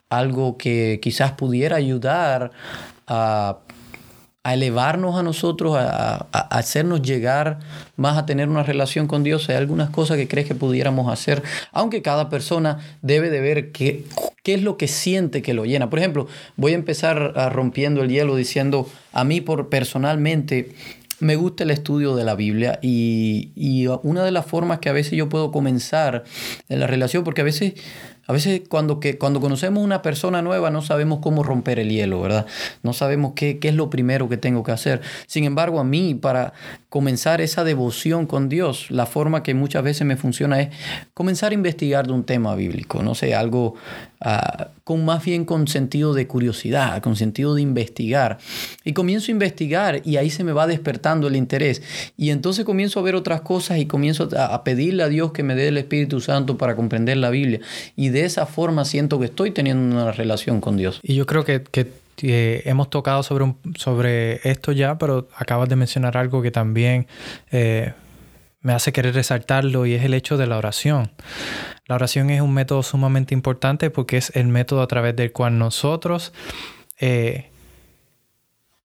algo 0.09 0.57
que 0.57 0.99
quizás 0.99 1.33
pudiera 1.33 1.75
ayudar 1.75 2.53
a 3.05 3.59
a 4.43 4.53
elevarnos 4.53 5.15
a 5.15 5.23
nosotros, 5.23 5.75
a, 5.77 6.27
hacernos 6.49 7.01
llegar 7.01 7.59
más 7.95 8.17
a 8.17 8.25
tener 8.25 8.49
una 8.49 8.63
relación 8.63 9.07
con 9.07 9.23
Dios. 9.23 9.49
Hay 9.49 9.55
algunas 9.55 9.89
cosas 9.89 10.17
que 10.17 10.27
crees 10.27 10.47
que 10.47 10.55
pudiéramos 10.55 11.11
hacer, 11.11 11.41
aunque 11.71 12.01
cada 12.01 12.29
persona 12.29 12.79
debe 13.01 13.29
de 13.29 13.39
ver 13.39 13.71
qué, 13.71 14.03
qué 14.43 14.55
es 14.55 14.61
lo 14.61 14.77
que 14.77 14.89
siente 14.89 15.41
que 15.41 15.53
lo 15.53 15.63
llena. 15.63 15.89
Por 15.89 15.99
ejemplo, 15.99 16.27
voy 16.57 16.73
a 16.73 16.75
empezar 16.75 17.33
rompiendo 17.53 18.03
el 18.03 18.09
hielo 18.09 18.35
diciendo, 18.35 18.89
a 19.13 19.23
mí 19.23 19.39
por 19.39 19.69
personalmente 19.69 20.73
me 21.19 21.37
gusta 21.37 21.63
el 21.63 21.71
estudio 21.71 22.17
de 22.17 22.25
la 22.25 22.35
Biblia 22.35 22.79
y, 22.81 23.51
y 23.55 23.87
una 24.03 24.25
de 24.25 24.31
las 24.31 24.45
formas 24.45 24.79
que 24.79 24.89
a 24.89 24.93
veces 24.93 25.13
yo 25.13 25.29
puedo 25.29 25.53
comenzar 25.53 26.25
en 26.67 26.81
la 26.81 26.87
relación, 26.87 27.23
porque 27.23 27.41
a 27.41 27.45
veces 27.45 27.75
a 28.25 28.33
veces 28.33 28.61
cuando, 28.69 28.99
que, 28.99 29.17
cuando 29.17 29.41
conocemos 29.41 29.83
una 29.83 30.01
persona 30.01 30.41
nueva 30.41 30.69
no 30.69 30.81
sabemos 30.81 31.19
cómo 31.19 31.43
romper 31.43 31.79
el 31.79 31.89
hielo, 31.89 32.21
¿verdad? 32.21 32.45
No 32.81 32.93
sabemos 32.93 33.33
qué, 33.35 33.59
qué 33.59 33.69
es 33.69 33.75
lo 33.75 33.89
primero 33.89 34.29
que 34.29 34.37
tengo 34.37 34.63
que 34.63 34.71
hacer. 34.71 35.01
Sin 35.27 35.43
embargo, 35.43 35.79
a 35.79 35.83
mí, 35.83 36.13
para 36.15 36.53
comenzar 36.89 37.41
esa 37.41 37.63
devoción 37.63 38.27
con 38.27 38.49
Dios, 38.49 38.91
la 38.91 39.05
forma 39.05 39.43
que 39.43 39.53
muchas 39.53 39.83
veces 39.83 40.05
me 40.05 40.15
funciona 40.15 40.61
es 40.61 40.69
comenzar 41.13 41.51
a 41.51 41.55
investigar 41.55 42.07
de 42.07 42.13
un 42.13 42.23
tema 42.23 42.55
bíblico, 42.55 43.01
no 43.01 43.15
sé, 43.15 43.33
algo 43.33 43.75
ah, 44.21 44.69
con 44.83 45.03
más 45.03 45.23
bien 45.23 45.45
con 45.45 45.67
sentido 45.67 46.13
de 46.13 46.27
curiosidad, 46.27 47.01
con 47.01 47.15
sentido 47.15 47.55
de 47.55 47.61
investigar. 47.61 48.37
Y 48.83 48.93
comienzo 48.93 49.31
a 49.31 49.33
investigar 49.33 50.01
y 50.05 50.17
ahí 50.17 50.29
se 50.29 50.43
me 50.43 50.51
va 50.51 50.67
despertando 50.67 51.27
el 51.27 51.35
interés. 51.35 51.81
Y 52.17 52.29
entonces 52.29 52.65
comienzo 52.65 52.99
a 52.99 53.03
ver 53.03 53.15
otras 53.15 53.41
cosas 53.41 53.79
y 53.79 53.85
comienzo 53.85 54.29
a, 54.37 54.63
pedirle 54.63 55.03
a 55.03 55.09
Dios 55.09 55.31
que 55.31 55.43
me 55.43 55.55
dé 55.55 55.69
el 55.69 55.77
Espíritu 55.77 56.21
Santo 56.21 56.57
para 56.57 56.75
comprender 56.75 57.17
la 57.17 57.29
Biblia. 57.29 57.59
Y 57.95 58.09
de 58.13 58.25
esa 58.25 58.45
forma 58.45 58.85
siento 58.85 59.19
que 59.19 59.25
estoy 59.25 59.51
teniendo 59.51 59.95
una 59.95 60.11
relación 60.11 60.61
con 60.61 60.77
Dios. 60.77 60.99
Y 61.03 61.15
yo 61.15 61.25
creo 61.25 61.43
que, 61.43 61.63
hemos 62.17 62.89
tocado 62.89 63.23
sobre, 63.23 63.53
sobre 63.75 64.47
esto 64.49 64.71
ya, 64.71 64.97
pero 64.97 65.27
acabas 65.35 65.67
de 65.67 65.75
mencionar 65.75 66.15
algo 66.15 66.41
que 66.41 66.51
también 66.51 67.07
eh, 67.51 67.93
me 68.61 68.71
hace 68.73 68.93
querer 68.93 69.15
resaltarlo 69.15 69.85
y 69.87 69.95
es 69.95 70.05
el 70.05 70.13
hecho 70.13 70.37
de 70.37 70.47
la 70.47 70.57
oración. 70.57 71.11
La 71.87 71.95
oración 71.95 72.29
es 72.29 72.39
un 72.39 72.53
método 72.53 72.83
sumamente 72.83 73.33
importante 73.33 73.89
porque 73.89 74.17
es 74.17 74.31
el 74.35 74.47
método 74.47 74.83
a 74.83 74.87
través 74.87 75.15
del 75.15 75.31
cual 75.31 75.57
nosotros 75.57 76.33
eh, 76.99 77.49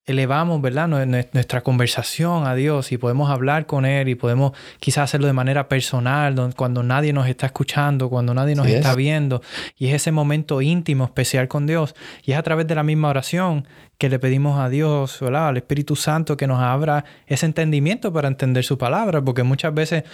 elevamos, 0.08 0.60
¿verdad? 0.62 0.88
Nuestra 0.88 1.60
conversación 1.60 2.46
a 2.46 2.54
Dios 2.54 2.92
y 2.92 2.98
podemos 2.98 3.30
hablar 3.30 3.66
con 3.66 3.84
Él 3.84 4.08
y 4.08 4.14
podemos 4.14 4.52
quizás 4.80 5.04
hacerlo 5.04 5.26
de 5.26 5.34
manera 5.34 5.68
personal, 5.68 6.54
cuando 6.56 6.82
nadie 6.82 7.12
nos 7.12 7.28
está 7.28 7.46
escuchando, 7.46 8.08
cuando 8.08 8.32
nadie 8.32 8.54
nos 8.54 8.66
está 8.66 8.94
viendo. 8.94 9.42
Y 9.76 9.88
es 9.88 9.94
ese 9.94 10.10
momento 10.10 10.62
íntimo, 10.62 11.04
especial 11.04 11.46
con 11.46 11.66
Dios. 11.66 11.94
Y 12.24 12.32
es 12.32 12.38
a 12.38 12.42
través 12.42 12.66
de 12.66 12.74
la 12.74 12.82
misma 12.82 13.08
oración 13.08 13.68
que 13.98 14.08
le 14.08 14.18
pedimos 14.18 14.58
a 14.58 14.70
Dios, 14.70 15.18
¿verdad? 15.20 15.48
Al 15.48 15.58
Espíritu 15.58 15.94
Santo 15.94 16.36
que 16.36 16.46
nos 16.46 16.60
abra 16.60 17.04
ese 17.26 17.44
entendimiento 17.44 18.12
para 18.12 18.28
entender 18.28 18.64
su 18.64 18.78
palabra, 18.78 19.20
porque 19.20 19.42
muchas 19.42 19.74
veces 19.74 20.04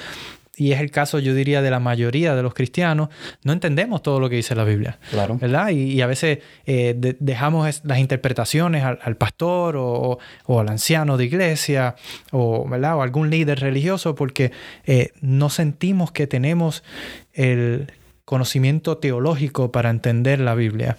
y 0.56 0.72
es 0.72 0.80
el 0.80 0.90
caso, 0.90 1.18
yo 1.18 1.34
diría, 1.34 1.62
de 1.62 1.70
la 1.70 1.80
mayoría 1.80 2.34
de 2.34 2.42
los 2.42 2.54
cristianos, 2.54 3.08
no 3.42 3.52
entendemos 3.52 4.02
todo 4.02 4.20
lo 4.20 4.28
que 4.28 4.36
dice 4.36 4.54
la 4.54 4.64
Biblia. 4.64 4.98
Claro. 5.10 5.36
¿Verdad? 5.38 5.70
Y, 5.70 6.00
a 6.00 6.06
veces 6.06 6.38
eh, 6.66 6.94
dejamos 7.18 7.82
las 7.84 7.98
interpretaciones 7.98 8.84
al, 8.84 9.16
pastor 9.16 9.76
o, 9.76 10.18
al 10.48 10.68
anciano 10.68 11.16
de 11.16 11.24
iglesia 11.24 11.96
o, 12.30 12.68
¿verdad? 12.68 12.96
o 12.96 13.02
algún 13.02 13.30
líder 13.30 13.60
religioso 13.60 14.14
porque 14.14 14.52
eh, 14.86 15.10
no 15.20 15.50
sentimos 15.50 16.12
que 16.12 16.26
tenemos 16.26 16.84
el 17.32 17.92
conocimiento 18.24 18.98
teológico 18.98 19.72
para 19.72 19.90
entender 19.90 20.40
la 20.40 20.54
Biblia. 20.54 20.96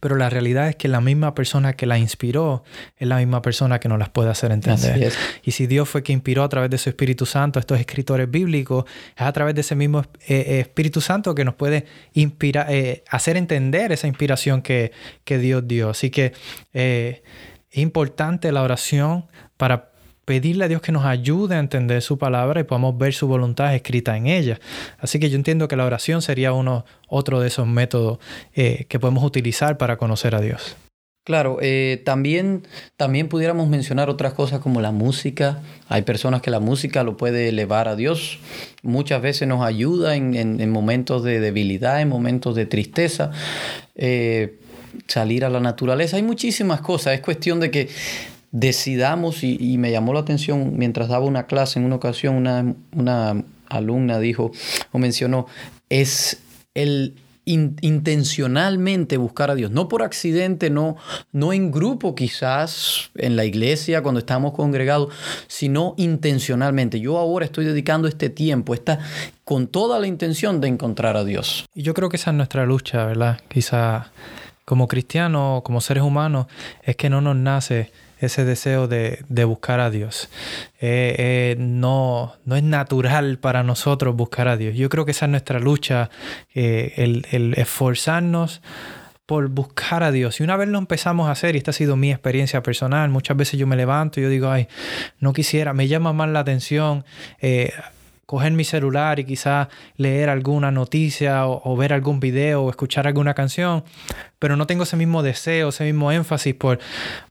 Pero 0.00 0.16
la 0.16 0.30
realidad 0.30 0.68
es 0.68 0.76
que 0.76 0.88
la 0.88 1.00
misma 1.00 1.34
persona 1.34 1.74
que 1.74 1.86
la 1.86 1.98
inspiró 1.98 2.64
es 2.96 3.06
la 3.06 3.18
misma 3.18 3.42
persona 3.42 3.80
que 3.80 3.88
nos 3.88 3.98
las 3.98 4.08
puede 4.08 4.30
hacer 4.30 4.52
entender. 4.52 5.12
Y 5.42 5.52
si 5.52 5.66
Dios 5.66 5.88
fue 5.88 6.02
que 6.02 6.12
inspiró 6.12 6.42
a 6.42 6.48
través 6.48 6.70
de 6.70 6.78
su 6.78 6.88
Espíritu 6.88 7.26
Santo 7.26 7.58
a 7.58 7.60
estos 7.60 7.78
escritores 7.78 8.30
bíblicos, 8.30 8.84
es 9.16 9.22
a 9.22 9.32
través 9.32 9.54
de 9.54 9.60
ese 9.60 9.74
mismo 9.74 10.00
eh, 10.00 10.44
eh, 10.46 10.60
Espíritu 10.60 11.00
Santo 11.00 11.34
que 11.34 11.44
nos 11.44 11.54
puede 11.54 11.86
inspirar, 12.14 12.66
eh, 12.70 13.04
hacer 13.10 13.36
entender 13.36 13.92
esa 13.92 14.06
inspiración 14.06 14.62
que, 14.62 14.92
que 15.24 15.38
Dios 15.38 15.66
dio. 15.66 15.90
Así 15.90 16.10
que 16.10 16.32
es 16.72 17.22
importante 17.78 18.50
la 18.52 18.62
oración 18.62 19.26
para 19.56 19.91
pedirle 20.32 20.64
a 20.64 20.68
Dios 20.68 20.80
que 20.80 20.92
nos 20.92 21.04
ayude 21.04 21.56
a 21.56 21.58
entender 21.58 22.00
su 22.00 22.16
palabra 22.16 22.58
y 22.58 22.64
podamos 22.64 22.96
ver 22.96 23.12
su 23.12 23.28
voluntad 23.28 23.74
escrita 23.74 24.16
en 24.16 24.28
ella. 24.28 24.58
Así 24.98 25.18
que 25.18 25.28
yo 25.28 25.36
entiendo 25.36 25.68
que 25.68 25.76
la 25.76 25.84
oración 25.84 26.22
sería 26.22 26.54
uno, 26.54 26.86
otro 27.06 27.38
de 27.38 27.48
esos 27.48 27.66
métodos 27.66 28.18
eh, 28.54 28.86
que 28.88 28.98
podemos 28.98 29.24
utilizar 29.24 29.76
para 29.76 29.98
conocer 29.98 30.34
a 30.34 30.40
Dios. 30.40 30.74
Claro, 31.22 31.58
eh, 31.60 32.00
también, 32.06 32.62
también 32.96 33.28
pudiéramos 33.28 33.68
mencionar 33.68 34.08
otras 34.08 34.32
cosas 34.32 34.60
como 34.60 34.80
la 34.80 34.90
música. 34.90 35.60
Hay 35.90 36.00
personas 36.00 36.40
que 36.40 36.50
la 36.50 36.60
música 36.60 37.04
lo 37.04 37.18
puede 37.18 37.50
elevar 37.50 37.86
a 37.86 37.94
Dios. 37.94 38.38
Muchas 38.82 39.20
veces 39.20 39.46
nos 39.46 39.62
ayuda 39.62 40.16
en, 40.16 40.70
momentos 40.70 41.22
de 41.24 41.40
debilidad, 41.40 42.00
en 42.00 42.08
momentos 42.08 42.54
de 42.54 42.64
tristeza. 42.64 43.32
Eh, 43.96 44.58
salir 45.06 45.44
a 45.44 45.50
la 45.50 45.60
naturaleza. 45.60 46.16
Hay 46.16 46.22
muchísimas 46.22 46.80
cosas. 46.80 47.12
Es 47.14 47.20
cuestión 47.20 47.60
de 47.60 47.70
que 47.70 47.88
decidamos, 48.52 49.42
y, 49.42 49.78
me 49.78 49.90
llamó 49.90 50.12
la 50.12 50.20
atención 50.20 50.76
mientras 50.76 51.08
daba 51.08 51.24
una 51.24 51.46
clase 51.46 51.78
en 51.78 51.86
una 51.86 51.96
ocasión, 51.96 52.36
una, 52.94 53.44
alumna 53.68 54.18
dijo 54.18 54.52
o 54.92 54.98
mencionó, 54.98 55.46
es 55.88 56.42
el 56.74 57.14
intencionalmente 57.44 59.16
buscar 59.16 59.50
a 59.50 59.56
Dios, 59.56 59.72
no 59.72 59.88
por 59.88 60.02
accidente, 60.02 60.70
no, 60.70 60.96
no 61.32 61.52
en 61.52 61.72
grupo 61.72 62.14
quizás, 62.14 63.10
en 63.16 63.34
la 63.34 63.44
iglesia, 63.44 64.02
cuando 64.02 64.20
estamos 64.20 64.52
congregados, 64.52 65.12
sino 65.48 65.94
intencionalmente. 65.96 67.00
Yo 67.00 67.18
ahora 67.18 67.44
estoy 67.46 67.64
dedicando 67.64 68.06
este 68.06 68.30
tiempo, 68.30 68.74
esta, 68.74 69.00
con 69.44 69.66
toda 69.66 69.98
la 69.98 70.06
intención 70.06 70.60
de 70.60 70.68
encontrar 70.68 71.16
a 71.16 71.24
Dios. 71.24 71.64
Y 71.74 71.82
yo 71.82 71.94
creo 71.94 72.08
que 72.10 72.16
esa 72.16 72.30
es 72.30 72.36
nuestra 72.36 72.64
lucha, 72.64 73.06
¿verdad? 73.06 73.40
Quizá 73.48 74.12
como 74.64 74.86
cristianos, 74.86 75.62
como 75.62 75.80
seres 75.80 76.04
humanos, 76.04 76.46
es 76.82 76.94
que 76.94 77.10
no 77.10 77.20
nos 77.20 77.34
nace 77.34 77.90
ese 78.26 78.44
deseo 78.44 78.88
de, 78.88 79.24
buscar 79.44 79.80
a 79.80 79.90
Dios. 79.90 80.28
Eh, 80.80 81.14
eh, 81.18 81.56
no, 81.58 82.34
no 82.44 82.56
es 82.56 82.62
natural 82.62 83.38
para 83.38 83.62
nosotros 83.62 84.14
buscar 84.14 84.48
a 84.48 84.56
Dios. 84.56 84.76
Yo 84.76 84.88
creo 84.88 85.04
que 85.04 85.10
esa 85.10 85.26
es 85.26 85.30
nuestra 85.30 85.58
lucha, 85.58 86.10
eh, 86.54 86.94
el, 86.96 87.54
esforzarnos 87.56 88.62
por 89.26 89.48
buscar 89.48 90.02
a 90.02 90.12
Dios. 90.12 90.40
Y 90.40 90.42
una 90.42 90.56
vez 90.56 90.68
lo 90.68 90.78
empezamos 90.78 91.28
a 91.28 91.32
hacer, 91.32 91.54
y 91.54 91.58
esta 91.58 91.70
ha 91.70 91.74
sido 91.74 91.96
mi 91.96 92.10
experiencia 92.10 92.62
personal, 92.62 93.08
muchas 93.10 93.36
veces 93.36 93.58
yo 93.58 93.66
me 93.66 93.76
levanto 93.76 94.20
y 94.20 94.24
yo 94.24 94.28
digo, 94.28 94.50
ay, 94.50 94.68
no 95.20 95.32
quisiera, 95.32 95.72
me 95.72 95.88
llama 95.88 96.12
más 96.12 96.28
la 96.28 96.40
atención 96.40 97.04
coger 98.32 98.52
mi 98.52 98.64
celular 98.64 99.18
y 99.18 99.24
quizás 99.24 99.68
leer 99.98 100.30
alguna 100.30 100.70
noticia 100.70 101.46
o, 101.46 101.76
ver 101.76 101.92
algún 101.92 102.18
video 102.18 102.62
o 102.62 102.70
escuchar 102.70 103.06
alguna 103.06 103.34
canción, 103.34 103.84
pero 104.38 104.56
no 104.56 104.66
tengo 104.66 104.84
ese 104.84 104.96
mismo 104.96 105.22
deseo, 105.22 105.68
ese 105.68 105.84
mismo 105.84 106.10
énfasis 106.10 106.54
por, 106.54 106.78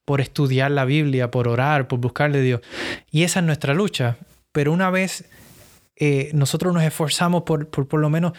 por 0.06 0.22
estudiar 0.22 0.70
la 0.70 0.86
Biblia, 0.86 1.32
por 1.32 1.48
orar, 1.48 1.88
por 1.88 1.98
buscarle 1.98 2.38
a 2.38 2.42
Dios. 2.44 2.62
Y 3.10 3.24
esa 3.24 3.40
es 3.40 3.46
nuestra 3.48 3.74
lucha. 3.74 4.18
Pero 4.52 4.72
una 4.72 4.92
vez 4.92 5.26
eh, 5.96 6.30
nosotros 6.36 6.72
nos 6.72 6.84
esforzamos 6.84 7.42
por, 7.46 7.68
por, 7.68 7.88
por 7.88 8.00
lo 8.00 8.12
menos 8.12 8.34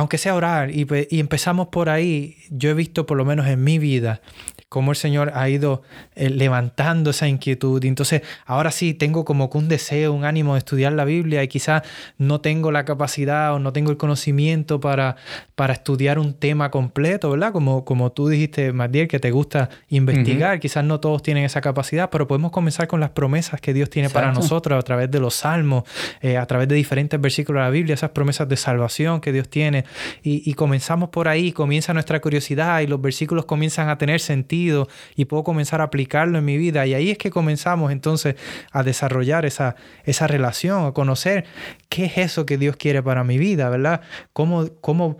aunque 0.00 0.16
sea 0.16 0.34
orar, 0.34 0.70
y, 0.70 0.86
y, 1.10 1.20
empezamos 1.20 1.68
por 1.68 1.90
ahí, 1.90 2.36
yo 2.48 2.70
he 2.70 2.74
visto 2.74 3.04
por 3.04 3.18
lo 3.18 3.26
menos 3.26 3.46
en 3.46 3.62
mi 3.62 3.78
vida 3.78 4.22
cómo 4.70 4.92
el 4.92 4.96
Señor 4.96 5.32
ha 5.34 5.48
ido 5.48 5.82
eh, 6.14 6.30
levantando 6.30 7.10
esa 7.10 7.26
inquietud. 7.26 7.82
Y 7.82 7.88
entonces, 7.88 8.22
ahora 8.46 8.70
sí, 8.70 8.94
tengo 8.94 9.24
como 9.24 9.50
que 9.50 9.58
un 9.58 9.68
deseo, 9.68 10.12
un 10.12 10.24
ánimo 10.24 10.54
de 10.54 10.60
estudiar 10.60 10.92
la 10.92 11.04
Biblia 11.04 11.42
y 11.42 11.48
quizás 11.48 11.82
no 12.18 12.40
tengo 12.40 12.70
la 12.70 12.84
capacidad 12.84 13.52
o 13.52 13.58
no 13.58 13.72
tengo 13.72 13.90
el 13.90 13.96
conocimiento 13.96 14.78
para, 14.78 15.16
para 15.56 15.72
estudiar 15.72 16.20
un 16.20 16.34
tema 16.34 16.70
completo, 16.70 17.32
¿verdad? 17.32 17.52
Como, 17.52 17.84
como 17.84 18.12
tú 18.12 18.28
dijiste, 18.28 18.72
Matiel, 18.72 19.08
que 19.08 19.18
te 19.18 19.32
gusta 19.32 19.70
investigar. 19.88 20.60
Quizás 20.60 20.84
no 20.84 21.00
todos 21.00 21.20
tienen 21.20 21.44
esa 21.44 21.60
capacidad, 21.60 22.08
pero 22.08 22.28
podemos 22.28 22.52
comenzar 22.52 22.86
con 22.86 23.00
las 23.00 23.10
promesas 23.10 23.60
que 23.60 23.74
Dios 23.74 23.90
tiene 23.90 24.08
para 24.08 24.30
nosotros 24.30 24.78
a 24.78 24.82
través 24.82 25.10
de 25.10 25.18
los 25.18 25.34
salmos, 25.34 25.82
eh, 26.20 26.36
a 26.36 26.46
través 26.46 26.68
de 26.68 26.76
diferentes 26.76 27.20
versículos 27.20 27.58
de 27.60 27.64
la 27.64 27.70
Biblia, 27.70 27.94
esas 27.94 28.10
promesas 28.10 28.48
de 28.48 28.56
salvación 28.56 29.20
que 29.20 29.32
Dios 29.32 29.48
tiene. 29.48 29.84
Y, 30.22 30.54
comenzamos 30.54 31.08
por 31.10 31.28
ahí, 31.28 31.52
comienza 31.52 31.94
nuestra 31.94 32.20
curiosidad 32.20 32.80
y 32.80 32.86
los 32.86 33.00
versículos 33.00 33.44
comienzan 33.44 33.88
a 33.88 33.98
tener 33.98 34.20
sentido 34.20 34.88
y 35.16 35.24
puedo 35.24 35.44
comenzar 35.44 35.80
a 35.80 35.84
aplicarlo 35.84 36.38
en 36.38 36.44
mi 36.44 36.56
vida. 36.56 36.86
Y 36.86 36.94
ahí 36.94 37.10
es 37.10 37.18
que 37.18 37.30
comenzamos 37.30 37.92
entonces 37.92 38.36
a 38.72 38.82
desarrollar 38.82 39.46
esa, 39.46 39.76
esa 40.04 40.26
relación, 40.26 40.86
a 40.86 40.92
conocer 40.92 41.44
qué 41.88 42.06
es 42.06 42.18
eso 42.18 42.46
que 42.46 42.58
Dios 42.58 42.76
quiere 42.76 43.02
para 43.02 43.24
mi 43.24 43.38
vida, 43.38 43.68
¿verdad? 43.70 44.02
Cómo, 44.32 44.68
cómo, 44.80 45.18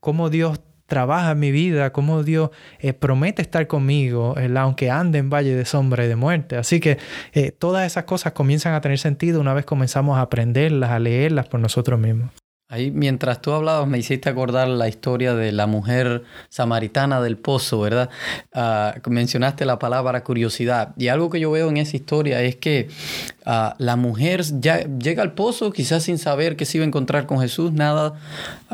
cómo 0.00 0.30
Dios 0.30 0.60
trabaja 0.90 1.30
en 1.30 1.38
mi 1.38 1.52
vida, 1.52 1.92
cómo 1.92 2.22
Dios 2.22 2.50
eh, 2.80 2.92
promete 2.92 3.40
estar 3.40 3.66
conmigo, 3.66 4.34
aunque 4.56 4.90
ande 4.90 5.18
en 5.18 5.30
valle 5.30 5.54
de 5.54 5.64
sombra 5.64 6.04
y 6.04 6.08
de 6.08 6.16
muerte. 6.16 6.56
Así 6.56 6.80
que 6.80 6.98
eh, 7.32 7.52
todas 7.52 7.86
esas 7.86 8.04
cosas 8.04 8.32
comienzan 8.32 8.74
a 8.74 8.82
tener 8.82 8.98
sentido 8.98 9.40
una 9.40 9.54
vez 9.54 9.64
comenzamos 9.64 10.18
a 10.18 10.22
aprenderlas, 10.22 10.90
a 10.90 10.98
leerlas 10.98 11.48
por 11.48 11.60
nosotros 11.60 11.98
mismos. 11.98 12.39
Ahí, 12.72 12.92
mientras 12.92 13.42
tú 13.42 13.50
hablabas, 13.50 13.88
me 13.88 13.98
hiciste 13.98 14.28
acordar 14.28 14.68
la 14.68 14.86
historia 14.86 15.34
de 15.34 15.50
la 15.50 15.66
mujer 15.66 16.22
samaritana 16.50 17.20
del 17.20 17.36
pozo, 17.36 17.80
¿verdad? 17.80 18.10
Ah, 18.54 18.94
mencionaste 19.08 19.64
la 19.64 19.80
palabra 19.80 20.22
curiosidad. 20.22 20.94
Y 20.96 21.08
algo 21.08 21.30
que 21.30 21.40
yo 21.40 21.50
veo 21.50 21.68
en 21.68 21.78
esa 21.78 21.96
historia 21.96 22.40
es 22.42 22.54
que 22.54 22.88
ah, 23.44 23.74
la 23.78 23.96
mujer 23.96 24.44
llega 24.44 25.20
al 25.20 25.32
pozo, 25.32 25.72
quizás 25.72 26.04
sin 26.04 26.16
saber 26.16 26.54
que 26.54 26.64
se 26.64 26.78
iba 26.78 26.84
a 26.84 26.86
encontrar 26.86 27.26
con 27.26 27.40
Jesús, 27.40 27.72
nada. 27.72 28.14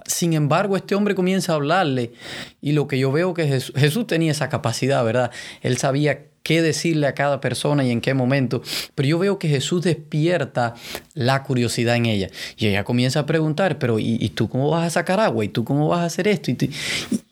Sin 0.04 0.34
embargo, 0.34 0.76
este 0.76 0.94
hombre 0.94 1.14
comienza 1.14 1.52
a 1.52 1.54
hablarle. 1.54 2.12
Y 2.60 2.72
lo 2.72 2.88
que 2.88 2.98
yo 2.98 3.10
veo 3.10 3.32
que 3.32 3.48
Jesús, 3.48 3.74
Jesús 3.74 4.06
tenía 4.06 4.30
esa 4.30 4.50
capacidad, 4.50 5.02
¿verdad? 5.06 5.30
Él 5.62 5.78
sabía 5.78 6.25
qué 6.46 6.62
decirle 6.62 7.08
a 7.08 7.14
cada 7.14 7.40
persona 7.40 7.84
y 7.84 7.90
en 7.90 8.00
qué 8.00 8.14
momento. 8.14 8.62
Pero 8.94 9.08
yo 9.08 9.18
veo 9.18 9.36
que 9.36 9.48
Jesús 9.48 9.82
despierta 9.82 10.74
la 11.12 11.42
curiosidad 11.42 11.96
en 11.96 12.06
ella. 12.06 12.30
Y 12.56 12.68
ella 12.68 12.84
comienza 12.84 13.18
a 13.18 13.26
preguntar, 13.26 13.80
pero 13.80 13.98
¿y, 13.98 14.28
tú 14.28 14.48
cómo 14.48 14.70
vas 14.70 14.86
a 14.86 14.90
sacar 14.90 15.18
agua? 15.18 15.44
¿Y 15.44 15.48
tú 15.48 15.64
cómo 15.64 15.88
vas 15.88 16.02
a 16.02 16.04
hacer 16.04 16.28
esto? 16.28 16.52
Y, 16.52 16.70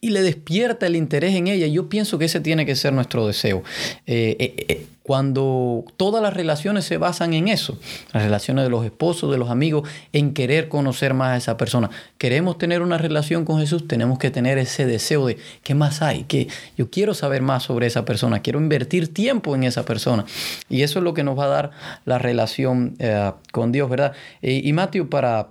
y, 0.01 0.11
le 0.11 0.21
despierta 0.21 0.89
el 0.89 0.97
interés 0.97 1.37
en 1.37 1.47
ella. 1.47 1.69
Yo 1.69 1.89
pienso 1.89 2.19
que 2.19 2.25
ese 2.25 2.41
tiene 2.41 2.67
que 2.67 2.75
ser 2.75 2.93
nuestro 2.93 3.25
deseo. 3.29 3.63
Eh, 4.05 4.35
eh, 4.41 4.65
eh, 4.67 4.87
cuando 5.05 5.85
todas 5.99 6.23
las 6.23 6.33
relaciones 6.33 6.87
se 6.87 6.97
basan 6.97 7.35
en 7.35 7.49
eso, 7.49 7.79
las 8.15 8.23
relaciones 8.23 8.65
de 8.65 8.71
los 8.71 8.87
esposos, 8.87 9.31
de 9.31 9.37
los 9.37 9.51
amigos, 9.51 9.87
en 10.15 10.33
querer 10.33 10.71
conocer 10.71 11.13
más 11.13 11.33
a 11.33 11.37
esa 11.37 11.57
persona. 11.59 11.91
Queremos 12.17 12.57
tener 12.57 12.81
una 12.81 12.97
relación 12.97 13.45
con 13.45 13.61
Jesús, 13.61 13.87
tenemos 13.87 14.19
que 14.19 14.31
tener 14.31 14.57
ese 14.57 14.87
deseo 14.87 15.27
de 15.27 15.37
qué 15.63 15.75
más 15.75 16.01
hay, 16.01 16.25
que 16.25 16.49
yo 16.79 16.89
quiero 16.91 17.13
saber 17.13 17.43
más 17.43 17.65
sobre 17.65 17.87
esa 17.87 18.07
persona, 18.07 18.41
quiero 18.41 18.59
invertir 18.59 19.13
tiempo 19.13 19.55
en 19.55 19.65
esa 19.65 19.85
persona. 19.85 20.25
Y 20.71 20.81
eso 20.81 21.01
es 21.01 21.05
lo 21.05 21.13
que 21.13 21.23
nos 21.23 21.39
va 21.39 21.45
a 21.45 21.49
dar 21.49 21.71
la 22.07 22.17
relación 22.17 22.97
eh, 22.99 23.31
con 23.53 23.73
Dios, 23.73 23.91
¿verdad? 23.91 24.15
Y 24.41 24.73
Mateo, 24.73 25.11
para 25.11 25.49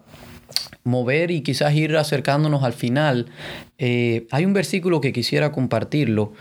mover 0.83 1.31
y 1.31 1.41
quizás 1.41 1.73
ir 1.73 1.95
acercándonos 1.95 2.63
al 2.63 2.73
final, 2.73 3.27
eh, 3.77 4.27
hay 4.31 4.45
un 4.45 4.53
versículo 4.53 5.01
que 5.01 5.13
quisiera 5.13 5.51
compartirlo 5.51 6.33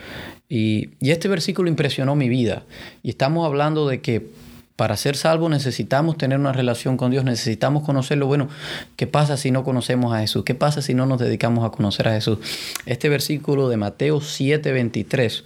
y, 0.55 0.91
este 1.01 1.29
versículo 1.29 1.71
impresionó 1.71 2.15
mi 2.15 2.29
vida. 2.29 2.65
Y 3.03 3.09
estamos 3.09 3.47
hablando 3.47 3.89
de 3.89 4.03
que 4.03 4.29
para 4.77 4.99
ser 4.99 5.17
salvos 5.17 5.51
necesitamos 5.51 6.19
tener 6.19 6.39
una 6.39 6.53
relación 6.53 6.99
con 6.99 7.11
Dios, 7.11 7.25
necesitamos 7.25 7.85
conocerlo. 7.85 8.27
Bueno, 8.27 8.51
¿qué 8.97 9.07
pasa 9.07 9.39
si 9.39 9.51
no 9.51 9.65
conocemos 9.65 10.13
a 10.13 10.21
Jesús? 10.21 10.45
¿Qué 10.45 10.55
pasa 10.55 10.83
si 10.83 10.93
no 10.93 11.07
nos 11.07 11.21
dedicamos 11.21 11.65
a 11.65 11.71
conocer 11.71 12.07
a 12.07 12.13
Jesús? 12.13 12.39
Este 12.85 13.09
versículo 13.09 13.71
de 13.71 13.79
Mateo 13.79 14.21
7:23 14.21 15.43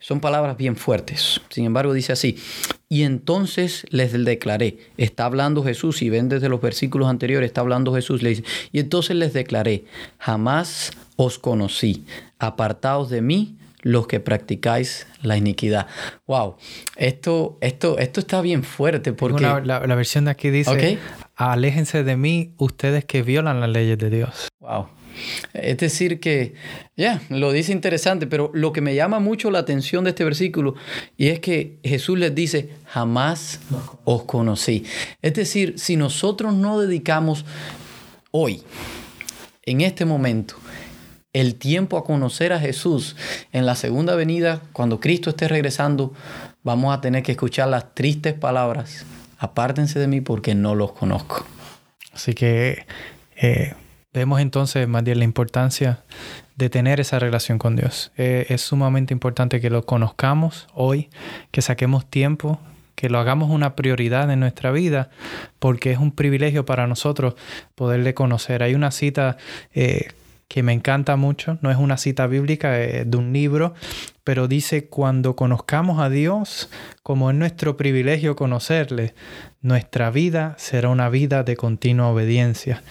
Son 0.00 0.18
palabras 0.18 0.56
bien 0.56 0.74
fuertes. 0.74 1.40
Sin 1.48 1.64
embargo, 1.64 1.92
dice 1.92 2.12
así, 2.12 2.36
y 2.88 3.04
entonces 3.04 3.86
les 3.90 4.12
declaré, 4.12 4.78
está 4.96 5.26
hablando 5.26 5.62
Jesús, 5.62 6.02
y 6.02 6.10
ven 6.10 6.28
desde 6.28 6.48
los 6.48 6.60
versículos 6.60 7.08
anteriores, 7.08 7.46
está 7.46 7.60
hablando 7.60 7.94
Jesús, 7.94 8.24
le 8.24 8.30
dice, 8.30 8.44
y 8.72 8.80
entonces 8.80 9.14
les 9.14 9.32
declaré, 9.32 9.84
jamás 10.18 10.90
os 11.14 11.38
conocí, 11.38 12.04
apartaos 12.40 13.08
de 13.08 13.22
mí 13.22 13.56
los 13.82 14.06
que 14.06 14.20
practicáis 14.20 15.06
la 15.22 15.36
iniquidad. 15.36 15.86
Wow, 16.26 16.56
esto, 16.96 17.58
esto, 17.60 17.98
esto 17.98 18.20
está 18.20 18.40
bien 18.40 18.64
fuerte 18.64 19.12
porque... 19.12 19.42
la, 19.42 19.94
versión 19.94 20.24
de 20.24 20.30
aquí 20.30 20.50
dice, 20.50 20.98
aléjense 21.36 22.04
de 22.04 22.16
mí 22.16 22.54
ustedes 22.58 23.04
que 23.04 23.22
violan 23.22 23.60
las 23.60 23.70
leyes 23.70 23.98
de 23.98 24.10
Dios. 24.10 24.48
Wow. 24.60 24.88
Es 25.52 25.76
decir, 25.78 26.20
que, 26.20 26.54
ya, 26.96 27.20
lo 27.28 27.52
dice 27.52 27.72
interesante, 27.72 28.26
pero 28.26 28.50
lo 28.54 28.72
que 28.72 28.80
me 28.80 28.94
llama 28.94 29.18
mucho 29.18 29.50
la 29.50 29.58
atención 29.58 30.04
de 30.04 30.10
este 30.10 30.24
versículo 30.24 30.74
y 31.16 31.28
es 31.28 31.40
que 31.40 31.78
Jesús 31.84 32.18
les 32.18 32.34
dice, 32.34 32.70
jamás 32.86 33.60
os 34.04 34.24
conocí. 34.24 34.84
Es 35.20 35.34
decir, 35.34 35.78
si 35.78 35.96
nosotros 35.96 36.54
no 36.54 36.80
dedicamos 36.80 37.44
hoy, 38.30 38.62
en 39.64 39.80
este 39.82 40.04
momento, 40.04 40.56
el 41.32 41.54
tiempo 41.54 41.96
a 41.96 42.04
conocer 42.04 42.52
a 42.52 42.60
Jesús 42.60 43.16
en 43.52 43.66
la 43.66 43.74
segunda 43.74 44.14
venida, 44.14 44.60
cuando 44.72 45.00
Cristo 45.00 45.30
esté 45.30 45.48
regresando, 45.48 46.12
vamos 46.62 46.94
a 46.94 47.00
tener 47.00 47.22
que 47.22 47.32
escuchar 47.32 47.68
las 47.68 47.94
tristes 47.94 48.34
palabras, 48.34 49.06
apártense 49.38 49.98
de 49.98 50.08
mí 50.08 50.20
porque 50.20 50.54
no 50.54 50.74
los 50.74 50.92
conozco. 50.92 51.46
Así 52.12 52.34
que 52.34 52.86
eh, 53.36 53.74
vemos 54.12 54.40
entonces, 54.40 54.86
más 54.86 55.04
la 55.04 55.24
importancia 55.24 56.04
de 56.56 56.68
tener 56.68 57.00
esa 57.00 57.18
relación 57.18 57.58
con 57.58 57.76
Dios. 57.76 58.12
Eh, 58.16 58.46
es 58.50 58.60
sumamente 58.60 59.14
importante 59.14 59.60
que 59.60 59.70
lo 59.70 59.86
conozcamos 59.86 60.66
hoy, 60.74 61.08
que 61.50 61.62
saquemos 61.62 62.06
tiempo 62.06 62.60
que 62.94 63.08
lo 63.08 63.18
hagamos 63.18 63.50
una 63.50 63.74
prioridad 63.74 64.30
en 64.30 64.38
nuestra 64.38 64.70
vida, 64.70 65.10
porque 65.58 65.90
es 65.90 65.98
un 65.98 66.12
privilegio 66.12 66.64
para 66.64 66.86
nosotros 66.86 67.34
poderle 67.74 68.14
conocer. 68.14 68.62
Hay 68.62 68.76
una 68.76 68.92
cita 68.92 69.38
eh, 69.74 70.12
que 70.52 70.62
me 70.62 70.74
encanta 70.74 71.16
mucho, 71.16 71.56
no 71.62 71.70
es 71.70 71.78
una 71.78 71.96
cita 71.96 72.26
bíblica, 72.26 72.78
es 72.78 73.10
de 73.10 73.16
un 73.16 73.32
libro, 73.32 73.72
pero 74.22 74.48
dice, 74.48 74.84
cuando 74.84 75.34
conozcamos 75.34 75.98
a 75.98 76.10
Dios, 76.10 76.68
como 77.02 77.30
es 77.30 77.36
nuestro 77.36 77.78
privilegio 77.78 78.36
conocerle, 78.36 79.14
nuestra 79.62 80.10
vida 80.10 80.54
será 80.58 80.90
una 80.90 81.08
vida 81.08 81.42
de 81.42 81.56
continua 81.56 82.08
obediencia. 82.08 82.82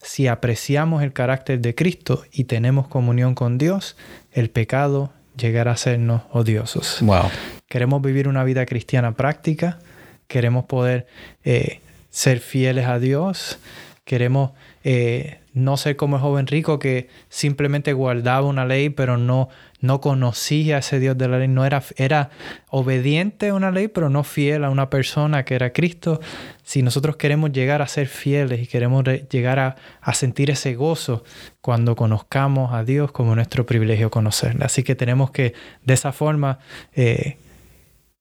Si 0.00 0.28
apreciamos 0.28 1.02
el 1.02 1.12
carácter 1.12 1.58
de 1.58 1.74
Cristo 1.74 2.22
y 2.30 2.44
tenemos 2.44 2.86
comunión 2.86 3.34
con 3.34 3.58
Dios, 3.58 3.96
el 4.30 4.48
pecado 4.48 5.12
llegará 5.36 5.72
a 5.72 5.76
sernos 5.76 6.22
odiosos. 6.30 6.98
Wow. 7.00 7.30
Queremos 7.68 8.00
vivir 8.00 8.28
una 8.28 8.44
vida 8.44 8.64
cristiana 8.64 9.16
práctica, 9.16 9.80
queremos 10.28 10.66
poder 10.66 11.08
eh, 11.42 11.80
ser 12.10 12.38
fieles 12.38 12.86
a 12.86 13.00
Dios, 13.00 13.58
queremos 14.04 14.52
eh, 14.84 15.40
no 15.54 15.76
ser 15.76 15.96
como 15.96 16.16
el 16.16 16.22
joven 16.22 16.46
rico 16.46 16.78
que 16.78 17.08
simplemente 17.28 17.92
guardaba 17.92 18.46
una 18.46 18.64
ley, 18.64 18.90
pero 18.90 19.16
no, 19.16 19.48
no 19.80 20.00
conocía 20.00 20.76
a 20.76 20.78
ese 20.78 21.00
Dios 21.00 21.18
de 21.18 21.28
la 21.28 21.38
ley, 21.38 21.48
no 21.48 21.64
era, 21.64 21.82
era 21.96 22.30
obediente 22.70 23.48
a 23.48 23.54
una 23.54 23.70
ley, 23.70 23.88
pero 23.88 24.08
no 24.08 24.24
fiel 24.24 24.64
a 24.64 24.70
una 24.70 24.88
persona 24.88 25.44
que 25.44 25.54
era 25.54 25.72
Cristo. 25.72 26.20
Si 26.62 26.82
nosotros 26.82 27.16
queremos 27.16 27.52
llegar 27.52 27.82
a 27.82 27.88
ser 27.88 28.06
fieles 28.06 28.62
y 28.62 28.66
queremos 28.66 29.04
llegar 29.30 29.58
a, 29.58 29.76
sentir 30.14 30.50
ese 30.50 30.74
gozo 30.74 31.22
cuando 31.60 31.94
conozcamos 31.94 32.72
a 32.72 32.82
Dios 32.82 33.12
como 33.12 33.34
nuestro 33.34 33.66
privilegio 33.66 34.10
conocerle. 34.10 34.64
Así 34.64 34.82
que 34.82 34.94
tenemos 34.94 35.30
que 35.30 35.54
de 35.84 35.94
esa 35.94 36.12
forma 36.12 36.58
eh, 36.94 37.36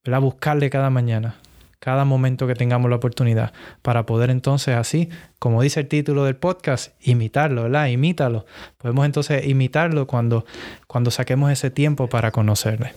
buscarle 0.05 0.69
cada 0.69 0.89
mañana 0.89 1.35
cada 1.79 2.05
momento 2.05 2.47
que 2.47 2.55
tengamos 2.55 2.89
la 2.89 2.95
oportunidad 2.95 3.53
para 3.81 4.05
poder 4.05 4.29
entonces 4.29 4.75
así, 4.75 5.09
como 5.39 5.61
dice 5.61 5.81
el 5.81 5.87
título 5.87 6.25
del 6.25 6.35
podcast, 6.35 6.93
imitarlo, 7.01 7.63
¿verdad? 7.63 7.87
Imítalo. 7.87 8.45
Podemos 8.77 9.05
entonces 9.05 9.45
imitarlo 9.47 10.07
cuando, 10.07 10.45
cuando 10.87 11.11
saquemos 11.11 11.51
ese 11.51 11.69
tiempo 11.69 12.07
para 12.07 12.31
conocerle. 12.31 12.93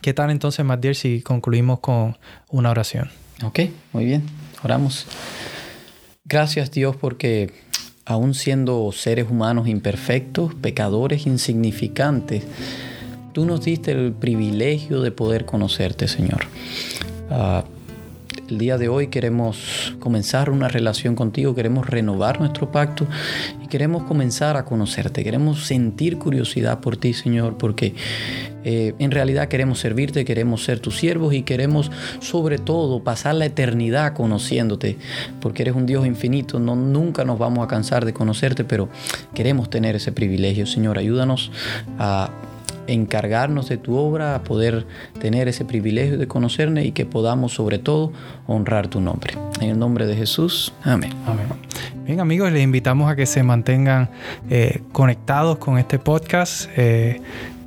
¿Qué 0.00 0.14
tal 0.14 0.30
entonces, 0.30 0.64
Matiel, 0.64 0.94
si 0.94 1.22
concluimos 1.22 1.80
con 1.80 2.16
una 2.50 2.70
oración? 2.70 3.10
Ok, 3.42 3.60
muy 3.92 4.04
bien. 4.04 4.22
Oramos. 4.62 5.06
Gracias 6.24 6.70
Dios 6.70 6.94
porque 6.94 7.52
aún 8.04 8.34
siendo 8.34 8.90
seres 8.92 9.26
humanos 9.30 9.66
imperfectos, 9.68 10.54
pecadores 10.54 11.26
insignificantes, 11.26 12.44
tú 13.32 13.44
nos 13.44 13.64
diste 13.64 13.92
el 13.92 14.12
privilegio 14.12 15.00
de 15.02 15.10
poder 15.10 15.44
conocerte, 15.44 16.08
Señor. 16.08 16.46
Ah, 17.30 17.64
el 18.48 18.58
día 18.58 18.78
de 18.78 18.88
hoy 18.88 19.08
queremos 19.08 19.94
comenzar 19.98 20.50
una 20.50 20.68
relación 20.68 21.14
contigo, 21.14 21.54
queremos 21.54 21.86
renovar 21.86 22.40
nuestro 22.40 22.72
pacto 22.72 23.06
y 23.62 23.66
queremos 23.68 24.04
comenzar 24.04 24.56
a 24.56 24.64
conocerte, 24.64 25.22
queremos 25.22 25.66
sentir 25.66 26.18
curiosidad 26.18 26.80
por 26.80 26.96
ti, 26.96 27.12
Señor, 27.12 27.58
porque 27.58 27.94
eh, 28.64 28.94
en 28.98 29.10
realidad 29.10 29.48
queremos 29.48 29.80
servirte, 29.80 30.24
queremos 30.24 30.64
ser 30.64 30.80
tus 30.80 30.96
siervos 30.96 31.34
y 31.34 31.42
queremos 31.42 31.90
sobre 32.20 32.58
todo 32.58 33.04
pasar 33.04 33.34
la 33.34 33.46
eternidad 33.46 34.14
conociéndote, 34.14 34.96
porque 35.40 35.62
eres 35.62 35.74
un 35.74 35.86
Dios 35.86 36.06
infinito, 36.06 36.58
no, 36.58 36.74
nunca 36.74 37.24
nos 37.24 37.38
vamos 37.38 37.64
a 37.64 37.68
cansar 37.68 38.04
de 38.04 38.14
conocerte, 38.14 38.64
pero 38.64 38.88
queremos 39.34 39.68
tener 39.68 39.96
ese 39.96 40.12
privilegio, 40.12 40.66
Señor, 40.66 40.98
ayúdanos 40.98 41.50
a 41.98 42.30
encargarnos 42.88 43.68
de 43.68 43.76
tu 43.76 43.96
obra, 43.96 44.34
a 44.34 44.42
poder 44.42 44.86
tener 45.20 45.46
ese 45.46 45.64
privilegio 45.64 46.18
de 46.18 46.26
conocerle 46.26 46.84
y 46.84 46.92
que 46.92 47.06
podamos 47.06 47.52
sobre 47.52 47.78
todo 47.78 48.12
honrar 48.46 48.88
tu 48.88 49.00
nombre. 49.00 49.34
En 49.60 49.70
el 49.70 49.78
nombre 49.78 50.06
de 50.06 50.16
Jesús, 50.16 50.72
amén. 50.82 51.12
amén. 51.26 51.46
Bien 52.04 52.20
amigos, 52.20 52.50
les 52.50 52.62
invitamos 52.62 53.10
a 53.10 53.16
que 53.16 53.26
se 53.26 53.42
mantengan 53.42 54.08
eh, 54.48 54.80
conectados 54.92 55.58
con 55.58 55.78
este 55.78 55.98
podcast. 55.98 56.70
Eh, 56.76 57.20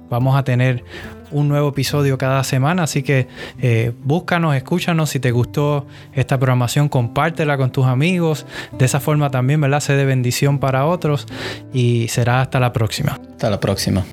vamos 0.09 0.35
a 0.35 0.43
tener 0.43 0.83
un 1.31 1.47
nuevo 1.47 1.69
episodio 1.69 2.17
cada 2.17 2.43
semana, 2.43 2.83
así 2.83 3.03
que 3.03 3.27
eh, 3.61 3.93
búscanos, 4.03 4.55
escúchanos, 4.55 5.09
si 5.09 5.19
te 5.19 5.31
gustó 5.31 5.85
esta 6.13 6.37
programación, 6.37 6.89
compártela 6.89 7.57
con 7.57 7.71
tus 7.71 7.85
amigos, 7.85 8.45
de 8.77 8.85
esa 8.85 8.99
forma 8.99 9.29
también, 9.29 9.61
¿verdad? 9.61 9.79
Se 9.79 9.93
de 9.93 10.05
bendición 10.05 10.59
para 10.59 10.85
otros 10.85 11.27
y 11.71 12.07
será 12.09 12.41
hasta 12.41 12.59
la 12.59 12.73
próxima. 12.73 13.19
Hasta 13.31 13.49
la 13.49 13.59
próxima. 13.59 14.03